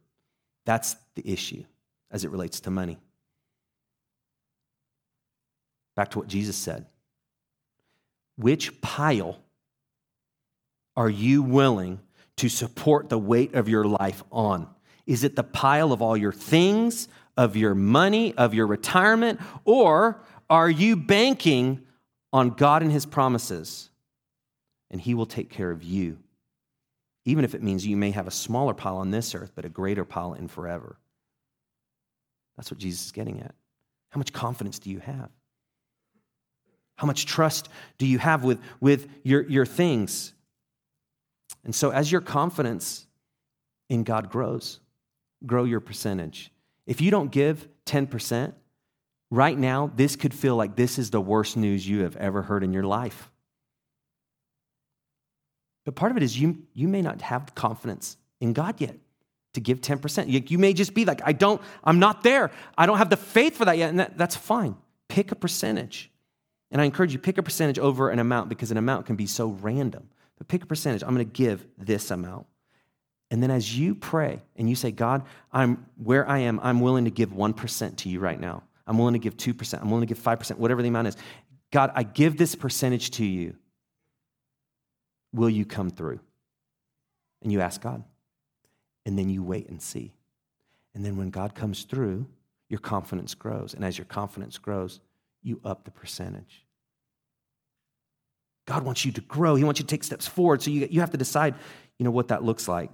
That's 0.65 0.95
the 1.15 1.29
issue 1.29 1.63
as 2.09 2.25
it 2.25 2.31
relates 2.31 2.59
to 2.61 2.71
money. 2.71 2.99
Back 5.95 6.09
to 6.11 6.19
what 6.19 6.27
Jesus 6.27 6.55
said. 6.55 6.85
Which 8.37 8.81
pile 8.81 9.37
are 10.95 11.09
you 11.09 11.43
willing 11.43 11.99
to 12.37 12.49
support 12.49 13.09
the 13.09 13.19
weight 13.19 13.53
of 13.55 13.69
your 13.69 13.85
life 13.85 14.23
on? 14.31 14.67
Is 15.05 15.23
it 15.23 15.35
the 15.35 15.43
pile 15.43 15.91
of 15.91 16.01
all 16.01 16.15
your 16.15 16.31
things, 16.31 17.07
of 17.37 17.55
your 17.55 17.75
money, 17.75 18.33
of 18.35 18.53
your 18.53 18.67
retirement, 18.67 19.39
or 19.65 20.21
are 20.49 20.69
you 20.69 20.95
banking 20.95 21.81
on 22.33 22.51
God 22.51 22.81
and 22.81 22.91
His 22.91 23.05
promises? 23.05 23.89
And 24.89 25.01
He 25.01 25.13
will 25.13 25.25
take 25.25 25.49
care 25.49 25.71
of 25.71 25.83
you. 25.83 26.17
even 27.25 27.45
if 27.45 27.53
it 27.53 27.61
means 27.61 27.85
you 27.85 27.97
may 27.97 28.11
have 28.11 28.27
a 28.27 28.31
smaller 28.31 28.73
pile 28.73 28.97
on 28.97 29.11
this 29.11 29.35
earth, 29.35 29.51
but 29.55 29.65
a 29.65 29.69
greater 29.69 30.03
pile 30.03 30.33
in 30.33 30.47
forever. 30.47 30.97
That's 32.57 32.71
what 32.71 32.79
Jesus 32.79 33.05
is 33.05 33.11
getting 33.11 33.39
at. 33.41 33.53
How 34.09 34.17
much 34.17 34.33
confidence 34.33 34.79
do 34.79 34.89
you 34.89 34.99
have? 34.99 35.29
How 36.95 37.07
much 37.07 37.25
trust 37.25 37.69
do 37.97 38.05
you 38.05 38.19
have 38.19 38.43
with, 38.43 38.59
with 38.79 39.07
your, 39.23 39.43
your 39.43 39.65
things? 39.65 40.33
And 41.63 41.75
so, 41.75 41.91
as 41.91 42.11
your 42.11 42.21
confidence 42.21 43.05
in 43.89 44.03
God 44.03 44.29
grows, 44.29 44.79
grow 45.45 45.63
your 45.63 45.79
percentage. 45.79 46.51
If 46.87 47.01
you 47.01 47.11
don't 47.11 47.31
give 47.31 47.67
10%, 47.85 48.53
right 49.29 49.57
now, 49.57 49.91
this 49.95 50.15
could 50.15 50.33
feel 50.33 50.55
like 50.55 50.75
this 50.75 50.99
is 50.99 51.09
the 51.09 51.21
worst 51.21 51.57
news 51.57 51.87
you 51.87 52.03
have 52.03 52.15
ever 52.17 52.41
heard 52.41 52.63
in 52.63 52.73
your 52.73 52.83
life. 52.83 53.31
But 55.85 55.95
part 55.95 56.11
of 56.11 56.17
it 56.17 56.23
is 56.23 56.39
you, 56.39 56.63
you 56.73 56.87
may 56.87 57.01
not 57.01 57.21
have 57.21 57.55
confidence 57.55 58.17
in 58.39 58.53
God 58.53 58.79
yet 58.79 58.95
to 59.53 59.61
give 59.61 59.81
10%. 59.81 60.49
You, 60.49 60.57
may 60.57 60.73
just 60.73 60.93
be 60.93 61.05
like, 61.05 61.21
I 61.25 61.33
don't, 61.33 61.61
I'm 61.83 61.99
not 61.99 62.23
there. 62.23 62.51
I 62.77 62.85
don't 62.85 62.97
have 62.97 63.09
the 63.09 63.17
faith 63.17 63.57
for 63.57 63.65
that 63.65 63.77
yet. 63.77 63.89
And 63.89 63.99
that, 63.99 64.17
that's 64.17 64.35
fine. 64.35 64.75
Pick 65.09 65.31
a 65.31 65.35
percentage. 65.35 66.11
And 66.69 66.81
I 66.81 66.85
encourage 66.85 67.11
you, 67.11 67.19
pick 67.19 67.37
a 67.37 67.43
percentage 67.43 67.79
over 67.79 68.09
an 68.09 68.19
amount 68.19 68.47
because 68.47 68.71
an 68.71 68.77
amount 68.77 69.07
can 69.07 69.15
be 69.15 69.25
so 69.25 69.49
random. 69.49 70.09
But 70.41 70.47
pick 70.47 70.63
a 70.63 70.65
percentage. 70.65 71.03
I'm 71.03 71.13
going 71.13 71.19
to 71.23 71.31
give 71.31 71.67
this 71.77 72.09
amount. 72.09 72.47
And 73.29 73.43
then 73.43 73.51
as 73.51 73.77
you 73.77 73.93
pray 73.93 74.41
and 74.55 74.67
you 74.67 74.75
say, 74.75 74.89
God, 74.89 75.21
I'm 75.53 75.85
where 75.97 76.27
I 76.27 76.39
am, 76.39 76.59
I'm 76.63 76.79
willing 76.79 77.05
to 77.05 77.11
give 77.11 77.29
1% 77.29 77.97
to 77.97 78.09
you 78.09 78.19
right 78.19 78.39
now. 78.39 78.63
I'm 78.87 78.97
willing 78.97 79.13
to 79.13 79.19
give 79.19 79.37
2%. 79.37 79.79
I'm 79.79 79.91
willing 79.91 80.07
to 80.07 80.11
give 80.11 80.17
5%, 80.17 80.57
whatever 80.57 80.81
the 80.81 80.87
amount 80.87 81.09
is. 81.09 81.17
God, 81.69 81.91
I 81.93 82.01
give 82.01 82.37
this 82.37 82.55
percentage 82.55 83.11
to 83.11 83.23
you. 83.23 83.55
Will 85.31 85.47
you 85.47 85.63
come 85.63 85.91
through? 85.91 86.19
And 87.43 87.51
you 87.51 87.61
ask 87.61 87.79
God. 87.79 88.03
And 89.05 89.15
then 89.15 89.29
you 89.29 89.43
wait 89.43 89.69
and 89.69 89.79
see. 89.79 90.11
And 90.95 91.05
then 91.05 91.17
when 91.17 91.29
God 91.29 91.53
comes 91.53 91.83
through, 91.83 92.25
your 92.67 92.79
confidence 92.79 93.35
grows. 93.35 93.75
And 93.75 93.85
as 93.85 93.95
your 93.95 94.05
confidence 94.05 94.57
grows, 94.57 95.01
you 95.43 95.61
up 95.63 95.85
the 95.85 95.91
percentage. 95.91 96.65
God 98.65 98.83
wants 98.83 99.05
you 99.05 99.11
to 99.13 99.21
grow. 99.21 99.55
He 99.55 99.63
wants 99.63 99.79
you 99.79 99.85
to 99.85 99.89
take 99.89 100.03
steps 100.03 100.27
forward. 100.27 100.61
So 100.61 100.71
you, 100.71 100.87
you 100.89 100.99
have 100.99 101.11
to 101.11 101.17
decide, 101.17 101.55
you 101.97 102.03
know, 102.03 102.11
what 102.11 102.29
that 102.29 102.43
looks 102.43 102.67
like. 102.67 102.91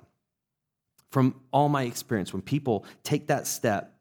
From 1.11 1.35
all 1.51 1.69
my 1.69 1.83
experience, 1.83 2.33
when 2.33 2.41
people 2.41 2.85
take 3.03 3.27
that 3.27 3.47
step 3.47 3.93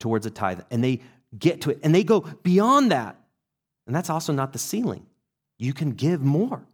towards 0.00 0.26
a 0.26 0.30
tithe 0.30 0.60
and 0.70 0.82
they 0.82 1.00
get 1.38 1.62
to 1.62 1.70
it 1.70 1.80
and 1.82 1.94
they 1.94 2.04
go 2.04 2.20
beyond 2.42 2.90
that, 2.92 3.16
and 3.86 3.94
that's 3.94 4.10
also 4.10 4.32
not 4.32 4.52
the 4.52 4.58
ceiling. 4.58 5.06
You 5.58 5.72
can 5.72 5.92
give 5.92 6.22
more. 6.22 6.66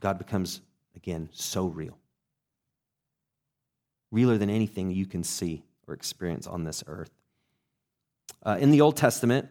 God 0.00 0.18
becomes, 0.18 0.60
again, 0.96 1.28
so 1.32 1.66
real. 1.66 1.98
Realer 4.10 4.38
than 4.38 4.50
anything 4.50 4.90
you 4.90 5.06
can 5.06 5.22
see 5.22 5.62
or 5.86 5.94
experience 5.94 6.46
on 6.46 6.64
this 6.64 6.82
earth. 6.86 7.10
Uh, 8.44 8.56
in 8.60 8.70
the 8.70 8.80
Old 8.80 8.96
Testament, 8.96 9.48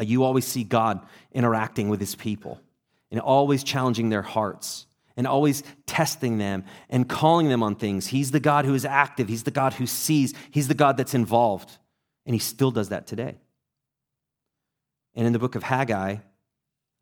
uh, 0.00 0.02
you 0.02 0.24
always 0.24 0.46
see 0.46 0.64
God 0.64 1.04
interacting 1.32 1.88
with 1.88 2.00
his 2.00 2.14
people 2.14 2.60
and 3.10 3.20
always 3.20 3.62
challenging 3.62 4.08
their 4.08 4.22
hearts 4.22 4.86
and 5.16 5.26
always 5.26 5.62
testing 5.86 6.38
them 6.38 6.64
and 6.88 7.08
calling 7.08 7.48
them 7.48 7.62
on 7.62 7.74
things. 7.74 8.06
He's 8.06 8.30
the 8.30 8.40
God 8.40 8.64
who 8.64 8.74
is 8.74 8.84
active, 8.84 9.28
He's 9.28 9.42
the 9.42 9.50
God 9.50 9.74
who 9.74 9.86
sees, 9.86 10.32
He's 10.50 10.68
the 10.68 10.74
God 10.74 10.96
that's 10.96 11.14
involved. 11.14 11.76
And 12.24 12.34
He 12.34 12.38
still 12.38 12.70
does 12.70 12.88
that 12.88 13.06
today. 13.06 13.36
And 15.14 15.26
in 15.26 15.32
the 15.32 15.38
book 15.38 15.56
of 15.56 15.62
Haggai, 15.62 16.16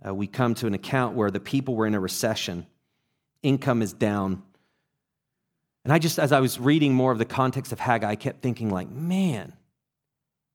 uh, 0.05 0.15
we 0.15 0.27
come 0.27 0.55
to 0.57 0.67
an 0.67 0.75
account 0.75 1.15
where 1.15 1.31
the 1.31 1.41
people 1.41 1.77
were 1.77 1.87
in 1.87 1.95
a 1.95 2.01
recession, 2.01 2.67
income 3.43 3.83
is 3.83 3.93
down. 3.93 4.43
And 5.85 5.93
I 5.93 5.99
just, 5.99 6.19
as 6.19 6.33
I 6.33 6.41
was 6.41 6.59
reading 6.59 6.95
more 6.95 7.13
of 7.13 7.19
the 7.19 7.25
context 7.25 7.73
of 7.73 7.79
Haggai, 7.79 8.09
I 8.11 8.17
kept 8.17 8.43
thinking, 8.43 8.71
like, 8.71 8.91
man, 8.91 9.53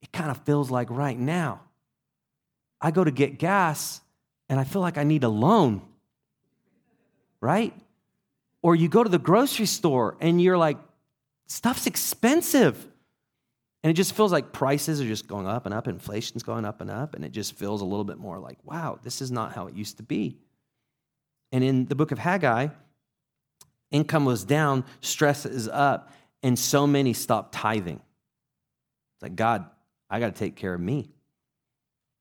it 0.01 0.11
kind 0.11 0.31
of 0.31 0.37
feels 0.39 0.69
like 0.69 0.89
right 0.89 1.17
now. 1.17 1.61
I 2.83 2.91
go 2.91 3.03
to 3.03 3.11
get 3.11 3.39
gas 3.39 4.01
and 4.49 4.59
I 4.59 4.65
feel 4.65 4.81
like 4.81 4.97
I 4.97 5.05
need 5.05 5.23
a 5.23 5.29
loan, 5.29 5.81
right? 7.39 7.73
Or 8.61 8.75
you 8.75 8.89
go 8.89 9.03
to 9.03 9.09
the 9.09 9.17
grocery 9.17 9.65
store 9.65 10.17
and 10.19 10.41
you're 10.41 10.57
like, 10.57 10.77
stuff's 11.47 11.87
expensive. 11.87 12.85
And 13.83 13.89
it 13.89 13.93
just 13.93 14.13
feels 14.13 14.33
like 14.33 14.51
prices 14.51 14.99
are 14.99 15.07
just 15.07 15.27
going 15.27 15.47
up 15.47 15.65
and 15.65 15.73
up, 15.73 15.87
inflation's 15.87 16.43
going 16.43 16.65
up 16.65 16.81
and 16.81 16.91
up, 16.91 17.15
and 17.15 17.23
it 17.23 17.31
just 17.31 17.53
feels 17.55 17.81
a 17.81 17.85
little 17.85 18.05
bit 18.05 18.17
more 18.17 18.37
like, 18.37 18.57
wow, 18.63 18.99
this 19.01 19.21
is 19.21 19.31
not 19.31 19.53
how 19.53 19.67
it 19.67 19.75
used 19.75 19.97
to 19.97 20.03
be. 20.03 20.37
And 21.51 21.63
in 21.63 21.85
the 21.85 21.95
book 21.95 22.11
of 22.11 22.19
Haggai, 22.19 22.67
income 23.91 24.25
was 24.25 24.43
down, 24.43 24.83
stress 25.01 25.45
is 25.45 25.67
up, 25.67 26.11
and 26.41 26.59
so 26.59 26.85
many 26.87 27.13
stopped 27.13 27.53
tithing. 27.53 28.01
It's 29.15 29.23
like, 29.23 29.35
God, 29.35 29.65
I 30.09 30.19
got 30.19 30.33
to 30.33 30.39
take 30.39 30.55
care 30.55 30.73
of 30.73 30.81
me. 30.81 31.12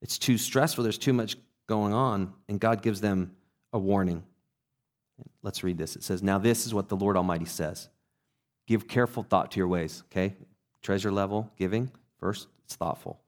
It's 0.03 0.19
too 0.19 0.37
stressful, 0.37 0.85
there's 0.85 0.99
too 0.99 1.13
much 1.13 1.37
going 1.67 1.95
on, 1.95 2.35
and 2.49 2.61
God 2.61 2.83
gives 2.83 3.01
them 3.01 3.35
a 3.73 3.79
warning. 3.79 4.25
Let's 5.43 5.65
read 5.65 5.79
this. 5.79 5.97
It 5.97 6.03
says, 6.03 6.23
Now 6.23 6.39
this 6.39 6.67
is 6.67 6.75
what 6.75 6.89
the 6.89 6.97
Lord 6.97 7.17
Almighty 7.17 7.47
says 7.47 7.89
Give 8.67 8.87
careful 8.87 9.23
thought 9.23 9.53
to 9.53 9.59
your 9.59 9.69
ways, 9.69 10.03
okay? 10.13 10.35
treasure 10.83 11.13
level 11.13 11.51
giving. 11.57 11.91
First, 12.19 12.49
it's 12.65 12.75
thoughtful. 12.75 13.21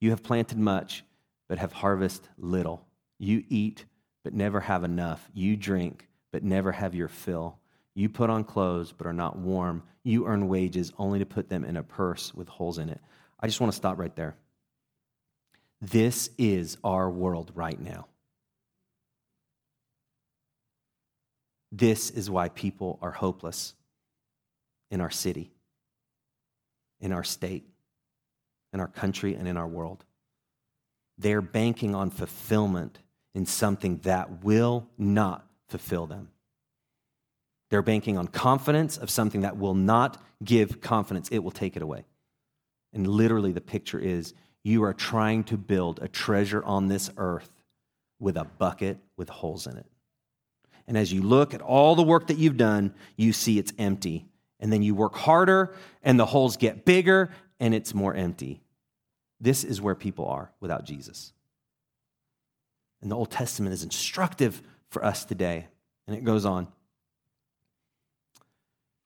You 0.00 0.10
have 0.10 0.22
planted 0.22 0.58
much, 0.58 1.04
but 1.48 1.58
have 1.58 1.72
harvested 1.72 2.28
little. 2.38 2.86
You 3.18 3.44
eat, 3.48 3.86
but 4.24 4.34
never 4.34 4.60
have 4.60 4.84
enough. 4.84 5.30
You 5.32 5.56
drink, 5.56 6.08
but 6.32 6.42
never 6.42 6.72
have 6.72 6.94
your 6.94 7.08
fill. 7.08 7.58
You 7.94 8.08
put 8.08 8.30
on 8.30 8.44
clothes, 8.44 8.92
but 8.92 9.06
are 9.06 9.12
not 9.12 9.38
warm. 9.38 9.82
You 10.02 10.26
earn 10.26 10.48
wages 10.48 10.92
only 10.98 11.18
to 11.18 11.26
put 11.26 11.48
them 11.48 11.64
in 11.64 11.76
a 11.76 11.82
purse 11.82 12.34
with 12.34 12.48
holes 12.48 12.78
in 12.78 12.88
it. 12.88 13.00
I 13.40 13.46
just 13.46 13.60
want 13.60 13.72
to 13.72 13.76
stop 13.76 13.98
right 13.98 14.14
there. 14.14 14.34
This 15.82 16.30
is 16.38 16.78
our 16.82 17.10
world 17.10 17.52
right 17.54 17.78
now. 17.78 18.06
This 21.70 22.08
is 22.08 22.30
why 22.30 22.48
people 22.48 22.98
are 23.02 23.10
hopeless 23.10 23.74
in 24.90 25.02
our 25.02 25.10
city 25.10 25.52
in 27.02 27.12
our 27.12 27.24
state, 27.24 27.64
in 28.72 28.80
our 28.80 28.88
country, 28.88 29.34
and 29.34 29.46
in 29.46 29.58
our 29.58 29.66
world. 29.66 30.04
They're 31.18 31.42
banking 31.42 31.94
on 31.94 32.08
fulfillment 32.10 33.00
in 33.34 33.44
something 33.44 33.98
that 33.98 34.44
will 34.44 34.88
not 34.96 35.44
fulfill 35.68 36.06
them. 36.06 36.28
They're 37.70 37.82
banking 37.82 38.16
on 38.16 38.28
confidence 38.28 38.96
of 38.96 39.10
something 39.10 39.42
that 39.42 39.56
will 39.56 39.74
not 39.74 40.22
give 40.42 40.80
confidence, 40.80 41.28
it 41.30 41.40
will 41.40 41.50
take 41.50 41.76
it 41.76 41.82
away. 41.82 42.04
And 42.92 43.06
literally, 43.06 43.52
the 43.52 43.60
picture 43.60 43.98
is 43.98 44.34
you 44.64 44.84
are 44.84 44.94
trying 44.94 45.44
to 45.44 45.56
build 45.56 46.00
a 46.02 46.08
treasure 46.08 46.62
on 46.64 46.88
this 46.88 47.10
earth 47.16 47.50
with 48.18 48.36
a 48.36 48.44
bucket 48.44 48.98
with 49.16 49.28
holes 49.28 49.66
in 49.66 49.76
it. 49.76 49.86
And 50.86 50.96
as 50.96 51.12
you 51.12 51.22
look 51.22 51.54
at 51.54 51.60
all 51.60 51.94
the 51.94 52.02
work 52.02 52.28
that 52.28 52.38
you've 52.38 52.56
done, 52.56 52.94
you 53.16 53.32
see 53.32 53.58
it's 53.58 53.72
empty 53.78 54.26
and 54.62 54.72
then 54.72 54.82
you 54.82 54.94
work 54.94 55.16
harder, 55.16 55.74
and 56.04 56.18
the 56.18 56.24
holes 56.24 56.56
get 56.56 56.84
bigger, 56.84 57.30
and 57.58 57.74
it's 57.74 57.92
more 57.92 58.14
empty. 58.14 58.62
This 59.40 59.64
is 59.64 59.80
where 59.80 59.96
people 59.96 60.28
are 60.28 60.52
without 60.60 60.84
Jesus. 60.84 61.32
And 63.02 63.10
the 63.10 63.16
Old 63.16 63.32
Testament 63.32 63.74
is 63.74 63.82
instructive 63.82 64.62
for 64.88 65.04
us 65.04 65.24
today. 65.24 65.66
And 66.06 66.16
it 66.16 66.22
goes 66.22 66.44
on. 66.44 66.68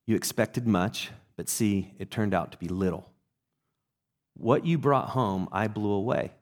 You 0.07 0.15
expected 0.15 0.67
much, 0.67 1.11
but 1.37 1.49
see, 1.49 1.95
it 1.99 2.11
turned 2.11 2.35
out 2.35 2.53
to 2.53 2.59
be 2.59 2.69
little. 2.69 3.11
What 4.39 4.66
you 4.66 4.76
brought 4.78 5.11
home, 5.11 5.49
I 5.51 5.66
blew 5.68 5.93
away. 5.93 6.32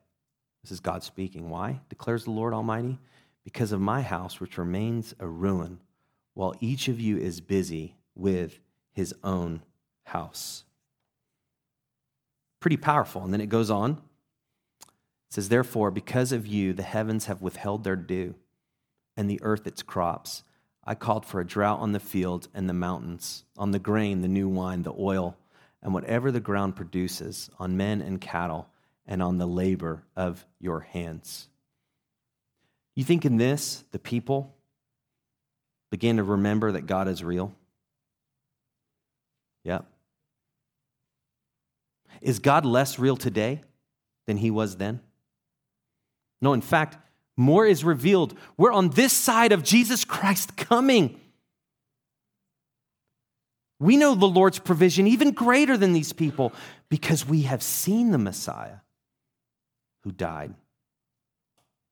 This 0.63 0.71
is 0.71 0.79
God 0.79 1.03
speaking. 1.03 1.49
Why? 1.49 1.79
Declares 1.89 2.25
the 2.25 2.31
Lord 2.31 2.53
Almighty. 2.53 2.99
Because 3.43 3.71
of 3.71 3.79
my 3.79 4.01
house, 4.01 4.39
which 4.39 4.57
remains 4.57 5.13
a 5.19 5.27
ruin, 5.27 5.79
while 6.33 6.55
each 6.59 6.87
of 6.87 6.99
you 6.99 7.17
is 7.17 7.39
busy 7.39 7.95
with 8.15 8.59
his 8.91 9.13
own 9.23 9.61
house. 10.03 10.63
Pretty 12.59 12.77
powerful. 12.77 13.23
And 13.23 13.31
then 13.31 13.41
it 13.41 13.49
goes 13.49 13.69
on. 13.69 14.01
It 14.81 15.33
says, 15.33 15.49
Therefore, 15.49 15.91
because 15.91 16.31
of 16.31 16.47
you, 16.47 16.73
the 16.73 16.83
heavens 16.83 17.27
have 17.27 17.41
withheld 17.41 17.83
their 17.83 17.95
dew, 17.95 18.35
and 19.15 19.29
the 19.29 19.39
earth 19.43 19.67
its 19.67 19.83
crops. 19.83 20.43
I 20.83 20.95
called 20.95 21.25
for 21.25 21.39
a 21.39 21.45
drought 21.45 21.79
on 21.79 21.91
the 21.91 21.99
fields 21.99 22.49
and 22.53 22.67
the 22.67 22.73
mountains, 22.73 23.43
on 23.57 23.71
the 23.71 23.79
grain, 23.79 24.21
the 24.21 24.27
new 24.27 24.49
wine, 24.49 24.83
the 24.83 24.93
oil, 24.97 25.37
and 25.85 25.93
whatever 25.93 26.31
the 26.31 26.39
ground 26.39 26.75
produces, 26.75 27.51
on 27.59 27.77
men 27.77 28.01
and 28.01 28.19
cattle, 28.19 28.67
and 29.05 29.21
on 29.21 29.37
the 29.37 29.45
labor 29.45 30.01
of 30.15 30.43
your 30.59 30.79
hands. 30.79 31.47
You 32.95 33.03
think 33.03 33.23
in 33.23 33.37
this, 33.37 33.83
the 33.91 33.99
people 33.99 34.55
begin 35.91 36.17
to 36.17 36.23
remember 36.23 36.71
that 36.71 36.87
God 36.87 37.07
is 37.07 37.23
real? 37.23 37.53
Yeah. 39.63 39.81
Is 42.19 42.39
God 42.39 42.65
less 42.65 42.97
real 42.97 43.15
today 43.15 43.61
than 44.25 44.37
he 44.37 44.49
was 44.49 44.77
then? 44.77 45.01
No, 46.41 46.53
in 46.53 46.61
fact, 46.61 46.97
more 47.37 47.63
is 47.63 47.83
revealed. 47.83 48.35
We're 48.57 48.73
on 48.73 48.89
this 48.89 49.13
side 49.13 49.51
of 49.51 49.61
Jesus 49.61 50.03
Christ 50.03 50.57
coming. 50.57 51.21
We 53.79 53.97
know 53.97 54.15
the 54.15 54.25
Lord's 54.25 54.59
provision 54.59 55.07
even 55.07 55.31
greater 55.31 55.77
than 55.77 55.93
these 55.93 56.13
people 56.13 56.53
because 56.89 57.27
we 57.27 57.43
have 57.43 57.61
seen 57.61 58.11
the 58.11 58.17
Messiah 58.17 58.77
who 60.01 60.11
died. 60.11 60.53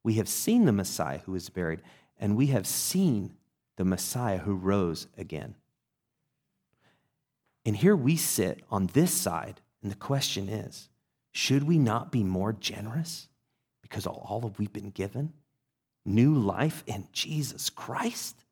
We 0.03 0.15
have 0.15 0.29
seen 0.29 0.65
the 0.65 0.71
Messiah 0.71 1.19
who 1.19 1.33
was 1.33 1.49
buried, 1.49 1.81
and 2.17 2.35
we 2.35 2.47
have 2.47 2.67
seen 2.67 3.33
the 3.77 3.85
Messiah 3.85 4.37
who 4.37 4.53
rose 4.53 5.07
again. 5.17 5.55
And 7.65 7.75
here 7.75 7.95
we 7.95 8.17
sit 8.17 8.61
on 8.69 8.87
this 8.87 9.13
side, 9.13 9.61
and 9.81 9.91
the 9.91 9.95
question 9.95 10.49
is 10.49 10.89
should 11.31 11.63
we 11.63 11.77
not 11.77 12.11
be 12.11 12.23
more 12.23 12.53
generous 12.53 13.27
because 13.81 14.05
of 14.05 14.15
all 14.15 14.41
that 14.41 14.59
we've 14.59 14.73
been 14.73 14.91
given? 14.91 15.33
New 16.05 16.35
life 16.35 16.83
in 16.85 17.07
Jesus 17.11 17.69
Christ? 17.69 18.42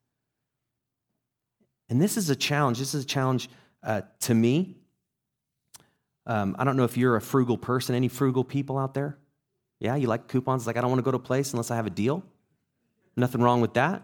And 1.92 2.02
this 2.02 2.16
is 2.16 2.30
a 2.30 2.38
challenge. 2.38 2.80
This 2.80 2.96
is 2.96 3.04
a 3.04 3.08
challenge 3.08 3.50
uh, 3.84 4.04
to 4.22 4.34
me. 4.34 4.78
Um, 6.26 6.56
I 6.58 6.64
don't 6.64 6.78
know 6.78 6.86
if 6.86 6.96
you're 6.96 7.18
a 7.18 7.22
frugal 7.22 7.58
person. 7.58 7.96
Any 7.96 8.08
frugal 8.08 8.46
people 8.46 8.78
out 8.78 8.94
there? 8.94 9.18
Yeah, 9.82 9.98
you 9.98 10.08
like 10.08 10.30
coupons? 10.30 10.66
Like, 10.66 10.78
I 10.78 10.82
don't 10.82 10.90
want 10.90 11.00
to 11.00 11.04
go 11.04 11.12
to 11.12 11.18
a 11.18 11.20
place 11.20 11.52
unless 11.52 11.70
I 11.70 11.76
have 11.76 11.86
a 11.86 11.90
deal. 11.90 12.24
Nothing 13.18 13.42
wrong 13.42 13.60
with 13.60 13.74
that. 13.74 14.04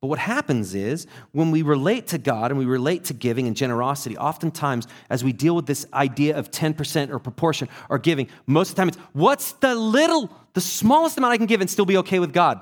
But 0.00 0.08
what 0.08 0.18
happens 0.18 0.74
is 0.74 1.06
when 1.30 1.52
we 1.52 1.62
relate 1.62 2.08
to 2.08 2.18
God 2.18 2.50
and 2.50 2.58
we 2.58 2.66
relate 2.66 3.04
to 3.04 3.14
giving 3.14 3.46
and 3.46 3.54
generosity, 3.54 4.18
oftentimes 4.18 4.88
as 5.08 5.22
we 5.22 5.32
deal 5.32 5.54
with 5.54 5.66
this 5.66 5.86
idea 5.94 6.36
of 6.36 6.50
10% 6.50 7.10
or 7.10 7.20
proportion 7.20 7.68
or 7.88 8.00
giving, 8.00 8.26
most 8.46 8.70
of 8.70 8.74
the 8.74 8.80
time 8.80 8.88
it's 8.88 8.98
what's 9.12 9.52
the 9.52 9.76
little, 9.76 10.36
the 10.54 10.60
smallest 10.60 11.18
amount 11.18 11.34
I 11.34 11.36
can 11.36 11.46
give 11.46 11.60
and 11.60 11.70
still 11.70 11.86
be 11.86 11.98
okay 11.98 12.18
with 12.18 12.32
God? 12.32 12.60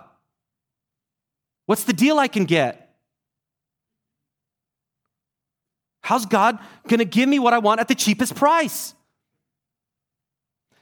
What's 1.64 1.84
the 1.84 1.94
deal 1.94 2.18
I 2.18 2.28
can 2.28 2.44
get? 2.44 2.83
How's 6.04 6.26
God 6.26 6.58
going 6.86 6.98
to 6.98 7.06
give 7.06 7.30
me 7.30 7.38
what 7.38 7.54
I 7.54 7.58
want 7.58 7.80
at 7.80 7.88
the 7.88 7.94
cheapest 7.94 8.34
price? 8.34 8.94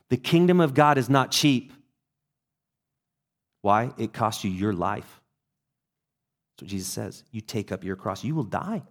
The 0.08 0.16
kingdom 0.16 0.60
of 0.60 0.74
God 0.74 0.98
is 0.98 1.08
not 1.08 1.30
cheap. 1.30 1.72
Why? 3.60 3.92
It 3.98 4.12
costs 4.12 4.42
you 4.42 4.50
your 4.50 4.72
life. 4.72 5.20
That's 6.50 6.64
what 6.64 6.70
Jesus 6.70 6.88
says. 6.88 7.22
You 7.30 7.40
take 7.40 7.70
up 7.70 7.84
your 7.84 7.94
cross, 7.94 8.24
you 8.24 8.34
will 8.34 8.42
die. 8.42 8.82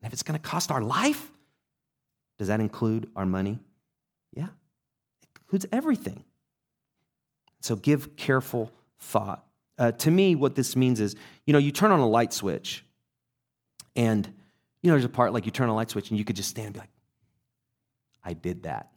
And 0.00 0.06
if 0.06 0.12
it's 0.12 0.22
going 0.22 0.38
to 0.38 0.48
cost 0.48 0.70
our 0.70 0.80
life, 0.80 1.32
does 2.38 2.46
that 2.46 2.60
include 2.60 3.10
our 3.16 3.26
money? 3.26 3.58
Yeah, 4.32 4.44
it 4.44 5.40
includes 5.40 5.66
everything. 5.72 6.22
So 7.62 7.74
give 7.74 8.14
careful 8.14 8.70
thought. 9.00 9.44
Uh, 9.76 9.90
to 9.90 10.12
me, 10.12 10.36
what 10.36 10.54
this 10.54 10.76
means 10.76 11.00
is 11.00 11.16
you 11.46 11.52
know, 11.52 11.58
you 11.58 11.72
turn 11.72 11.90
on 11.90 11.98
a 11.98 12.08
light 12.08 12.32
switch 12.32 12.84
and, 13.94 14.26
you 14.82 14.88
know, 14.88 14.94
there's 14.94 15.04
a 15.04 15.08
part 15.08 15.32
like 15.32 15.46
you 15.46 15.52
turn 15.52 15.68
a 15.68 15.74
light 15.74 15.90
switch 15.90 16.10
and 16.10 16.18
you 16.18 16.24
could 16.24 16.36
just 16.36 16.48
stand 16.48 16.66
and 16.66 16.74
be 16.74 16.80
like, 16.80 16.90
I 18.24 18.32
did 18.32 18.64
that. 18.64 18.90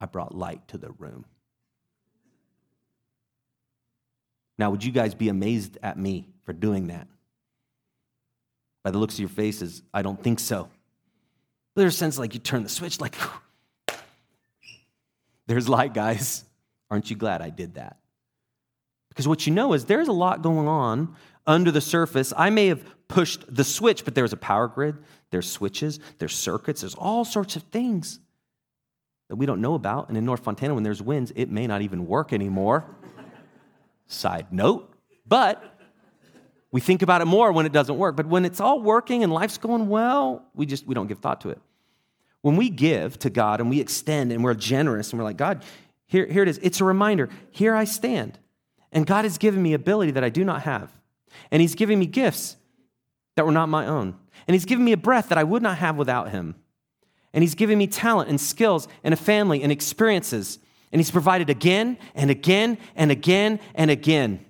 I 0.00 0.06
brought 0.06 0.34
light 0.34 0.66
to 0.68 0.78
the 0.78 0.90
room. 0.90 1.24
Now, 4.58 4.70
would 4.70 4.84
you 4.84 4.92
guys 4.92 5.14
be 5.14 5.28
amazed 5.28 5.78
at 5.82 5.98
me 5.98 6.28
for 6.44 6.52
doing 6.52 6.88
that? 6.88 7.08
By 8.84 8.90
the 8.90 8.98
looks 8.98 9.14
of 9.14 9.20
your 9.20 9.28
faces, 9.28 9.82
I 9.94 10.02
don't 10.02 10.22
think 10.22 10.40
so. 10.40 10.68
But 11.74 11.82
there's 11.82 11.94
a 11.94 11.98
sense 11.98 12.18
like 12.18 12.34
you 12.34 12.40
turn 12.40 12.62
the 12.62 12.68
switch, 12.68 13.00
like, 13.00 13.16
there's 15.46 15.68
light, 15.68 15.94
guys. 15.94 16.44
Aren't 16.90 17.10
you 17.10 17.16
glad 17.16 17.40
I 17.42 17.50
did 17.50 17.74
that? 17.74 17.96
Because 19.08 19.26
what 19.26 19.46
you 19.46 19.52
know 19.52 19.72
is 19.72 19.84
there's 19.84 20.08
a 20.08 20.12
lot 20.12 20.42
going 20.42 20.68
on 20.68 21.16
under 21.46 21.70
the 21.70 21.80
surface. 21.80 22.32
I 22.36 22.50
may 22.50 22.68
have 22.68 22.84
pushed 23.12 23.44
the 23.54 23.62
switch, 23.62 24.06
but 24.06 24.14
there's 24.14 24.32
a 24.32 24.38
power 24.38 24.66
grid, 24.66 24.96
there's 25.30 25.50
switches, 25.50 26.00
there's 26.18 26.34
circuits, 26.34 26.80
there's 26.80 26.94
all 26.94 27.26
sorts 27.26 27.56
of 27.56 27.62
things 27.64 28.18
that 29.28 29.36
we 29.36 29.44
don't 29.44 29.60
know 29.60 29.74
about. 29.74 30.08
And 30.08 30.16
in 30.16 30.24
North 30.24 30.42
Fontana, 30.42 30.72
when 30.72 30.82
there's 30.82 31.02
winds, 31.02 31.30
it 31.36 31.50
may 31.50 31.66
not 31.66 31.82
even 31.82 32.06
work 32.06 32.32
anymore. 32.32 32.84
Side 34.06 34.46
note, 34.50 34.94
but 35.26 35.62
we 36.70 36.80
think 36.80 37.02
about 37.02 37.20
it 37.20 37.26
more 37.26 37.52
when 37.52 37.66
it 37.66 37.72
doesn't 37.72 37.98
work. 37.98 38.16
But 38.16 38.26
when 38.26 38.46
it's 38.46 38.60
all 38.60 38.80
working 38.80 39.22
and 39.22 39.32
life's 39.32 39.58
going 39.58 39.88
well, 39.88 40.46
we 40.54 40.64
just 40.64 40.86
we 40.86 40.94
don't 40.94 41.06
give 41.06 41.18
thought 41.18 41.42
to 41.42 41.50
it. 41.50 41.60
When 42.40 42.56
we 42.56 42.70
give 42.70 43.18
to 43.20 43.30
God 43.30 43.60
and 43.60 43.68
we 43.68 43.80
extend 43.80 44.32
and 44.32 44.42
we're 44.42 44.54
generous 44.54 45.10
and 45.10 45.18
we're 45.18 45.24
like, 45.24 45.36
God, 45.36 45.64
here, 46.06 46.26
here 46.26 46.42
it 46.42 46.48
is. 46.48 46.58
It's 46.62 46.80
a 46.80 46.84
reminder. 46.84 47.28
Here 47.50 47.74
I 47.74 47.84
stand. 47.84 48.38
And 48.90 49.06
God 49.06 49.24
has 49.24 49.38
given 49.38 49.62
me 49.62 49.74
ability 49.74 50.12
that 50.12 50.24
I 50.24 50.30
do 50.30 50.44
not 50.44 50.62
have. 50.62 50.90
And 51.50 51.60
He's 51.60 51.74
giving 51.74 51.98
me 51.98 52.06
gifts 52.06 52.56
that 53.36 53.46
were 53.46 53.52
not 53.52 53.68
my 53.68 53.86
own. 53.86 54.16
And 54.46 54.54
He's 54.54 54.64
given 54.64 54.84
me 54.84 54.92
a 54.92 54.96
breath 54.96 55.28
that 55.28 55.38
I 55.38 55.44
would 55.44 55.62
not 55.62 55.78
have 55.78 55.96
without 55.96 56.30
Him. 56.30 56.54
And 57.32 57.42
He's 57.42 57.54
given 57.54 57.78
me 57.78 57.86
talent 57.86 58.28
and 58.28 58.40
skills 58.40 58.88
and 59.02 59.14
a 59.14 59.16
family 59.16 59.62
and 59.62 59.72
experiences. 59.72 60.58
And 60.90 61.00
He's 61.00 61.10
provided 61.10 61.50
again 61.50 61.98
and 62.14 62.30
again 62.30 62.78
and 62.94 63.10
again 63.10 63.60
and 63.74 63.90
again. 63.90 64.44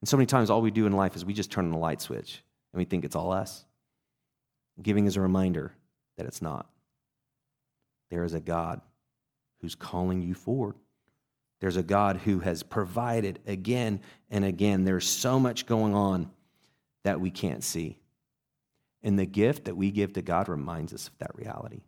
And 0.00 0.08
so 0.08 0.16
many 0.16 0.26
times, 0.26 0.50
all 0.50 0.60
we 0.60 0.72
do 0.72 0.86
in 0.86 0.92
life 0.92 1.14
is 1.14 1.24
we 1.24 1.32
just 1.32 1.52
turn 1.52 1.64
on 1.64 1.70
the 1.70 1.78
light 1.78 2.00
switch 2.00 2.42
and 2.72 2.78
we 2.78 2.84
think 2.84 3.04
it's 3.04 3.14
all 3.14 3.30
us. 3.30 3.64
Giving 4.82 5.06
is 5.06 5.16
a 5.16 5.20
reminder 5.20 5.72
that 6.16 6.26
it's 6.26 6.42
not. 6.42 6.68
There 8.10 8.24
is 8.24 8.34
a 8.34 8.40
God 8.40 8.80
who's 9.60 9.74
calling 9.74 10.22
you 10.22 10.34
forward. 10.34 10.74
There's 11.62 11.76
a 11.76 11.84
God 11.84 12.16
who 12.16 12.40
has 12.40 12.64
provided 12.64 13.38
again 13.46 14.00
and 14.32 14.44
again. 14.44 14.84
There's 14.84 15.08
so 15.08 15.38
much 15.38 15.64
going 15.64 15.94
on 15.94 16.28
that 17.04 17.20
we 17.20 17.30
can't 17.30 17.62
see. 17.62 18.00
And 19.04 19.16
the 19.16 19.26
gift 19.26 19.66
that 19.66 19.76
we 19.76 19.92
give 19.92 20.14
to 20.14 20.22
God 20.22 20.48
reminds 20.48 20.92
us 20.92 21.06
of 21.06 21.16
that 21.18 21.30
reality. 21.36 21.82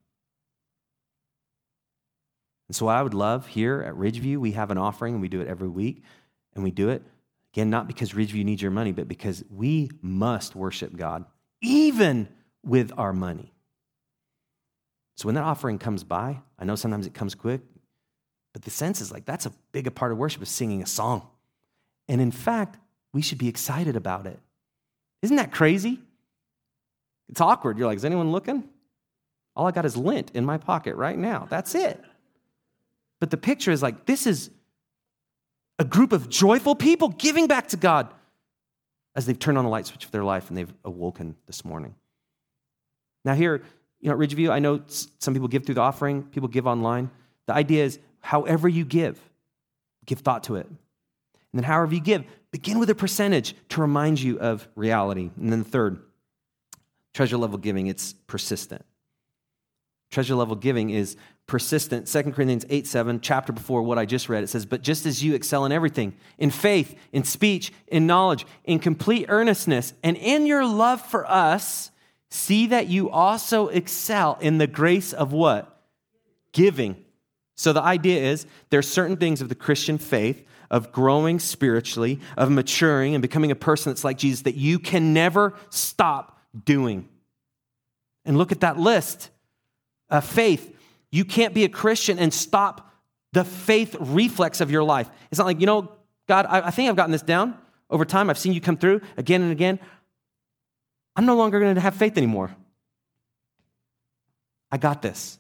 And 2.68 2.76
so, 2.76 2.86
I 2.86 3.02
would 3.02 3.14
love 3.14 3.48
here 3.48 3.82
at 3.82 3.94
Ridgeview, 3.94 4.36
we 4.36 4.52
have 4.52 4.70
an 4.70 4.78
offering 4.78 5.14
and 5.14 5.20
we 5.20 5.28
do 5.28 5.40
it 5.40 5.48
every 5.48 5.68
week. 5.68 6.04
And 6.54 6.62
we 6.62 6.70
do 6.70 6.90
it, 6.90 7.02
again, 7.52 7.68
not 7.68 7.88
because 7.88 8.12
Ridgeview 8.12 8.44
needs 8.44 8.62
your 8.62 8.70
money, 8.70 8.92
but 8.92 9.08
because 9.08 9.42
we 9.50 9.90
must 10.00 10.54
worship 10.54 10.94
God, 10.94 11.24
even 11.60 12.28
with 12.64 12.92
our 12.96 13.12
money. 13.12 13.52
So, 15.16 15.26
when 15.26 15.34
that 15.34 15.42
offering 15.42 15.80
comes 15.80 16.04
by, 16.04 16.42
I 16.60 16.64
know 16.64 16.76
sometimes 16.76 17.08
it 17.08 17.14
comes 17.14 17.34
quick, 17.34 17.62
but 18.54 18.62
the 18.62 18.70
sense 18.70 19.02
is 19.02 19.12
like 19.12 19.26
that's 19.26 19.44
a 19.44 19.52
big 19.72 19.94
part 19.94 20.12
of 20.12 20.16
worship 20.16 20.40
is 20.40 20.48
singing 20.48 20.82
a 20.82 20.86
song. 20.86 21.28
And 22.08 22.20
in 22.20 22.30
fact, 22.30 22.78
we 23.12 23.20
should 23.20 23.38
be 23.38 23.48
excited 23.48 23.96
about 23.96 24.26
it. 24.26 24.38
Isn't 25.20 25.36
that 25.36 25.52
crazy? 25.52 26.00
It's 27.28 27.40
awkward. 27.40 27.76
You're 27.76 27.86
like, 27.86 27.96
is 27.96 28.04
anyone 28.04 28.32
looking? 28.32 28.64
All 29.56 29.66
I 29.66 29.70
got 29.70 29.84
is 29.84 29.96
lint 29.96 30.30
in 30.34 30.44
my 30.44 30.56
pocket 30.56 30.96
right 30.96 31.18
now. 31.18 31.46
That's 31.50 31.74
it. 31.74 32.00
But 33.20 33.30
the 33.30 33.36
picture 33.36 33.70
is 33.70 33.82
like, 33.82 34.06
this 34.06 34.26
is 34.26 34.50
a 35.78 35.84
group 35.84 36.12
of 36.12 36.28
joyful 36.28 36.74
people 36.74 37.08
giving 37.08 37.46
back 37.46 37.68
to 37.68 37.76
God 37.76 38.12
as 39.16 39.26
they've 39.26 39.38
turned 39.38 39.58
on 39.58 39.64
the 39.64 39.70
light 39.70 39.86
switch 39.86 40.04
of 40.04 40.10
their 40.10 40.24
life 40.24 40.48
and 40.48 40.56
they've 40.56 40.72
awoken 40.84 41.36
this 41.46 41.64
morning. 41.64 41.94
Now, 43.24 43.34
here, 43.34 43.62
you 44.00 44.10
know, 44.10 44.14
at 44.14 44.18
Ridgeview, 44.18 44.50
I 44.50 44.58
know 44.58 44.82
some 44.86 45.34
people 45.34 45.48
give 45.48 45.64
through 45.64 45.76
the 45.76 45.80
offering, 45.80 46.24
people 46.24 46.48
give 46.48 46.66
online. 46.66 47.10
The 47.46 47.54
idea 47.54 47.84
is 47.84 47.98
however 48.20 48.68
you 48.68 48.84
give, 48.84 49.20
give 50.06 50.20
thought 50.20 50.44
to 50.44 50.56
it. 50.56 50.66
And 50.66 51.62
then, 51.62 51.64
however 51.64 51.94
you 51.94 52.00
give, 52.00 52.24
begin 52.50 52.78
with 52.78 52.90
a 52.90 52.94
percentage 52.94 53.54
to 53.70 53.80
remind 53.80 54.20
you 54.20 54.40
of 54.40 54.66
reality. 54.74 55.30
And 55.40 55.52
then, 55.52 55.60
the 55.60 55.68
third, 55.68 56.00
treasure 57.12 57.36
level 57.36 57.58
giving, 57.58 57.86
it's 57.86 58.12
persistent. 58.26 58.84
Treasure 60.10 60.34
level 60.34 60.56
giving 60.56 60.90
is 60.90 61.16
persistent. 61.46 62.06
2 62.06 62.22
Corinthians 62.32 62.64
8 62.68 62.86
7, 62.86 63.20
chapter 63.20 63.52
before 63.52 63.82
what 63.82 63.98
I 63.98 64.04
just 64.04 64.28
read, 64.28 64.44
it 64.44 64.48
says, 64.48 64.66
But 64.66 64.82
just 64.82 65.06
as 65.06 65.22
you 65.22 65.34
excel 65.34 65.64
in 65.64 65.72
everything, 65.72 66.14
in 66.38 66.50
faith, 66.50 66.96
in 67.12 67.24
speech, 67.24 67.72
in 67.88 68.06
knowledge, 68.06 68.46
in 68.64 68.78
complete 68.78 69.26
earnestness, 69.28 69.92
and 70.02 70.16
in 70.16 70.46
your 70.46 70.64
love 70.64 71.00
for 71.00 71.28
us, 71.30 71.90
see 72.30 72.68
that 72.68 72.88
you 72.88 73.10
also 73.10 73.68
excel 73.68 74.38
in 74.40 74.58
the 74.58 74.66
grace 74.66 75.12
of 75.12 75.32
what? 75.32 75.82
Giving. 76.52 77.04
So 77.56 77.72
the 77.72 77.82
idea 77.82 78.20
is 78.22 78.46
there's 78.70 78.88
certain 78.88 79.16
things 79.16 79.40
of 79.40 79.48
the 79.48 79.54
Christian 79.54 79.98
faith, 79.98 80.44
of 80.70 80.90
growing 80.90 81.38
spiritually, 81.38 82.20
of 82.36 82.50
maturing 82.50 83.14
and 83.14 83.22
becoming 83.22 83.50
a 83.50 83.56
person 83.56 83.90
that's 83.92 84.04
like 84.04 84.18
Jesus 84.18 84.42
that 84.42 84.56
you 84.56 84.78
can 84.78 85.12
never 85.12 85.54
stop 85.70 86.40
doing. 86.64 87.08
And 88.24 88.36
look 88.36 88.50
at 88.50 88.60
that 88.60 88.78
list. 88.78 89.30
Uh, 90.10 90.20
faith. 90.20 90.76
You 91.12 91.24
can't 91.24 91.54
be 91.54 91.64
a 91.64 91.68
Christian 91.68 92.18
and 92.18 92.34
stop 92.34 92.90
the 93.32 93.44
faith 93.44 93.94
reflex 94.00 94.60
of 94.60 94.70
your 94.70 94.82
life. 94.82 95.08
It's 95.30 95.38
not 95.38 95.46
like, 95.46 95.60
you 95.60 95.66
know, 95.66 95.92
God, 96.26 96.46
I 96.48 96.70
think 96.70 96.88
I've 96.88 96.96
gotten 96.96 97.12
this 97.12 97.22
down 97.22 97.56
over 97.90 98.04
time. 98.04 98.30
I've 98.30 98.38
seen 98.38 98.52
you 98.52 98.60
come 98.60 98.76
through 98.76 99.00
again 99.16 99.42
and 99.42 99.52
again. 99.52 99.78
I'm 101.14 101.26
no 101.26 101.36
longer 101.36 101.60
going 101.60 101.74
to 101.76 101.80
have 101.80 101.94
faith 101.94 102.16
anymore. 102.16 102.54
I 104.72 104.76
got 104.76 105.02
this. 105.02 105.38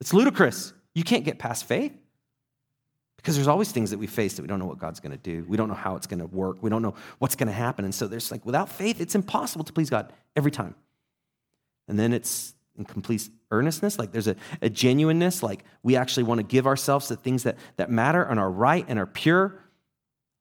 It's 0.00 0.12
ludicrous. 0.12 0.72
You 0.94 1.04
can't 1.04 1.24
get 1.24 1.38
past 1.38 1.64
faith. 1.64 1.92
Because 3.16 3.36
there's 3.36 3.48
always 3.48 3.72
things 3.72 3.90
that 3.90 3.98
we 3.98 4.06
face 4.06 4.34
that 4.34 4.42
we 4.42 4.48
don't 4.48 4.58
know 4.58 4.66
what 4.66 4.78
God's 4.78 5.00
going 5.00 5.12
to 5.12 5.16
do. 5.16 5.46
We 5.48 5.56
don't 5.56 5.68
know 5.68 5.74
how 5.74 5.96
it's 5.96 6.06
going 6.06 6.20
to 6.20 6.26
work. 6.26 6.62
We 6.62 6.68
don't 6.68 6.82
know 6.82 6.94
what's 7.20 7.36
going 7.36 7.46
to 7.46 7.54
happen. 7.54 7.86
And 7.86 7.94
so 7.94 8.06
there's 8.06 8.30
like, 8.30 8.44
without 8.44 8.68
faith, 8.68 9.00
it's 9.00 9.14
impossible 9.14 9.64
to 9.64 9.72
please 9.72 9.88
God 9.88 10.12
every 10.36 10.50
time. 10.50 10.74
And 11.88 11.98
then 11.98 12.12
it's 12.12 12.54
in 12.76 12.84
complete 12.84 13.28
earnestness, 13.50 13.98
like 13.98 14.10
there's 14.12 14.26
a, 14.26 14.36
a 14.60 14.68
genuineness, 14.68 15.42
like 15.42 15.64
we 15.82 15.96
actually 15.96 16.24
want 16.24 16.38
to 16.40 16.42
give 16.42 16.66
ourselves 16.66 17.08
to 17.08 17.16
things 17.16 17.44
that, 17.44 17.56
that 17.76 17.90
matter 17.90 18.22
and 18.22 18.40
are 18.40 18.50
right 18.50 18.84
and 18.88 18.98
are 18.98 19.06
pure. 19.06 19.60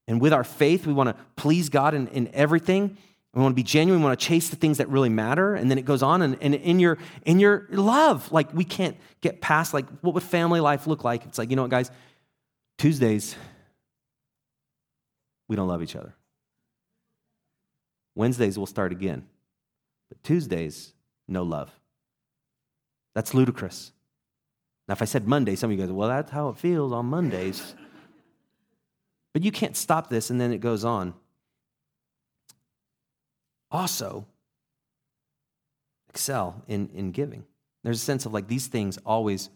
And 0.07 0.19
with 0.19 0.33
our 0.33 0.43
faith, 0.43 0.87
we 0.87 0.93
want 0.93 1.09
to 1.09 1.15
please 1.35 1.69
God 1.69 1.93
in, 1.93 2.07
in 2.07 2.29
everything. 2.33 2.97
We 3.33 3.41
want 3.41 3.53
to 3.53 3.55
be 3.55 3.63
genuine. 3.63 4.01
We 4.01 4.05
want 4.05 4.19
to 4.19 4.25
chase 4.25 4.49
the 4.49 4.55
things 4.55 4.77
that 4.77 4.89
really 4.89 5.09
matter. 5.09 5.55
And 5.55 5.69
then 5.69 5.77
it 5.79 5.85
goes 5.85 6.03
on. 6.03 6.21
And, 6.21 6.37
and 6.41 6.53
in, 6.53 6.79
your, 6.79 6.99
in 7.25 7.39
your 7.39 7.67
love, 7.71 8.31
like 8.31 8.53
we 8.53 8.63
can't 8.63 8.95
get 9.21 9.41
past, 9.41 9.73
like, 9.73 9.87
what 10.01 10.13
would 10.13 10.23
family 10.23 10.59
life 10.59 10.85
look 10.85 11.03
like? 11.03 11.25
It's 11.25 11.37
like, 11.37 11.49
you 11.49 11.55
know 11.55 11.63
what, 11.63 11.71
guys? 11.71 11.89
Tuesdays, 12.77 13.35
we 15.47 15.55
don't 15.55 15.67
love 15.67 15.81
each 15.81 15.95
other. 15.95 16.13
Wednesdays, 18.15 18.57
we'll 18.57 18.67
start 18.67 18.91
again. 18.91 19.25
But 20.09 20.23
Tuesdays, 20.23 20.93
no 21.27 21.41
love. 21.41 21.71
That's 23.15 23.33
ludicrous. 23.33 23.91
Now, 24.87 24.93
if 24.93 25.01
I 25.01 25.05
said 25.05 25.27
Monday, 25.27 25.55
some 25.55 25.71
of 25.71 25.77
you 25.77 25.83
guys, 25.83 25.91
well, 25.91 26.09
that's 26.09 26.29
how 26.29 26.49
it 26.49 26.57
feels 26.57 26.91
on 26.91 27.07
Mondays. 27.07 27.73
but 29.33 29.43
you 29.43 29.51
can't 29.51 29.75
stop 29.75 30.09
this, 30.09 30.29
and 30.29 30.39
then 30.39 30.51
it 30.51 30.59
goes 30.59 30.83
on. 30.83 31.13
Also, 33.73 34.25
excel 36.07 36.63
in, 36.67 36.89
in 36.93 37.11
giving. 37.11 37.43
There's 37.83 38.01
a 38.01 38.05
sense 38.05 38.25
of 38.25 38.33
like 38.33 38.47
these 38.47 38.67
things 38.67 38.99
always 39.05 39.49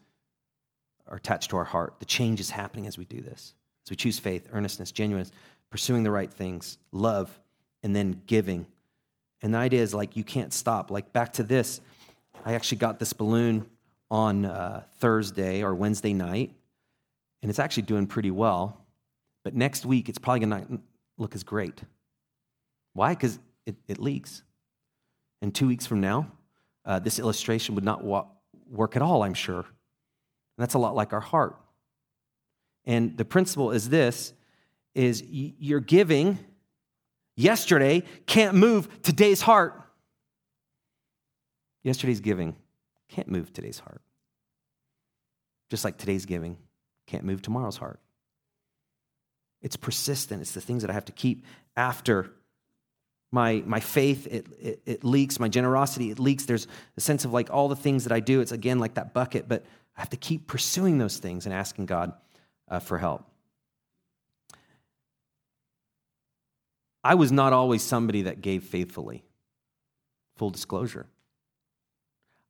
are 1.08 1.18
attached 1.18 1.52
to 1.52 1.58
our 1.58 1.64
heart. 1.64 1.96
The 2.00 2.06
change 2.06 2.40
is 2.40 2.50
happening 2.50 2.88
as 2.88 2.98
we 2.98 3.06
do 3.06 3.22
this. 3.22 3.54
As 3.86 3.92
we 3.92 3.96
choose 3.96 4.20
faith, 4.20 4.50
earnestness, 4.52 4.92
genuineness, 4.92 5.32
pursuing 5.70 6.04
the 6.04 6.12
right 6.12 6.34
things, 6.34 6.80
love, 6.92 7.40
and 7.84 7.96
then 7.96 8.22
giving. 8.26 8.66
And 9.42 9.54
the 9.54 9.60
idea 9.60 9.82
is 9.82 9.94
like 9.94 10.18
you 10.18 10.24
can't 10.24 10.52
stop. 10.52 10.90
Like 10.92 11.14
back 11.14 11.34
to 11.34 11.44
this, 11.44 11.80
I 12.44 12.56
actually 12.56 12.80
got 12.80 13.00
this 13.00 13.14
balloon 13.14 13.68
on 14.10 14.46
uh, 14.46 14.84
Thursday 15.00 15.64
or 15.64 15.76
Wednesday 15.76 16.14
night, 16.14 16.54
and 17.42 17.50
it's 17.50 17.60
actually 17.60 17.84
doing 17.84 18.08
pretty 18.08 18.32
well. 18.32 18.82
But 19.44 19.56
next 19.56 19.86
week, 19.86 20.10
it's 20.10 20.18
probably 20.18 20.46
going 20.46 20.66
to 20.66 20.80
look 21.18 21.36
as 21.36 21.44
great. 21.44 21.82
Why? 22.94 23.14
Because 23.14 23.40
it, 23.68 23.76
it, 23.88 24.00
leaks. 24.00 24.42
And 25.42 25.54
two 25.54 25.68
weeks 25.68 25.86
from 25.86 26.02
now, 26.02 26.32
uh, 26.86 27.00
this 27.00 27.20
illustration 27.20 27.76
would 27.76 27.84
not 27.84 28.04
wa- 28.04 28.26
work 28.70 28.96
at 28.96 29.02
all, 29.02 29.24
I'm 29.24 29.34
sure. 29.34 29.60
And 29.60 29.66
that's 30.58 30.74
a 30.74 30.80
lot 30.80 30.96
like 30.96 31.14
our 31.14 31.20
heart. 31.20 31.56
And 32.86 33.18
the 33.18 33.26
principle 33.26 33.72
is 33.72 33.90
this 33.90 34.34
is 34.96 35.22
you're 35.28 35.80
giving 35.80 36.40
yesterday 37.36 38.02
can't 38.26 38.56
move 38.56 39.02
today's 39.04 39.42
heart. 39.42 39.80
Yesterday's 41.84 42.22
giving 42.22 42.56
can't 43.10 43.28
move 43.28 43.54
today's 43.54 43.80
heart. 43.80 44.02
Just 45.70 45.84
like 45.84 45.98
today's 45.98 46.26
giving 46.26 46.58
can't 47.06 47.26
move 47.26 47.42
tomorrow's 47.42 47.78
heart. 47.78 48.00
It's 49.62 49.76
persistent. 49.76 50.42
It's 50.42 50.54
the 50.54 50.62
things 50.62 50.82
that 50.82 50.90
I 50.90 50.94
have 50.94 51.06
to 51.06 51.12
keep 51.12 51.46
after 51.76 52.32
my, 53.32 53.62
my 53.66 53.80
faith, 53.80 54.28
it, 54.28 54.48
it, 54.60 54.82
it, 54.86 55.04
leaks. 55.04 55.40
My 55.40 55.50
generosity, 55.50 56.12
it 56.12 56.20
leaks. 56.20 56.46
There's 56.46 56.68
a 56.96 57.02
sense 57.02 57.26
of 57.26 57.34
like 57.34 57.50
all 57.52 57.68
the 57.68 57.76
things 57.76 58.04
that 58.06 58.14
I 58.14 58.20
do. 58.20 58.40
It's 58.40 58.52
again 58.52 58.80
like 58.80 58.94
that 58.94 59.14
bucket, 59.14 59.48
but 59.48 59.66
I 59.96 60.02
have 60.02 60.10
to 60.12 60.18
keep 60.18 60.48
pursuing 60.48 60.98
those 60.98 61.18
things 61.18 61.46
and 61.46 61.54
asking 61.54 61.88
God 61.88 62.14
uh, 62.70 62.80
for 62.80 62.98
help. 62.98 63.26
I 67.04 67.16
was 67.16 67.32
not 67.32 67.54
always 67.54 67.84
somebody 67.84 68.24
that 68.24 68.42
gave 68.42 68.64
faithfully, 68.64 69.24
full 70.36 70.50
disclosure. 70.50 71.06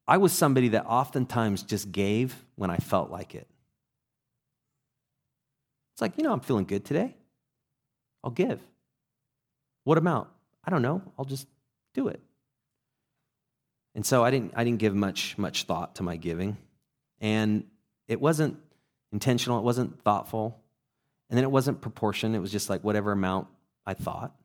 I 0.08 0.18
was 0.18 0.32
somebody 0.32 0.70
that 0.70 0.86
oftentimes 0.86 1.64
just 1.64 1.92
gave 1.92 2.36
when 2.56 2.70
I 2.70 2.78
felt 2.78 3.12
like 3.12 3.36
it. 3.36 3.48
It's 5.94 6.02
like, 6.02 6.14
you 6.18 6.24
know, 6.24 6.32
I'm 6.32 6.40
feeling 6.40 6.66
good 6.66 6.86
today. 6.86 7.16
I'll 8.24 8.32
give. 8.32 8.62
What 9.84 9.98
amount? 9.98 10.28
I 10.68 10.70
don't 10.70 10.82
know. 10.82 11.02
I'll 11.18 11.26
just 11.26 11.48
do 11.94 12.10
it. 12.10 12.22
And 13.96 14.06
so 14.06 14.24
I 14.24 14.30
didn't, 14.30 14.52
I 14.56 14.66
didn't 14.66 14.80
give 14.80 14.94
much, 14.94 15.38
much 15.38 15.64
thought 15.64 15.96
to 15.96 16.04
my 16.04 16.18
giving. 16.18 16.58
And 17.22 17.64
it 18.08 18.20
wasn't 18.22 18.58
intentional, 19.12 19.58
it 19.58 19.64
wasn't 19.64 20.04
thoughtful, 20.04 20.60
and 21.30 21.38
then 21.38 21.46
it 21.46 21.52
wasn't 21.52 21.82
proportion. 21.82 22.36
It 22.36 22.40
was 22.40 22.52
just 22.52 22.70
like 22.70 22.84
whatever 22.84 23.14
amount 23.14 23.48
I 23.86 23.94
thought. 23.94 24.36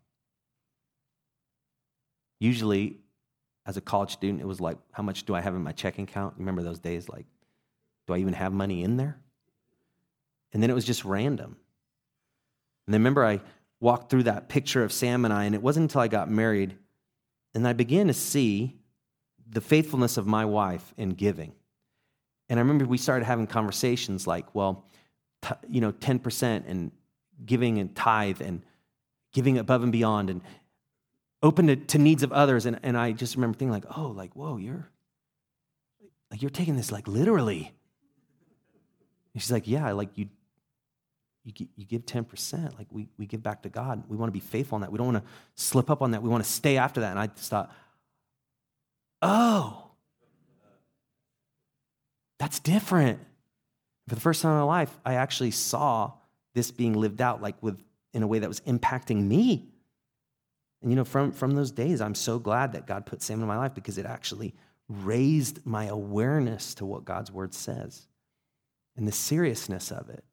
Usually, 2.39 2.97
as 3.67 3.77
a 3.77 3.81
college 3.81 4.13
student, 4.13 4.41
it 4.41 4.47
was 4.47 4.61
like, 4.61 4.79
how 4.93 5.03
much 5.03 5.25
do 5.25 5.35
I 5.35 5.41
have 5.41 5.55
in 5.55 5.63
my 5.63 5.73
checking 5.73 6.05
account? 6.05 6.35
Remember 6.39 6.63
those 6.63 6.79
days? 6.79 7.09
Like, 7.09 7.27
do 8.07 8.15
I 8.15 8.19
even 8.19 8.33
have 8.33 8.53
money 8.53 8.83
in 8.83 8.97
there? 8.97 9.19
And 10.53 10.63
then 10.63 10.71
it 10.71 10.75
was 10.75 10.85
just 10.85 11.05
random. 11.05 11.57
And 12.87 12.95
then 12.95 13.01
remember, 13.01 13.25
I 13.25 13.41
walked 13.83 14.11
through 14.11 14.23
that 14.23 14.49
picture 14.49 14.85
of 14.85 14.93
Sam 14.93 15.25
and 15.25 15.35
I, 15.35 15.45
and 15.45 15.57
it 15.57 15.63
wasn't 15.63 15.91
until 15.91 16.01
I 16.01 16.09
got 16.09 16.31
married 16.31 16.79
and 17.53 17.67
I 17.67 17.73
began 17.73 18.07
to 18.07 18.15
see 18.15 18.79
the 19.51 19.61
faithfulness 19.61 20.17
of 20.17 20.27
my 20.27 20.45
wife 20.45 20.95
in 20.97 21.11
giving. 21.11 21.53
And 22.49 22.61
I 22.61 22.63
remember 22.63 22.85
we 22.85 22.97
started 22.97 23.25
having 23.25 23.49
conversations 23.49 24.25
like, 24.25 24.55
well, 24.55 24.87
t- 25.43 25.55
you 25.69 25.81
know, 25.81 25.91
10% 25.91 26.63
and 26.67 26.93
giving 27.45 27.79
and 27.79 27.93
tithe 27.95 28.41
and 28.41 28.63
giving 29.33 29.59
above 29.59 29.83
and 29.83 29.91
beyond 29.91 30.31
and 30.31 30.43
open 31.43 31.67
to, 31.67 31.75
to 31.75 31.99
needs 31.99 32.23
of 32.23 32.33
others. 32.33 32.67
And, 32.67 32.79
and 32.85 32.97
I 32.97 33.11
just 33.11 33.35
remember 33.35 33.59
thinking 33.59 33.73
like, 33.73 33.85
oh, 33.97 34.09
like, 34.09 34.33
whoa, 34.35 34.59
you're 34.59 34.89
like, 36.31 36.41
you're 36.41 36.51
taking 36.51 36.77
this 36.77 36.93
like 36.93 37.09
literally. 37.09 37.73
And 39.35 39.43
she's 39.43 39.51
like, 39.51 39.67
yeah, 39.67 39.91
like 39.91 40.17
you, 40.17 40.29
you, 41.45 41.67
you 41.77 41.85
give 41.85 42.07
10%. 42.07 42.79
Like 42.79 42.87
we, 42.91 43.09
we 43.19 43.27
give 43.27 43.43
back 43.43 43.63
to 43.63 43.69
God. 43.69 44.05
We 44.09 44.17
want 44.17 44.29
to 44.29 44.33
be 44.33 44.41
faithful 44.41 44.77
on 44.77 44.83
that. 44.83 44.93
We 44.93 44.99
don't 44.99 45.13
want 45.13 45.25
to 45.25 45.31
slip 45.55 45.91
up 45.91 46.03
on 46.03 46.13
that. 46.13 46.23
We 46.23 46.29
want 46.29 46.45
to 46.45 46.51
stay 46.51 46.77
after 46.77 47.01
that. 47.01 47.11
And 47.11 47.19
I 47.19 47.27
just 47.27 47.51
thought, 47.51 47.73
oh, 49.21 49.91
that's 52.39 52.61
different. 52.61 53.19
For 54.09 54.15
the 54.15 54.21
first 54.21 54.43
time 54.43 54.53
in 54.53 54.59
my 54.59 54.65
life, 54.65 54.97
I 55.05 55.15
actually 55.15 55.53
saw 55.53 56.13
this 56.55 56.71
being 56.71 56.95
lived 56.95 57.21
out 57.21 57.41
like 57.41 57.61
with 57.63 57.81
in 58.13 58.23
a 58.23 58.27
way 58.27 58.39
that 58.39 58.49
was 58.49 58.61
impacting 58.61 59.25
me. 59.25 59.69
And 60.83 60.91
you 60.91 60.97
know, 60.97 61.05
from, 61.05 61.33
from 61.33 61.53
those 61.53 61.71
days, 61.71 62.01
I'm 62.01 62.15
so 62.15 62.39
glad 62.39 62.73
that 62.73 62.87
God 62.87 63.07
put 63.07 63.23
Sam 63.23 63.41
in 63.41 63.47
my 63.47 63.57
life 63.57 63.75
because 63.75 63.99
it 63.99 64.07
actually 64.07 64.55
raised 64.89 65.65
my 65.65 65.87
awareness 65.87 66.75
to 66.75 66.85
what 66.85 67.05
God's 67.05 67.31
word 67.31 67.55
says 67.55 68.07
and 68.97 69.07
the 69.07 69.13
seriousness 69.13 69.91
of 69.91 70.11
it. 70.11 70.25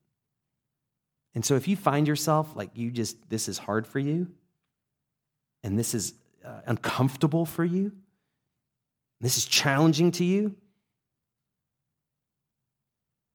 And 1.36 1.46
so 1.46 1.56
if 1.56 1.68
you 1.68 1.76
find 1.76 2.08
yourself 2.08 2.56
like 2.56 2.72
you 2.76 2.92
just, 2.92 3.30
this 3.30 3.48
is 3.48 3.58
hard 3.58 3.86
for 3.86 4.00
you, 4.00 4.28
and 5.64 5.78
this 5.78 5.94
is 5.94 6.14
uh, 6.44 6.62
uncomfortable 6.66 7.46
for 7.46 7.64
you, 7.64 7.92
this 9.22 9.38
is 9.38 9.46
challenging 9.46 10.12
to 10.14 10.24
you, 10.24 10.56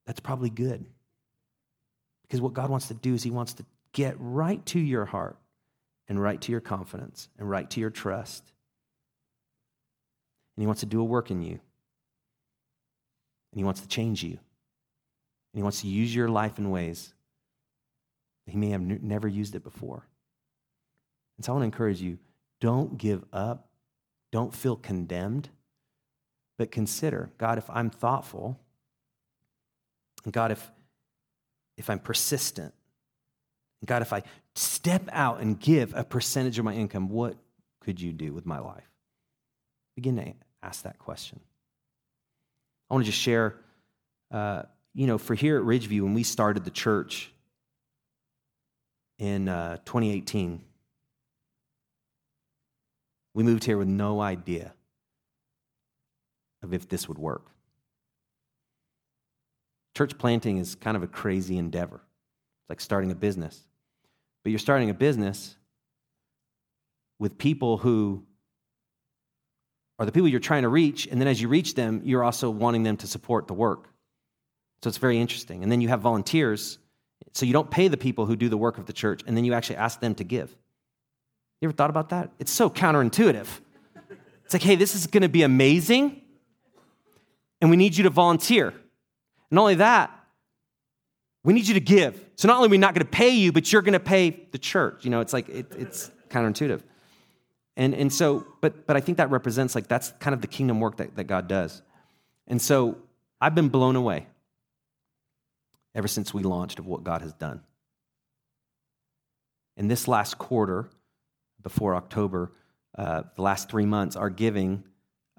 that's 0.06 0.20
probably 0.20 0.50
good. 0.50 0.84
Because 2.22 2.40
what 2.40 2.52
God 2.52 2.68
wants 2.70 2.88
to 2.88 2.94
do 2.94 3.14
is 3.14 3.22
He 3.22 3.30
wants 3.30 3.54
to 3.54 3.64
get 3.92 4.16
right 4.18 4.64
to 4.66 4.80
your 4.80 5.04
heart 5.04 5.38
and 6.08 6.20
right 6.20 6.40
to 6.40 6.52
your 6.52 6.60
confidence 6.60 7.28
and 7.38 7.48
right 7.48 7.70
to 7.70 7.80
your 7.80 7.90
trust. 7.90 8.42
And 10.56 10.62
He 10.62 10.66
wants 10.66 10.80
to 10.80 10.86
do 10.86 11.00
a 11.00 11.04
work 11.04 11.30
in 11.30 11.42
you. 11.42 11.52
And 11.52 11.60
He 13.58 13.64
wants 13.64 13.80
to 13.82 13.88
change 13.88 14.22
you. 14.22 14.32
And 14.32 14.40
He 15.54 15.62
wants 15.62 15.82
to 15.82 15.86
use 15.86 16.14
your 16.14 16.28
life 16.28 16.58
in 16.58 16.70
ways 16.70 17.13
He 18.46 18.56
may 18.56 18.70
have 18.70 18.80
n- 18.80 19.00
never 19.02 19.28
used 19.28 19.54
it 19.54 19.64
before. 19.64 20.06
And 21.36 21.44
so 21.44 21.52
I 21.52 21.54
want 21.54 21.62
to 21.62 21.66
encourage 21.66 22.00
you 22.00 22.18
don't 22.60 22.96
give 22.98 23.24
up, 23.32 23.68
don't 24.32 24.54
feel 24.54 24.76
condemned, 24.76 25.48
but 26.58 26.70
consider 26.70 27.30
God, 27.38 27.58
if 27.58 27.68
I'm 27.68 27.90
thoughtful, 27.90 28.58
and 30.24 30.32
God, 30.32 30.52
if, 30.52 30.70
if 31.76 31.90
I'm 31.90 31.98
persistent, 31.98 32.72
and 33.80 33.88
God, 33.88 34.02
if 34.02 34.12
I 34.12 34.22
step 34.54 35.08
out 35.12 35.40
and 35.40 35.58
give 35.58 35.94
a 35.94 36.04
percentage 36.04 36.58
of 36.58 36.64
my 36.64 36.74
income, 36.74 37.08
what 37.08 37.36
could 37.80 38.00
you 38.00 38.12
do 38.12 38.32
with 38.32 38.46
my 38.46 38.58
life? 38.58 38.88
Begin 39.96 40.16
to 40.16 40.32
ask 40.62 40.84
that 40.84 40.98
question. 40.98 41.40
I 42.88 42.94
want 42.94 43.04
to 43.04 43.10
just 43.10 43.22
share, 43.22 43.56
uh, 44.30 44.62
you 44.94 45.06
know, 45.06 45.18
for 45.18 45.34
here 45.34 45.58
at 45.58 45.64
Ridgeview, 45.64 46.02
when 46.02 46.14
we 46.14 46.22
started 46.22 46.64
the 46.64 46.70
church 46.70 47.30
in 49.18 49.48
uh, 49.48 49.76
2018, 49.84 50.60
we 53.34 53.42
moved 53.42 53.64
here 53.64 53.78
with 53.78 53.88
no 53.88 54.20
idea 54.20 54.72
of 56.62 56.72
if 56.72 56.88
this 56.88 57.08
would 57.08 57.18
work. 57.18 57.46
Church 59.96 60.16
planting 60.18 60.58
is 60.58 60.74
kind 60.74 60.96
of 60.96 61.02
a 61.02 61.06
crazy 61.06 61.56
endeavor. 61.56 61.96
It's 61.96 62.70
like 62.70 62.80
starting 62.80 63.10
a 63.10 63.14
business. 63.14 63.60
But 64.42 64.50
you're 64.50 64.58
starting 64.58 64.90
a 64.90 64.94
business 64.94 65.56
with 67.18 67.38
people 67.38 67.78
who 67.78 68.24
are 69.98 70.06
the 70.06 70.12
people 70.12 70.28
you're 70.28 70.40
trying 70.40 70.62
to 70.62 70.68
reach, 70.68 71.06
and 71.06 71.20
then 71.20 71.28
as 71.28 71.40
you 71.40 71.48
reach 71.48 71.74
them, 71.74 72.02
you're 72.04 72.24
also 72.24 72.50
wanting 72.50 72.82
them 72.82 72.96
to 72.98 73.06
support 73.06 73.46
the 73.46 73.54
work. 73.54 73.88
So 74.82 74.88
it's 74.88 74.98
very 74.98 75.18
interesting. 75.18 75.62
And 75.62 75.70
then 75.70 75.80
you 75.80 75.88
have 75.88 76.00
volunteers. 76.00 76.78
So 77.32 77.46
you 77.46 77.52
don't 77.52 77.70
pay 77.70 77.88
the 77.88 77.96
people 77.96 78.26
who 78.26 78.36
do 78.36 78.48
the 78.48 78.56
work 78.56 78.78
of 78.78 78.86
the 78.86 78.92
church, 78.92 79.22
and 79.26 79.36
then 79.36 79.44
you 79.44 79.54
actually 79.54 79.76
ask 79.76 80.00
them 80.00 80.14
to 80.16 80.24
give. 80.24 80.50
You 81.60 81.68
ever 81.68 81.72
thought 81.72 81.90
about 81.90 82.10
that? 82.10 82.30
It's 82.38 82.52
so 82.52 82.70
counterintuitive. 82.70 83.46
It's 84.44 84.54
like, 84.54 84.62
hey, 84.62 84.76
this 84.76 84.94
is 84.94 85.06
going 85.06 85.22
to 85.22 85.28
be 85.28 85.42
amazing, 85.42 86.20
and 87.60 87.70
we 87.70 87.76
need 87.76 87.96
you 87.96 88.04
to 88.04 88.10
volunteer. 88.10 88.68
And 88.68 88.76
not 89.50 89.62
only 89.62 89.74
that, 89.76 90.10
we 91.42 91.52
need 91.52 91.66
you 91.66 91.74
to 91.74 91.80
give. 91.80 92.22
So 92.36 92.48
not 92.48 92.56
only 92.56 92.68
are 92.68 92.70
we 92.70 92.78
not 92.78 92.94
going 92.94 93.04
to 93.04 93.10
pay 93.10 93.30
you, 93.30 93.52
but 93.52 93.72
you're 93.72 93.82
going 93.82 93.92
to 93.92 94.00
pay 94.00 94.46
the 94.50 94.58
church. 94.58 95.04
You 95.04 95.10
know, 95.10 95.20
it's 95.20 95.32
like 95.32 95.48
it, 95.48 95.66
it's 95.76 96.10
counterintuitive. 96.28 96.82
And, 97.76 97.94
and 97.94 98.12
so, 98.12 98.46
but, 98.60 98.86
but 98.86 98.96
I 98.96 99.00
think 99.00 99.18
that 99.18 99.30
represents 99.30 99.74
like 99.74 99.88
that's 99.88 100.12
kind 100.20 100.34
of 100.34 100.40
the 100.40 100.46
kingdom 100.46 100.80
work 100.80 100.96
that, 100.98 101.16
that 101.16 101.24
God 101.24 101.48
does. 101.48 101.82
And 102.46 102.60
so 102.60 102.98
I've 103.40 103.54
been 103.54 103.68
blown 103.68 103.96
away 103.96 104.26
ever 105.94 106.08
since 106.08 106.34
we 106.34 106.42
launched 106.42 106.78
of 106.78 106.86
what 106.86 107.04
God 107.04 107.22
has 107.22 107.32
done. 107.32 107.60
In 109.76 109.88
this 109.88 110.06
last 110.06 110.38
quarter, 110.38 110.88
before 111.62 111.94
October, 111.94 112.52
uh, 112.96 113.22
the 113.34 113.42
last 113.42 113.68
three 113.68 113.86
months, 113.86 114.16
our 114.16 114.30
giving 114.30 114.84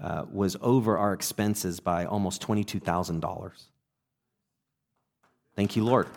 uh, 0.02 0.26
was 0.32 0.58
over 0.62 0.98
our 0.98 1.14
expenses 1.14 1.80
by 1.80 2.06
almost 2.06 2.42
$22,000. 2.42 3.64
Thank 5.56 5.76
you, 5.76 5.86
Lord. 5.86 6.08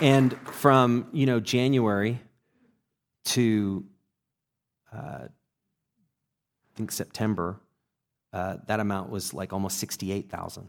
And 0.00 0.38
from, 0.48 1.08
you 1.12 1.26
know, 1.26 1.40
January 1.40 2.20
to 3.26 3.84
uh, 4.92 5.26
I 6.70 6.76
think 6.76 6.90
September, 6.90 7.60
uh, 8.32 8.56
that 8.66 8.80
amount 8.80 9.10
was 9.10 9.34
like 9.34 9.52
almost 9.52 9.78
68,000. 9.78 10.68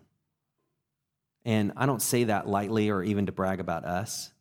And 1.44 1.74
I 1.76 1.86
don't 1.86 2.02
say 2.02 2.26
that 2.26 2.48
lightly 2.48 2.90
or 2.90 3.04
even 3.04 3.26
to 3.26 3.32
brag 3.32 3.60
about 3.60 3.86
us, 3.86 4.32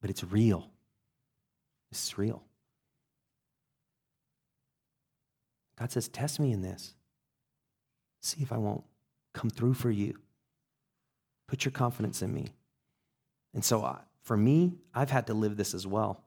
but 0.00 0.10
it's 0.10 0.24
real. 0.24 0.70
Is 1.92 2.18
real. 2.18 2.42
God 5.78 5.90
says, 5.92 6.08
Test 6.08 6.40
me 6.40 6.52
in 6.52 6.62
this. 6.62 6.94
See 8.22 8.42
if 8.42 8.52
I 8.52 8.58
won't 8.58 8.84
come 9.32 9.50
through 9.50 9.74
for 9.74 9.90
you. 9.90 10.18
Put 11.48 11.64
your 11.64 11.72
confidence 11.72 12.22
in 12.22 12.34
me. 12.34 12.48
And 13.54 13.64
so, 13.64 13.82
uh, 13.82 13.98
for 14.22 14.36
me, 14.36 14.74
I've 14.92 15.10
had 15.10 15.28
to 15.28 15.34
live 15.34 15.56
this 15.56 15.74
as 15.74 15.86
well. 15.86 16.24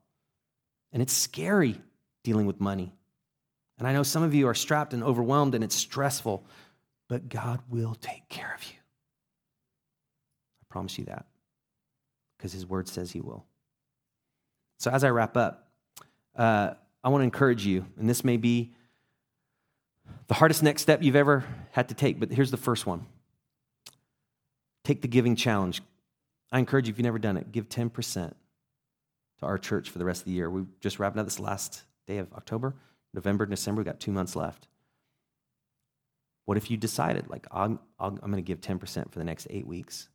And 0.93 1.01
it's 1.01 1.14
scary 1.14 1.80
dealing 2.24 2.45
with 2.45 2.62
money. 2.62 2.93
And 3.80 3.88
I 3.88 3.94
know 3.94 4.04
some 4.04 4.24
of 4.24 4.36
you 4.36 4.48
are 4.48 4.54
strapped 4.54 4.94
and 4.94 5.04
overwhelmed 5.04 5.56
and 5.56 5.64
it's 5.64 5.76
stressful, 5.76 6.46
but 7.08 7.30
God 7.30 7.62
will 7.70 7.96
take 7.96 8.28
care 8.30 8.54
of 8.56 8.64
you. 8.66 8.76
I 10.62 10.66
promise 10.70 10.98
you 10.98 11.06
that 11.06 11.26
because 12.38 12.54
His 12.54 12.66
word 12.66 12.88
says 12.88 13.12
He 13.12 13.22
will. 13.22 13.46
So, 14.78 14.92
as 14.92 15.04
I 15.04 15.10
wrap 15.10 15.36
up, 15.36 15.70
uh, 16.36 16.72
I 17.04 17.10
want 17.10 17.22
to 17.22 17.26
encourage 17.26 17.66
you, 17.66 17.86
and 17.98 18.10
this 18.10 18.24
may 18.24 18.38
be 18.38 18.74
the 20.28 20.34
hardest 20.34 20.64
next 20.64 20.82
step 20.82 21.02
you've 21.02 21.16
ever 21.16 21.44
had 21.72 21.90
to 21.90 21.96
take, 21.96 22.20
but 22.20 22.32
here's 22.32 22.52
the 22.52 22.58
first 22.58 22.86
one 22.86 23.06
take 24.84 25.02
the 25.02 25.08
giving 25.08 25.36
challenge. 25.36 25.82
I 26.52 26.60
encourage 26.60 26.88
you, 26.88 26.92
if 26.92 26.98
you've 26.98 27.04
never 27.04 27.20
done 27.20 27.38
it, 27.38 27.52
give 27.52 27.70
10% 27.70 28.34
to 29.40 29.46
our 29.46 29.58
church 29.58 29.90
for 29.90 30.00
the 30.00 30.06
rest 30.06 30.22
of 30.22 30.26
the 30.26 30.32
year. 30.32 30.50
We're 30.50 30.66
just 30.82 30.98
wrapped 30.98 31.16
up 31.18 31.26
this 31.26 31.40
last 31.40 31.84
day 32.08 32.18
of 32.18 32.34
October, 32.34 32.74
November, 33.14 33.45
December. 33.45 33.80
We've 33.80 33.86
got 33.86 33.99
two 33.99 34.12
months 34.12 34.36
left. 34.36 34.68
What 36.45 36.57
if 36.57 36.72
you 36.72 36.78
decided, 36.78 37.30
like, 37.30 37.45
I'm, 37.51 37.80
I'm 37.99 38.16
going 38.18 38.34
to 38.34 38.41
give 38.41 38.62
10% 38.62 39.12
for 39.12 39.20
the 39.20 39.26
next 39.26 39.47
eight 39.49 39.68
weeks? 39.68 40.10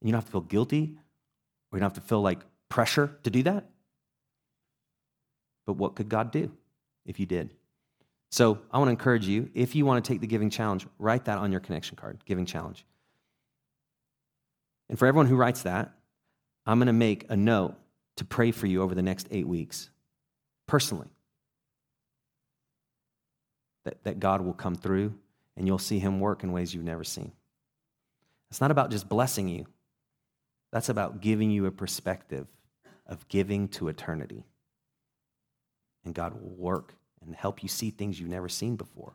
And 0.00 0.08
you 0.08 0.12
don't 0.12 0.18
have 0.18 0.26
to 0.26 0.32
feel 0.32 0.40
guilty 0.40 0.96
or 1.70 1.78
you 1.78 1.80
don't 1.80 1.94
have 1.94 2.02
to 2.02 2.08
feel 2.08 2.22
like 2.22 2.40
pressure 2.68 3.18
to 3.24 3.30
do 3.30 3.42
that. 3.44 3.64
But 5.66 5.74
what 5.74 5.96
could 5.96 6.08
God 6.08 6.30
do 6.30 6.52
if 7.06 7.18
you 7.18 7.26
did? 7.26 7.54
So 8.30 8.58
I 8.70 8.78
want 8.78 8.88
to 8.88 8.92
encourage 8.92 9.26
you 9.26 9.48
if 9.54 9.74
you 9.74 9.86
want 9.86 10.04
to 10.04 10.12
take 10.12 10.20
the 10.20 10.26
giving 10.26 10.50
challenge, 10.50 10.86
write 10.98 11.26
that 11.26 11.38
on 11.38 11.50
your 11.52 11.60
connection 11.60 11.96
card, 11.96 12.18
giving 12.24 12.46
challenge. 12.46 12.84
And 14.88 14.98
for 14.98 15.06
everyone 15.06 15.26
who 15.26 15.36
writes 15.36 15.62
that, 15.62 15.92
I'm 16.66 16.78
going 16.78 16.86
to 16.86 16.92
make 16.92 17.26
a 17.28 17.36
note 17.36 17.76
to 18.16 18.24
pray 18.24 18.50
for 18.50 18.66
you 18.66 18.82
over 18.82 18.94
the 18.94 19.02
next 19.02 19.28
eight 19.30 19.46
weeks, 19.46 19.90
personally. 20.66 21.08
That, 23.84 24.02
that 24.04 24.18
God 24.18 24.40
will 24.40 24.54
come 24.54 24.76
through 24.76 25.14
and 25.56 25.66
you'll 25.66 25.78
see 25.78 25.98
Him 25.98 26.20
work 26.20 26.42
in 26.42 26.52
ways 26.52 26.74
you've 26.74 26.84
never 26.84 27.04
seen. 27.04 27.32
It's 28.50 28.60
not 28.60 28.70
about 28.70 28.90
just 28.90 29.08
blessing 29.08 29.48
you, 29.48 29.66
that's 30.72 30.88
about 30.88 31.20
giving 31.20 31.50
you 31.50 31.66
a 31.66 31.70
perspective 31.70 32.46
of 33.06 33.26
giving 33.28 33.68
to 33.68 33.88
eternity. 33.88 34.44
And 36.04 36.14
God 36.14 36.34
will 36.34 36.54
work 36.56 36.94
and 37.24 37.34
help 37.34 37.62
you 37.62 37.68
see 37.68 37.90
things 37.90 38.18
you've 38.18 38.28
never 38.28 38.48
seen 38.48 38.76
before. 38.76 39.14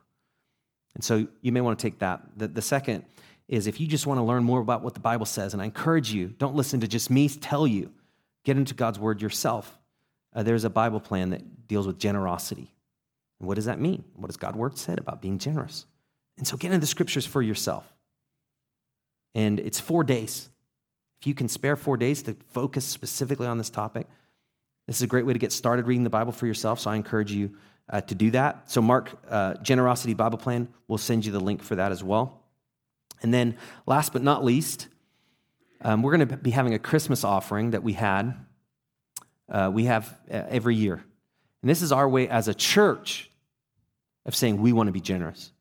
And 0.94 1.04
so 1.04 1.26
you 1.40 1.52
may 1.52 1.60
want 1.60 1.78
to 1.78 1.82
take 1.82 2.00
that. 2.00 2.22
The, 2.36 2.48
the 2.48 2.62
second 2.62 3.04
is 3.48 3.66
if 3.66 3.80
you 3.80 3.86
just 3.86 4.06
want 4.06 4.18
to 4.18 4.22
learn 4.22 4.44
more 4.44 4.60
about 4.60 4.82
what 4.82 4.94
the 4.94 5.00
Bible 5.00 5.26
says, 5.26 5.52
and 5.52 5.62
I 5.62 5.64
encourage 5.64 6.12
you, 6.12 6.28
don't 6.28 6.54
listen 6.54 6.80
to 6.80 6.88
just 6.88 7.10
me 7.10 7.28
tell 7.28 7.66
you, 7.66 7.92
get 8.44 8.56
into 8.56 8.74
God's 8.74 8.98
word 8.98 9.20
yourself. 9.20 9.78
Uh, 10.34 10.42
there's 10.42 10.64
a 10.64 10.70
Bible 10.70 11.00
plan 11.00 11.30
that 11.30 11.66
deals 11.66 11.86
with 11.86 11.98
generosity. 11.98 12.72
And 13.38 13.48
what 13.48 13.56
does 13.56 13.64
that 13.64 13.80
mean? 13.80 14.04
What 14.14 14.28
does 14.28 14.36
God's 14.36 14.56
word 14.56 14.78
said 14.78 14.98
about 14.98 15.20
being 15.20 15.38
generous? 15.38 15.86
And 16.38 16.46
so 16.46 16.56
get 16.56 16.68
into 16.68 16.78
the 16.78 16.86
scriptures 16.86 17.26
for 17.26 17.42
yourself. 17.42 17.92
And 19.34 19.60
it's 19.60 19.80
four 19.80 20.04
days. 20.04 20.48
If 21.20 21.26
you 21.26 21.34
can 21.34 21.48
spare 21.48 21.76
four 21.76 21.96
days 21.96 22.22
to 22.22 22.36
focus 22.52 22.84
specifically 22.84 23.46
on 23.46 23.58
this 23.58 23.70
topic, 23.70 24.06
this 24.86 24.96
is 24.96 25.02
a 25.02 25.06
great 25.06 25.26
way 25.26 25.32
to 25.32 25.38
get 25.38 25.52
started 25.52 25.86
reading 25.86 26.04
the 26.04 26.10
Bible 26.10 26.32
for 26.32 26.46
yourself. 26.46 26.80
So 26.80 26.90
I 26.90 26.96
encourage 26.96 27.32
you 27.32 27.54
uh, 27.90 28.00
to 28.02 28.14
do 28.14 28.30
that. 28.30 28.70
So, 28.70 28.80
Mark, 28.80 29.10
uh, 29.28 29.54
Generosity 29.54 30.14
Bible 30.14 30.38
Plan, 30.38 30.68
we'll 30.88 30.98
send 30.98 31.26
you 31.26 31.32
the 31.32 31.40
link 31.40 31.62
for 31.62 31.74
that 31.76 31.92
as 31.92 32.02
well. 32.02 32.42
And 33.22 33.34
then, 33.34 33.56
last 33.86 34.12
but 34.12 34.22
not 34.22 34.44
least, 34.44 34.88
um, 35.82 36.02
we're 36.02 36.16
going 36.16 36.28
to 36.28 36.36
be 36.36 36.50
having 36.50 36.74
a 36.74 36.78
Christmas 36.78 37.24
offering 37.24 37.70
that 37.70 37.82
we 37.82 37.94
had, 37.94 38.34
uh, 39.50 39.70
we 39.72 39.84
have 39.84 40.18
uh, 40.30 40.42
every 40.48 40.76
year. 40.76 41.02
And 41.62 41.70
this 41.70 41.82
is 41.82 41.92
our 41.92 42.08
way 42.08 42.28
as 42.28 42.48
a 42.48 42.54
church 42.54 43.30
of 44.24 44.34
saying 44.34 44.60
we 44.60 44.72
want 44.72 44.88
to 44.88 44.92
be 44.92 45.00
generous. 45.00 45.52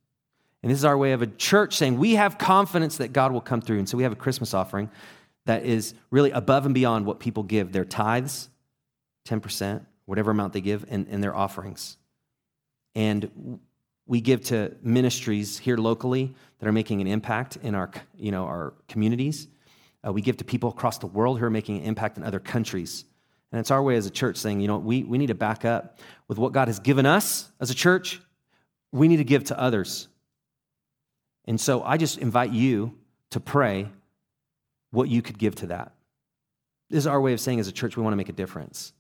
And 0.62 0.72
this 0.72 0.78
is 0.78 0.86
our 0.86 0.98
way 0.98 1.14
of 1.14 1.22
a 1.22 1.28
church 1.28 1.76
saying 1.78 1.98
we 1.98 2.16
have 2.16 2.38
confidence 2.38 2.98
that 2.98 3.14
God 3.14 3.32
will 3.32 3.42
come 3.42 3.62
through. 3.62 3.80
And 3.80 3.88
so 3.88 3.98
we 3.98 4.04
have 4.04 4.12
a 4.12 4.18
Christmas 4.18 4.54
offering 4.54 4.90
that 5.46 5.66
is 5.66 5.94
really 6.12 6.32
above 6.32 6.66
and 6.66 6.76
beyond 6.76 7.06
what 7.06 7.20
people 7.20 7.44
give 7.44 7.72
their 7.72 7.86
tithes, 7.86 8.50
10%, 9.28 9.86
whatever 10.06 10.32
amount 10.32 10.54
they 10.54 10.62
give, 10.62 10.86
and, 10.90 11.08
and 11.10 11.24
their 11.24 11.36
offerings. 11.36 11.98
And 12.94 13.60
we 14.06 14.22
give 14.22 14.44
to 14.46 14.76
ministries 14.82 15.58
here 15.58 15.78
locally 15.78 16.34
that 16.60 16.68
are 16.68 16.72
making 16.72 17.00
an 17.00 17.08
impact 17.08 17.58
in 17.58 17.76
our, 17.76 17.92
you 18.18 18.32
know, 18.32 18.46
our 18.46 18.74
communities. 18.88 19.48
Uh, 20.06 20.12
we 20.12 20.22
give 20.22 20.38
to 20.38 20.44
people 20.44 20.70
across 20.70 20.98
the 20.98 21.08
world 21.08 21.40
who 21.40 21.46
are 21.46 21.52
making 21.52 21.78
an 21.78 21.84
impact 21.84 22.18
in 22.18 22.24
other 22.24 22.40
countries. 22.40 23.06
And 23.52 23.60
it's 23.60 23.72
our 23.72 23.82
way 23.82 23.96
as 23.96 24.06
a 24.06 24.12
church 24.12 24.38
saying, 24.38 24.60
you 24.60 24.68
know, 24.68 24.78
we, 24.78 25.04
we 25.04 25.18
need 25.18 25.28
to 25.28 25.36
back 25.36 25.66
up 25.66 26.00
with 26.28 26.38
what 26.38 26.54
God 26.54 26.68
has 26.68 26.80
given 26.80 27.06
us 27.06 27.50
as 27.60 27.72
a 27.72 27.76
church. 27.76 28.22
We 28.92 29.08
need 29.08 29.18
to 29.18 29.24
give 29.24 29.46
to 29.46 29.60
others. 29.60 30.08
And 31.46 31.60
so 31.60 31.82
I 31.84 31.98
just 31.98 32.20
invite 32.20 32.52
you 32.52 32.96
to 33.32 33.40
pray 33.40 33.90
what 34.92 35.10
you 35.10 35.22
could 35.22 35.38
give 35.38 35.56
to 35.56 35.68
that. 35.68 35.94
This 36.90 37.00
is 37.00 37.08
our 37.08 37.22
way 37.22 37.34
of 37.34 37.40
saying, 37.40 37.60
as 37.60 37.68
a 37.68 37.72
church, 37.72 37.98
we 37.98 38.04
want 38.04 38.14
to 38.14 38.18
make 38.18 38.30
a 38.30 38.34
difference. 38.34 38.94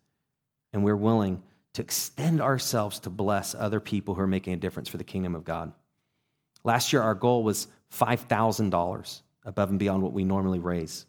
And 0.74 0.84
we're 0.84 0.96
willing 0.96 1.42
to 1.74 1.82
extend 1.82 2.42
ourselves 2.42 3.00
to 3.02 3.10
bless 3.10 3.56
other 3.56 3.80
people 3.80 4.16
who 4.16 4.22
are 4.22 4.28
making 4.28 4.54
a 4.54 4.58
difference 4.58 4.90
for 4.90 4.98
the 4.98 5.04
kingdom 5.04 5.36
of 5.36 5.44
God. 5.44 5.72
Last 6.64 6.92
year, 6.92 7.02
our 7.02 7.16
goal 7.16 7.44
was 7.44 7.68
$5,000 7.94 9.22
above 9.46 9.70
and 9.70 9.80
beyond 9.80 10.04
what 10.04 10.14
we 10.14 10.24
normally 10.24 10.60
raise, 10.60 11.06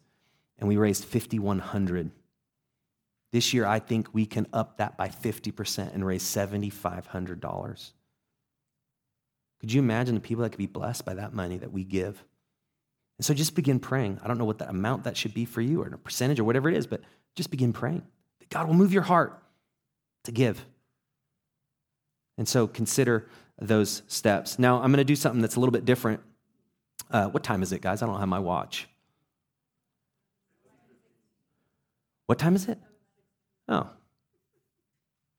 and 0.57 0.67
we 0.67 0.77
raised 0.77 1.05
5,100. 1.05 2.11
This 3.31 3.53
year, 3.53 3.65
I 3.65 3.79
think 3.79 4.13
we 4.13 4.25
can 4.25 4.47
up 4.51 4.77
that 4.77 4.97
by 4.97 5.07
50% 5.07 5.93
and 5.93 6.05
raise 6.05 6.23
$7,500. 6.23 7.91
Could 9.61 9.71
you 9.71 9.79
imagine 9.79 10.15
the 10.15 10.21
people 10.21 10.43
that 10.43 10.49
could 10.49 10.57
be 10.57 10.65
blessed 10.65 11.05
by 11.05 11.13
that 11.13 11.33
money 11.33 11.57
that 11.57 11.71
we 11.71 11.83
give? 11.83 12.21
And 13.17 13.25
so 13.25 13.33
just 13.33 13.55
begin 13.55 13.79
praying. 13.79 14.19
I 14.23 14.27
don't 14.27 14.37
know 14.37 14.45
what 14.45 14.57
that 14.57 14.69
amount 14.69 15.03
that 15.03 15.15
should 15.15 15.33
be 15.33 15.45
for 15.45 15.61
you 15.61 15.81
or 15.81 15.87
a 15.87 15.97
percentage 15.97 16.39
or 16.39 16.43
whatever 16.43 16.69
it 16.69 16.75
is, 16.75 16.87
but 16.87 17.01
just 17.35 17.51
begin 17.51 17.71
praying 17.71 18.03
that 18.39 18.49
God 18.49 18.67
will 18.67 18.73
move 18.73 18.91
your 18.91 19.03
heart 19.03 19.41
to 20.23 20.31
give. 20.31 20.65
And 22.37 22.47
so 22.47 22.67
consider 22.67 23.29
those 23.59 24.01
steps. 24.07 24.57
Now, 24.57 24.77
I'm 24.77 24.91
going 24.91 24.97
to 24.97 25.03
do 25.03 25.15
something 25.15 25.41
that's 25.41 25.55
a 25.55 25.59
little 25.59 25.71
bit 25.71 25.85
different. 25.85 26.21
Uh, 27.11 27.27
what 27.27 27.43
time 27.43 27.61
is 27.61 27.71
it, 27.71 27.81
guys? 27.81 28.01
I 28.01 28.07
don't 28.07 28.19
have 28.19 28.27
my 28.27 28.39
watch. 28.39 28.87
What 32.25 32.39
time 32.39 32.55
is 32.55 32.67
it? 32.67 32.79
Oh. 33.71 33.89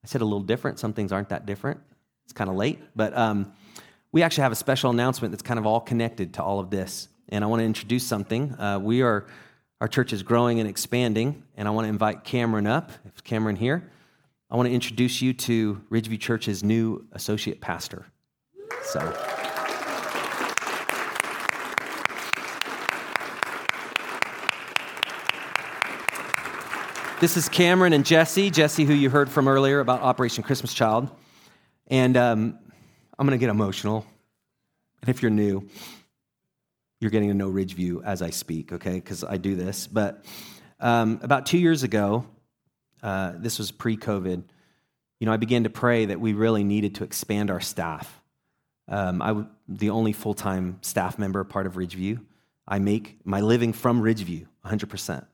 I 0.02 0.06
said 0.06 0.22
a 0.22 0.24
little 0.24 0.40
different. 0.40 0.78
Some 0.78 0.94
things 0.94 1.12
aren't 1.12 1.28
that 1.28 1.46
different. 1.46 1.80
It's 2.24 2.32
kind 2.32 2.48
of 2.48 2.56
late. 2.56 2.80
But 2.96 3.16
um, 3.16 3.52
we 4.10 4.22
actually 4.22 4.42
have 4.42 4.52
a 4.52 4.56
special 4.56 4.90
announcement 4.90 5.32
that's 5.32 5.42
kind 5.42 5.60
of 5.60 5.66
all 5.66 5.80
connected 5.80 6.34
to 6.34 6.42
all 6.42 6.58
of 6.58 6.70
this. 6.70 7.08
And 7.28 7.44
I 7.44 7.46
want 7.46 7.60
to 7.60 7.66
introduce 7.66 8.04
something. 8.04 8.58
Uh, 8.58 8.78
we 8.82 9.02
are, 9.02 9.26
our 9.80 9.88
church 9.88 10.12
is 10.12 10.22
growing 10.22 10.60
and 10.60 10.68
expanding. 10.68 11.42
And 11.56 11.68
I 11.68 11.70
want 11.70 11.84
to 11.84 11.90
invite 11.90 12.24
Cameron 12.24 12.66
up. 12.66 12.90
If 13.04 13.22
Cameron 13.22 13.56
here, 13.56 13.90
I 14.50 14.56
want 14.56 14.68
to 14.68 14.74
introduce 14.74 15.20
you 15.20 15.34
to 15.34 15.82
Ridgeview 15.90 16.18
Church's 16.18 16.64
new 16.64 17.06
associate 17.12 17.60
pastor. 17.60 18.06
So. 18.82 19.41
This 27.22 27.36
is 27.36 27.48
Cameron 27.48 27.92
and 27.92 28.04
Jesse. 28.04 28.50
Jesse, 28.50 28.84
who 28.84 28.92
you 28.92 29.08
heard 29.08 29.30
from 29.30 29.46
earlier 29.46 29.78
about 29.78 30.00
Operation 30.00 30.42
Christmas 30.42 30.74
Child. 30.74 31.08
And 31.86 32.16
um, 32.16 32.58
I'm 33.16 33.24
going 33.24 33.38
to 33.38 33.40
get 33.40 33.48
emotional. 33.48 34.04
And 35.00 35.08
if 35.08 35.22
you're 35.22 35.30
new, 35.30 35.68
you're 36.98 37.12
getting 37.12 37.28
to 37.28 37.34
know 37.34 37.48
Ridgeview 37.48 38.02
as 38.04 38.22
I 38.22 38.30
speak, 38.30 38.72
okay? 38.72 38.94
Because 38.94 39.22
I 39.22 39.36
do 39.36 39.54
this. 39.54 39.86
But 39.86 40.24
um, 40.80 41.20
about 41.22 41.46
two 41.46 41.58
years 41.58 41.84
ago, 41.84 42.26
uh, 43.04 43.34
this 43.36 43.56
was 43.56 43.70
pre 43.70 43.96
COVID, 43.96 44.42
you 45.20 45.26
know, 45.26 45.32
I 45.32 45.36
began 45.36 45.62
to 45.62 45.70
pray 45.70 46.06
that 46.06 46.20
we 46.20 46.32
really 46.32 46.64
needed 46.64 46.96
to 46.96 47.04
expand 47.04 47.52
our 47.52 47.60
staff. 47.60 48.20
Um, 48.88 49.22
I'm 49.22 49.50
the 49.68 49.90
only 49.90 50.12
full 50.12 50.34
time 50.34 50.78
staff 50.80 51.20
member, 51.20 51.44
part 51.44 51.66
of 51.66 51.74
Ridgeview. 51.74 52.20
I 52.66 52.80
make 52.80 53.18
my 53.22 53.42
living 53.42 53.72
from 53.72 54.02
Ridgeview 54.02 54.48
100%. 54.66 55.24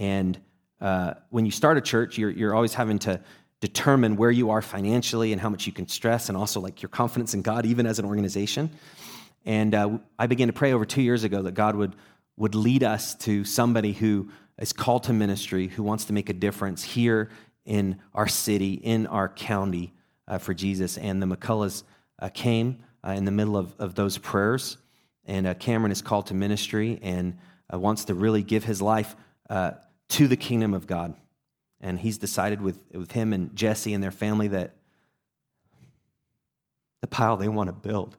And 0.00 0.40
uh, 0.82 1.14
when 1.30 1.46
you 1.46 1.52
start 1.52 1.78
a 1.78 1.80
church, 1.80 2.18
you're, 2.18 2.30
you're 2.30 2.54
always 2.54 2.74
having 2.74 2.98
to 2.98 3.20
determine 3.60 4.16
where 4.16 4.32
you 4.32 4.50
are 4.50 4.60
financially 4.60 5.32
and 5.32 5.40
how 5.40 5.48
much 5.48 5.64
you 5.64 5.72
can 5.72 5.86
stress, 5.86 6.28
and 6.28 6.36
also 6.36 6.60
like 6.60 6.82
your 6.82 6.88
confidence 6.88 7.32
in 7.34 7.42
God, 7.42 7.64
even 7.64 7.86
as 7.86 8.00
an 8.00 8.04
organization. 8.04 8.68
And 9.44 9.74
uh, 9.74 9.98
I 10.18 10.26
began 10.26 10.48
to 10.48 10.52
pray 10.52 10.72
over 10.72 10.84
two 10.84 11.00
years 11.00 11.22
ago 11.22 11.42
that 11.42 11.54
God 11.54 11.76
would, 11.76 11.94
would 12.36 12.56
lead 12.56 12.82
us 12.82 13.14
to 13.16 13.44
somebody 13.44 13.92
who 13.92 14.28
is 14.58 14.72
called 14.72 15.04
to 15.04 15.12
ministry, 15.12 15.68
who 15.68 15.84
wants 15.84 16.06
to 16.06 16.12
make 16.12 16.28
a 16.28 16.32
difference 16.32 16.82
here 16.82 17.30
in 17.64 18.00
our 18.12 18.26
city, 18.26 18.74
in 18.74 19.06
our 19.06 19.28
county 19.28 19.92
uh, 20.26 20.38
for 20.38 20.52
Jesus. 20.52 20.98
And 20.98 21.22
the 21.22 21.26
McCulloughs 21.26 21.84
uh, 22.18 22.28
came 22.28 22.80
uh, 23.06 23.12
in 23.12 23.24
the 23.24 23.30
middle 23.30 23.56
of, 23.56 23.72
of 23.78 23.94
those 23.94 24.18
prayers. 24.18 24.78
And 25.26 25.46
uh, 25.46 25.54
Cameron 25.54 25.92
is 25.92 26.02
called 26.02 26.26
to 26.26 26.34
ministry 26.34 26.98
and 27.02 27.38
wants 27.72 28.04
to 28.06 28.14
really 28.14 28.42
give 28.42 28.64
his 28.64 28.82
life 28.82 29.14
to 30.12 30.28
the 30.28 30.36
kingdom 30.36 30.74
of 30.74 30.86
God. 30.86 31.14
And 31.80 31.98
he's 31.98 32.18
decided 32.18 32.60
with, 32.60 32.78
with 32.92 33.12
him 33.12 33.32
and 33.32 33.54
Jesse 33.56 33.92
and 33.92 34.02
their 34.02 34.10
family 34.10 34.48
that 34.48 34.76
the 37.00 37.06
pile 37.06 37.36
they 37.36 37.48
want 37.48 37.68
to 37.68 37.72
build 37.72 38.16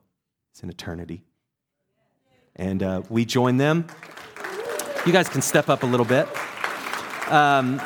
is 0.54 0.64
in 0.64 0.70
eternity. 0.70 1.24
And 2.56 2.84
uh, 2.84 3.02
we 3.10 3.26
join 3.26 3.58
them. 3.58 3.88
You 5.06 5.14
guys 5.14 5.30
can 5.30 5.42
step 5.42 5.70
up 5.70 5.84
a 5.84 5.86
little 5.86 6.06
bit. 6.06 6.28
Um, 7.30 7.82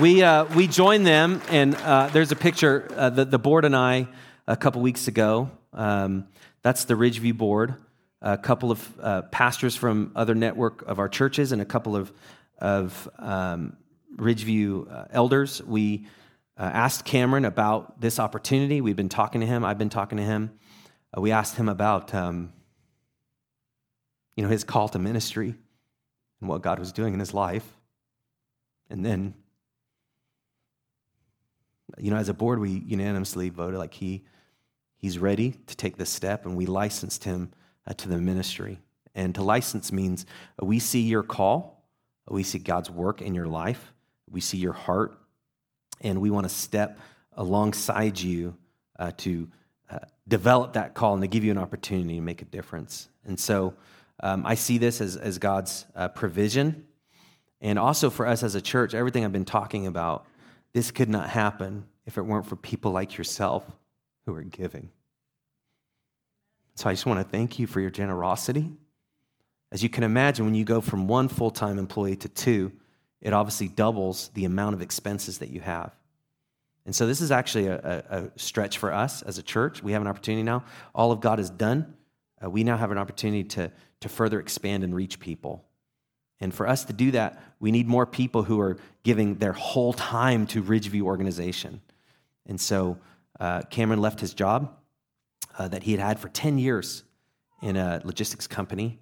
we, 0.00 0.22
uh, 0.22 0.44
we 0.54 0.66
join 0.66 1.02
them, 1.02 1.40
and 1.48 1.74
uh, 1.76 2.08
there's 2.08 2.32
a 2.32 2.36
picture. 2.36 2.88
Uh, 2.94 3.10
the, 3.10 3.24
the 3.24 3.38
board 3.38 3.64
and 3.64 3.74
I, 3.74 4.08
a 4.46 4.56
couple 4.56 4.82
weeks 4.82 5.08
ago, 5.08 5.50
um, 5.72 6.26
that's 6.62 6.84
the 6.84 6.94
Ridgeview 6.94 7.36
board. 7.36 7.74
A 8.22 8.36
couple 8.36 8.70
of 8.70 9.00
uh, 9.00 9.22
pastors 9.22 9.76
from 9.76 10.12
other 10.16 10.34
network 10.34 10.82
of 10.82 10.98
our 10.98 11.08
churches, 11.08 11.52
and 11.52 11.62
a 11.62 11.64
couple 11.64 11.96
of 11.96 12.12
of 12.58 13.08
um, 13.18 13.76
Ridgeview 14.16 14.92
uh, 14.92 15.04
elders. 15.10 15.62
We 15.62 16.06
uh, 16.58 16.70
asked 16.72 17.04
Cameron 17.04 17.44
about 17.44 18.00
this 18.00 18.18
opportunity. 18.18 18.80
We've 18.80 18.96
been 18.96 19.08
talking 19.08 19.40
to 19.40 19.46
him. 19.46 19.64
I've 19.64 19.78
been 19.78 19.90
talking 19.90 20.18
to 20.18 20.24
him. 20.24 20.58
Uh, 21.16 21.20
we 21.20 21.32
asked 21.32 21.56
him 21.56 21.68
about, 21.68 22.14
um, 22.14 22.52
you 24.36 24.42
know, 24.42 24.48
his 24.48 24.64
call 24.64 24.88
to 24.88 24.98
ministry 24.98 25.54
and 26.40 26.48
what 26.48 26.62
God 26.62 26.78
was 26.78 26.92
doing 26.92 27.14
in 27.14 27.20
his 27.20 27.34
life. 27.34 27.64
And 28.88 29.04
then, 29.04 29.34
you 31.98 32.10
know, 32.10 32.16
as 32.16 32.28
a 32.28 32.34
board, 32.34 32.58
we 32.58 32.70
unanimously 32.70 33.50
voted 33.50 33.78
like 33.78 33.94
he 33.94 34.24
he's 34.96 35.18
ready 35.18 35.54
to 35.66 35.76
take 35.76 35.96
this 35.96 36.10
step, 36.10 36.46
and 36.46 36.56
we 36.56 36.66
licensed 36.66 37.24
him 37.24 37.52
uh, 37.86 37.92
to 37.94 38.08
the 38.08 38.18
ministry. 38.18 38.78
And 39.14 39.34
to 39.34 39.42
license 39.42 39.92
means 39.92 40.26
uh, 40.60 40.66
we 40.66 40.78
see 40.78 41.02
your 41.02 41.22
call 41.22 41.75
we 42.28 42.42
see 42.42 42.58
God's 42.58 42.90
work 42.90 43.22
in 43.22 43.34
your 43.34 43.46
life. 43.46 43.92
We 44.28 44.40
see 44.40 44.58
your 44.58 44.72
heart. 44.72 45.18
And 46.00 46.20
we 46.20 46.30
want 46.30 46.44
to 46.44 46.54
step 46.54 46.98
alongside 47.36 48.20
you 48.20 48.56
uh, 48.98 49.12
to 49.18 49.48
uh, 49.90 49.98
develop 50.26 50.72
that 50.74 50.94
call 50.94 51.14
and 51.14 51.22
to 51.22 51.28
give 51.28 51.44
you 51.44 51.50
an 51.50 51.58
opportunity 51.58 52.16
to 52.16 52.20
make 52.20 52.42
a 52.42 52.46
difference. 52.46 53.08
And 53.24 53.38
so 53.38 53.74
um, 54.20 54.44
I 54.44 54.54
see 54.54 54.78
this 54.78 55.00
as, 55.00 55.16
as 55.16 55.38
God's 55.38 55.86
uh, 55.94 56.08
provision. 56.08 56.86
And 57.60 57.78
also 57.78 58.10
for 58.10 58.26
us 58.26 58.42
as 58.42 58.54
a 58.54 58.60
church, 58.60 58.94
everything 58.94 59.24
I've 59.24 59.32
been 59.32 59.44
talking 59.44 59.86
about, 59.86 60.26
this 60.72 60.90
could 60.90 61.08
not 61.08 61.30
happen 61.30 61.86
if 62.04 62.18
it 62.18 62.22
weren't 62.22 62.46
for 62.46 62.56
people 62.56 62.92
like 62.92 63.16
yourself 63.16 63.64
who 64.26 64.34
are 64.34 64.42
giving. 64.42 64.90
So 66.74 66.90
I 66.90 66.92
just 66.92 67.06
want 67.06 67.20
to 67.20 67.24
thank 67.24 67.58
you 67.58 67.66
for 67.66 67.80
your 67.80 67.90
generosity. 67.90 68.70
As 69.72 69.82
you 69.82 69.88
can 69.88 70.04
imagine, 70.04 70.44
when 70.44 70.54
you 70.54 70.64
go 70.64 70.80
from 70.80 71.08
one 71.08 71.28
full 71.28 71.50
time 71.50 71.78
employee 71.78 72.16
to 72.16 72.28
two, 72.28 72.72
it 73.20 73.32
obviously 73.32 73.68
doubles 73.68 74.30
the 74.34 74.44
amount 74.44 74.74
of 74.74 74.82
expenses 74.82 75.38
that 75.38 75.50
you 75.50 75.60
have. 75.60 75.92
And 76.84 76.94
so 76.94 77.06
this 77.06 77.20
is 77.20 77.32
actually 77.32 77.66
a, 77.66 78.04
a, 78.08 78.16
a 78.18 78.30
stretch 78.38 78.78
for 78.78 78.92
us 78.92 79.22
as 79.22 79.38
a 79.38 79.42
church. 79.42 79.82
We 79.82 79.92
have 79.92 80.02
an 80.02 80.08
opportunity 80.08 80.44
now. 80.44 80.64
All 80.94 81.10
of 81.10 81.20
God 81.20 81.40
is 81.40 81.50
done. 81.50 81.94
Uh, 82.42 82.48
we 82.48 82.62
now 82.62 82.76
have 82.76 82.92
an 82.92 82.98
opportunity 82.98 83.42
to, 83.42 83.72
to 84.00 84.08
further 84.08 84.38
expand 84.38 84.84
and 84.84 84.94
reach 84.94 85.18
people. 85.18 85.64
And 86.38 86.54
for 86.54 86.68
us 86.68 86.84
to 86.84 86.92
do 86.92 87.10
that, 87.12 87.42
we 87.58 87.72
need 87.72 87.88
more 87.88 88.06
people 88.06 88.44
who 88.44 88.60
are 88.60 88.76
giving 89.02 89.36
their 89.36 89.54
whole 89.54 89.94
time 89.94 90.46
to 90.48 90.62
Ridgeview 90.62 91.02
organization. 91.02 91.80
And 92.44 92.60
so 92.60 92.98
uh, 93.40 93.62
Cameron 93.62 94.00
left 94.00 94.20
his 94.20 94.34
job 94.34 94.76
uh, 95.58 95.66
that 95.68 95.82
he 95.82 95.92
had 95.92 96.00
had 96.00 96.20
for 96.20 96.28
10 96.28 96.58
years 96.58 97.02
in 97.62 97.76
a 97.76 98.00
logistics 98.04 98.46
company 98.46 99.00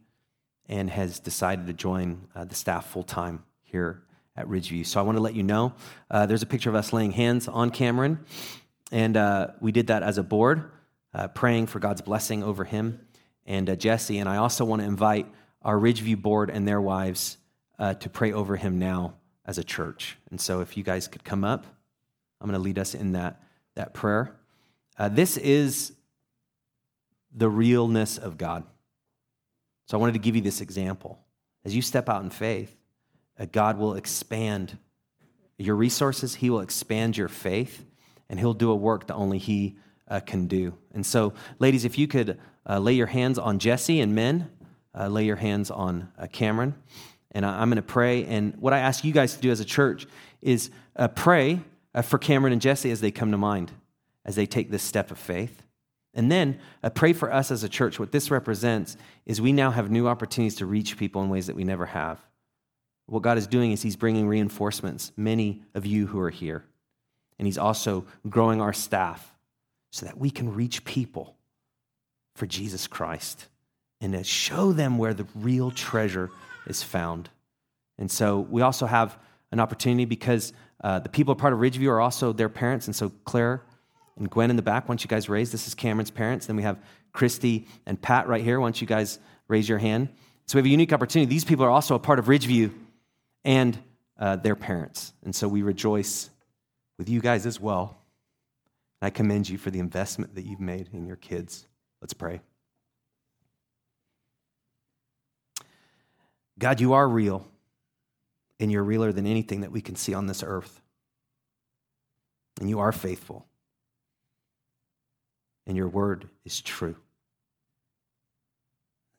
and 0.69 0.91
has 0.91 1.21
decided 1.21 1.67
to 1.67 1.73
join 1.73 2.27
uh, 2.35 2.45
the 2.45 2.55
staff 2.55 2.91
full 2.91 3.03
time 3.03 3.45
here 3.63 4.03
at 4.37 4.47
Ridgeview. 4.49 4.87
So 4.87 4.99
I 4.99 5.03
want 5.03 5.17
to 5.17 5.23
let 5.23 5.35
you 5.35 5.43
know 5.43 5.75
uh, 6.11 6.27
there's 6.27 6.43
a 6.43 6.47
picture 6.47 6.71
of 6.71 6.75
us 6.75 6.93
laying 6.93 7.13
hands 7.13 7.49
on 7.49 7.71
Cameron, 7.71 8.19
and 8.91 9.17
uh, 9.17 9.49
we 9.61 9.73
did 9.73 9.89
that 9.89 10.03
as 10.03 10.19
a 10.19 10.23
board, 10.23 10.71
uh, 11.15 11.29
praying 11.29 11.67
for 11.67 11.79
God's 11.79 12.03
blessing 12.03 12.43
over 12.43 12.65
him 12.65 13.01
and 13.47 13.69
uh, 13.69 13.77
Jesse. 13.77 14.19
And 14.19 14.29
I 14.29 14.37
also 14.37 14.65
want 14.65 14.83
to 14.83 14.89
invite 14.89 15.27
our 15.63 15.77
Ridgeview 15.77 16.21
board 16.21 16.51
and 16.51 16.67
their 16.67 16.81
wives 16.81 17.39
uh, 17.79 17.95
to 17.95 18.09
pray 18.09 18.33
over 18.33 18.57
him 18.57 18.79
now 18.79 19.15
as 19.47 19.59
a 19.59 19.65
church. 19.65 20.17
And 20.31 20.41
so 20.41 20.61
if 20.61 20.77
you 20.77 20.83
guys 20.83 21.09
could 21.09 21.25
come 21.25 21.45
up, 21.45 21.67
I'm 22.41 22.49
going 22.49 22.59
to 22.59 22.65
lead 22.65 22.79
us 22.79 22.95
in 22.95 23.13
that, 23.13 23.43
that 23.75 23.95
prayer. 23.95 24.35
this 25.11 25.37
is 25.37 25.93
the 27.35 27.49
realness 27.49 28.19
of 28.19 28.39
God. 28.39 28.65
So 29.87 29.99
I 29.99 30.01
wanted 30.01 30.13
to 30.13 30.19
give 30.19 30.35
you 30.35 30.43
this 30.43 30.61
example. 30.61 31.19
As 31.65 31.75
you 31.75 31.83
step 31.83 32.09
out 32.09 32.23
in 32.23 32.31
faith, 32.31 32.77
uh, 33.39 33.47
God 33.51 33.79
will 33.79 33.95
expand 33.95 34.79
your 35.59 35.77
resources, 35.77 36.37
He 36.37 36.51
will 36.51 36.61
expand 36.61 37.17
your 37.17 37.29
faith, 37.29 37.85
and 38.29 38.39
He'll 38.39 38.55
do 38.55 38.71
a 38.71 38.77
work 38.77 39.07
that 39.07 39.15
only 39.15 39.39
He 39.39 39.77
uh, 40.09 40.21
can 40.21 40.47
do. 40.47 40.75
And 40.93 41.05
so, 41.05 41.35
ladies, 41.59 41.85
if 41.85 41.99
you 41.99 42.07
could 42.07 42.39
uh, 42.69 42.79
lay 42.79 42.95
your 42.95 43.07
hands 43.07 43.39
on 43.39 43.59
Jesse 43.59 44.01
and 44.01 44.15
men, 44.15 44.51
uh, 44.99 45.09
lay 45.09 45.25
your 45.25 45.37
hands 45.37 45.71
on 45.71 46.11
uh, 46.19 46.27
Cameron, 46.27 46.75
and 47.33 47.45
I, 47.45 47.63
am 47.63 47.69
going 47.69 47.77
to 47.77 47.83
pray. 47.83 48.25
And 48.25 48.57
what 48.57 48.73
I 48.73 48.79
ask 48.79 49.05
you 49.05 49.13
guys 49.13 49.35
to 49.35 49.41
do 49.41 49.51
as 49.51 49.61
a 49.61 49.65
church 49.65 50.07
is 50.41 50.71
uh, 50.97 51.09
pray 51.09 51.61
for 52.03 52.19
Cameron 52.19 52.53
and 52.53 52.63
Jesse 52.63 52.91
as 52.91 53.01
they 53.01 53.11
come 53.11 53.31
to 53.33 53.39
mind, 53.39 53.73
as 54.25 54.37
they 54.37 54.47
take 54.47 54.71
this 54.71 54.83
step 54.83 55.11
of 55.11 55.19
faith. 55.19 55.64
And 56.15 56.31
then 56.31 56.61
uh, 56.83 56.91
pray 56.91 57.13
for 57.13 57.33
us 57.33 57.51
as 57.51 57.65
a 57.65 57.69
church. 57.69 57.99
What 57.99 58.13
this 58.13 58.31
represents 58.31 58.97
is 59.27 59.41
we 59.41 59.53
now 59.53 59.71
have 59.71 59.91
new 59.91 60.07
opportunities 60.07 60.57
to 60.57 60.67
reach 60.67 60.97
people 60.97 61.23
in 61.23 61.29
ways 61.29 61.49
that 61.49 61.57
we 61.57 61.65
never 61.65 61.87
have. 61.87 62.19
What 63.07 63.23
God 63.23 63.37
is 63.37 63.47
doing 63.47 63.73
is 63.73 63.83
He's 63.83 63.97
bringing 63.97 64.29
reinforcements, 64.29 65.13
many 65.17 65.63
of 65.75 65.85
you 65.85 66.07
who 66.07 66.21
are 66.21 66.31
here. 66.31 66.65
And 67.39 67.47
He's 67.47 67.59
also 67.59 68.07
growing 68.29 68.61
our 68.61 68.73
staff 68.73 69.33
so 69.91 70.07
that 70.07 70.19
we 70.19 70.31
can 70.31 70.55
reach 70.55 70.85
people 70.85 71.37
for 72.37 72.47
Jesus 72.47 72.87
Christ 72.87 73.49
and 74.01 74.13
to 74.13 74.25
show 74.25 74.73
them 74.73 74.99
where 74.99 75.15
the 75.15 75.27
real 75.35 75.71
treasure 75.71 76.31
is 76.67 76.83
found. 76.83 77.29
And 77.99 78.11
so 78.11 78.41
we 78.41 78.63
also 78.63 78.87
have 78.87 79.19
an 79.53 79.61
opportunity 79.61 80.05
because 80.05 80.53
uh, 80.83 80.99
the 80.99 81.09
people 81.09 81.35
part 81.35 81.53
of 81.53 81.61
Ridgeview 81.61 81.89
are 81.89 82.01
also 82.01 82.33
their 82.33 82.49
parents. 82.49 82.87
And 82.87 82.95
so 82.95 83.13
Claire 83.25 83.63
And 84.17 84.31
Gwen 84.31 84.51
in 84.51 84.57
the 84.57 84.63
back, 84.63 84.89
once 84.89 85.03
you 85.03 85.09
guys 85.09 85.29
raise, 85.29 85.51
this 85.51 85.67
is 85.67 85.75
Cameron's 85.75 86.11
parents. 86.11 86.47
Then 86.47 86.57
we 86.57 86.63
have 86.63 86.79
Christy 87.13 87.67
and 87.87 88.01
Pat 88.01 88.29
right 88.29 88.43
here. 88.43 88.61
Once 88.61 88.81
you 88.81 88.87
guys 88.87 89.19
raise 89.49 89.69
your 89.69 89.79
hand. 89.79 90.09
So 90.47 90.57
we 90.57 90.61
have 90.61 90.67
a 90.67 90.71
unique 90.71 90.93
opportunity. 90.93 91.29
These 91.29 91.45
people 91.45 91.65
are 91.65 91.71
also 91.71 91.95
a 91.95 91.99
part 91.99 92.19
of 92.19 92.27
Ridgeview 92.27 92.73
and 93.45 93.79
uh, 94.19 94.37
their 94.37 94.57
parents. 94.57 95.13
And 95.25 95.35
so 95.35 95.49
we 95.49 95.63
rejoice 95.63 96.31
with 96.99 97.09
you 97.09 97.21
guys 97.21 97.47
as 97.47 97.59
well. 97.59 97.97
And 99.01 99.07
I 99.07 99.11
commend 99.11 99.49
you 99.49 99.59
for 99.59 99.71
the 99.71 99.81
investment 99.81 100.35
that 100.35 100.45
you've 100.45 100.61
made 100.61 100.91
in 100.93 101.07
your 101.07 101.17
kids. 101.17 101.67
Let's 102.01 102.15
pray. 102.15 102.41
God, 106.59 106.81
you 106.81 106.93
are 106.93 107.09
real, 107.09 107.47
and 108.61 108.71
you're 108.71 108.85
realer 108.85 109.13
than 109.13 109.27
anything 109.27 109.63
that 109.63 109.73
we 109.73 109.81
can 109.81 109.97
see 109.97 110.15
on 110.15 110.27
this 110.27 110.45
earth. 110.47 110.81
And 112.61 112.71
you 112.71 112.79
are 112.79 112.93
faithful, 112.93 113.45
and 115.67 115.77
your 115.77 115.89
word 115.89 116.29
is 116.45 116.61
true. 116.61 116.97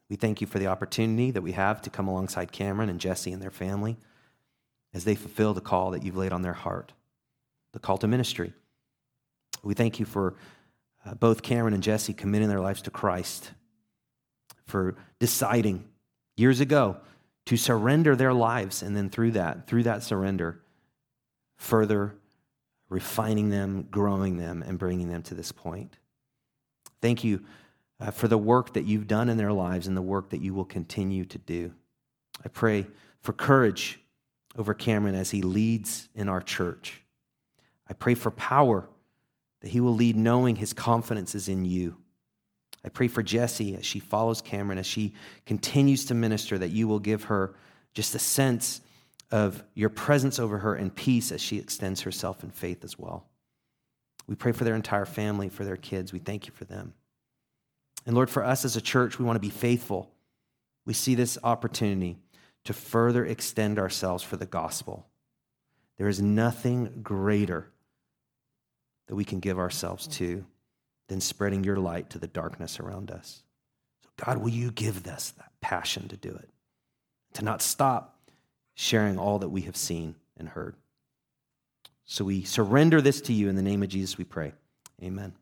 We 0.09 0.15
thank 0.15 0.39
you 0.39 0.47
for 0.47 0.59
the 0.59 0.67
opportunity 0.67 1.31
that 1.31 1.41
we 1.41 1.53
have 1.53 1.81
to 1.83 1.89
come 1.89 2.07
alongside 2.07 2.51
Cameron 2.51 2.89
and 2.89 2.99
Jesse 2.99 3.31
and 3.31 3.41
their 3.41 3.51
family 3.51 3.97
as 4.93 5.03
they 5.03 5.15
fulfill 5.15 5.53
the 5.53 5.61
call 5.61 5.91
that 5.91 6.03
you've 6.03 6.15
laid 6.15 6.31
on 6.31 6.41
their 6.41 6.53
heart, 6.53 6.93
the 7.73 7.79
call 7.79 7.97
to 7.97 8.07
ministry. 8.07 8.53
We 9.63 9.73
thank 9.73 9.99
you 9.99 10.05
for 10.05 10.35
uh, 11.05 11.15
both 11.15 11.41
Cameron 11.41 11.73
and 11.73 11.83
Jesse 11.83 12.13
committing 12.13 12.49
their 12.49 12.61
lives 12.61 12.81
to 12.83 12.91
Christ, 12.91 13.51
for 14.65 14.95
deciding 15.19 15.85
years 16.37 16.59
ago 16.59 16.97
to 17.45 17.57
surrender 17.57 18.15
their 18.15 18.33
lives, 18.33 18.81
and 18.81 18.95
then 18.95 19.09
through 19.09 19.31
that, 19.31 19.67
through 19.67 19.83
that 19.83 20.03
surrender, 20.03 20.61
further 21.57 22.15
refining 22.89 23.49
them, 23.49 23.87
growing 23.89 24.37
them, 24.37 24.63
and 24.65 24.79
bringing 24.79 25.09
them 25.09 25.21
to 25.23 25.35
this 25.35 25.51
point. 25.51 25.97
Thank 27.05 27.23
you 27.23 27.43
uh, 27.99 28.09
for 28.09 28.27
the 28.27 28.35
work 28.35 28.73
that 28.73 28.85
you've 28.85 29.05
done 29.05 29.29
in 29.29 29.37
their 29.37 29.53
lives 29.53 29.85
and 29.85 29.95
the 29.95 30.01
work 30.01 30.31
that 30.31 30.41
you 30.41 30.55
will 30.55 30.65
continue 30.65 31.23
to 31.25 31.37
do. 31.37 31.71
I 32.43 32.47
pray 32.47 32.87
for 33.21 33.31
courage 33.31 33.99
over 34.57 34.73
Cameron 34.73 35.13
as 35.13 35.29
he 35.29 35.43
leads 35.43 36.09
in 36.15 36.29
our 36.29 36.41
church. 36.41 37.03
I 37.87 37.93
pray 37.93 38.15
for 38.15 38.31
power 38.31 38.89
that 39.61 39.69
he 39.69 39.81
will 39.81 39.93
lead 39.93 40.15
knowing 40.15 40.55
his 40.55 40.73
confidence 40.73 41.35
is 41.35 41.47
in 41.47 41.63
you. 41.63 41.95
I 42.83 42.89
pray 42.89 43.07
for 43.07 43.21
Jessie 43.21 43.75
as 43.75 43.85
she 43.85 43.99
follows 43.99 44.41
Cameron, 44.41 44.79
as 44.79 44.87
she 44.87 45.13
continues 45.45 46.05
to 46.05 46.15
minister, 46.15 46.57
that 46.57 46.71
you 46.71 46.87
will 46.87 46.97
give 46.97 47.25
her 47.25 47.53
just 47.93 48.15
a 48.15 48.19
sense 48.19 48.81
of 49.29 49.63
your 49.75 49.89
presence 49.89 50.39
over 50.39 50.57
her 50.57 50.73
and 50.73 50.95
peace 50.95 51.31
as 51.31 51.39
she 51.39 51.59
extends 51.59 52.01
herself 52.01 52.43
in 52.43 52.49
faith 52.49 52.83
as 52.83 52.97
well. 52.97 53.27
We 54.27 54.35
pray 54.35 54.51
for 54.51 54.63
their 54.63 54.75
entire 54.75 55.05
family, 55.05 55.49
for 55.49 55.63
their 55.63 55.77
kids. 55.77 56.11
We 56.11 56.19
thank 56.19 56.47
you 56.47 56.53
for 56.53 56.65
them. 56.65 56.93
And 58.05 58.15
Lord, 58.15 58.29
for 58.29 58.43
us 58.43 58.65
as 58.65 58.75
a 58.75 58.81
church, 58.81 59.19
we 59.19 59.25
want 59.25 59.35
to 59.35 59.41
be 59.41 59.49
faithful. 59.49 60.11
We 60.85 60.93
see 60.93 61.15
this 61.15 61.37
opportunity 61.43 62.17
to 62.65 62.73
further 62.73 63.25
extend 63.25 63.79
ourselves 63.79 64.23
for 64.23 64.37
the 64.37 64.45
gospel. 64.45 65.07
There 65.97 66.07
is 66.07 66.21
nothing 66.21 66.99
greater 67.01 67.71
that 69.07 69.15
we 69.15 69.23
can 69.23 69.39
give 69.39 69.59
ourselves 69.59 70.07
to 70.07 70.45
than 71.07 71.21
spreading 71.21 71.63
your 71.63 71.77
light 71.77 72.09
to 72.11 72.19
the 72.19 72.27
darkness 72.27 72.79
around 72.79 73.11
us. 73.11 73.43
So, 74.03 74.09
God, 74.25 74.37
will 74.39 74.49
you 74.49 74.71
give 74.71 75.05
us 75.07 75.31
that 75.31 75.51
passion 75.61 76.07
to 76.07 76.17
do 76.17 76.29
it, 76.29 76.49
to 77.33 77.43
not 77.43 77.61
stop 77.61 78.19
sharing 78.73 79.17
all 79.17 79.39
that 79.39 79.49
we 79.49 79.61
have 79.61 79.77
seen 79.77 80.15
and 80.37 80.49
heard? 80.49 80.75
So, 82.05 82.25
we 82.25 82.43
surrender 82.43 83.01
this 83.01 83.21
to 83.21 83.33
you 83.33 83.49
in 83.49 83.55
the 83.55 83.61
name 83.61 83.83
of 83.83 83.89
Jesus, 83.89 84.17
we 84.17 84.25
pray. 84.25 84.53
Amen. 85.01 85.33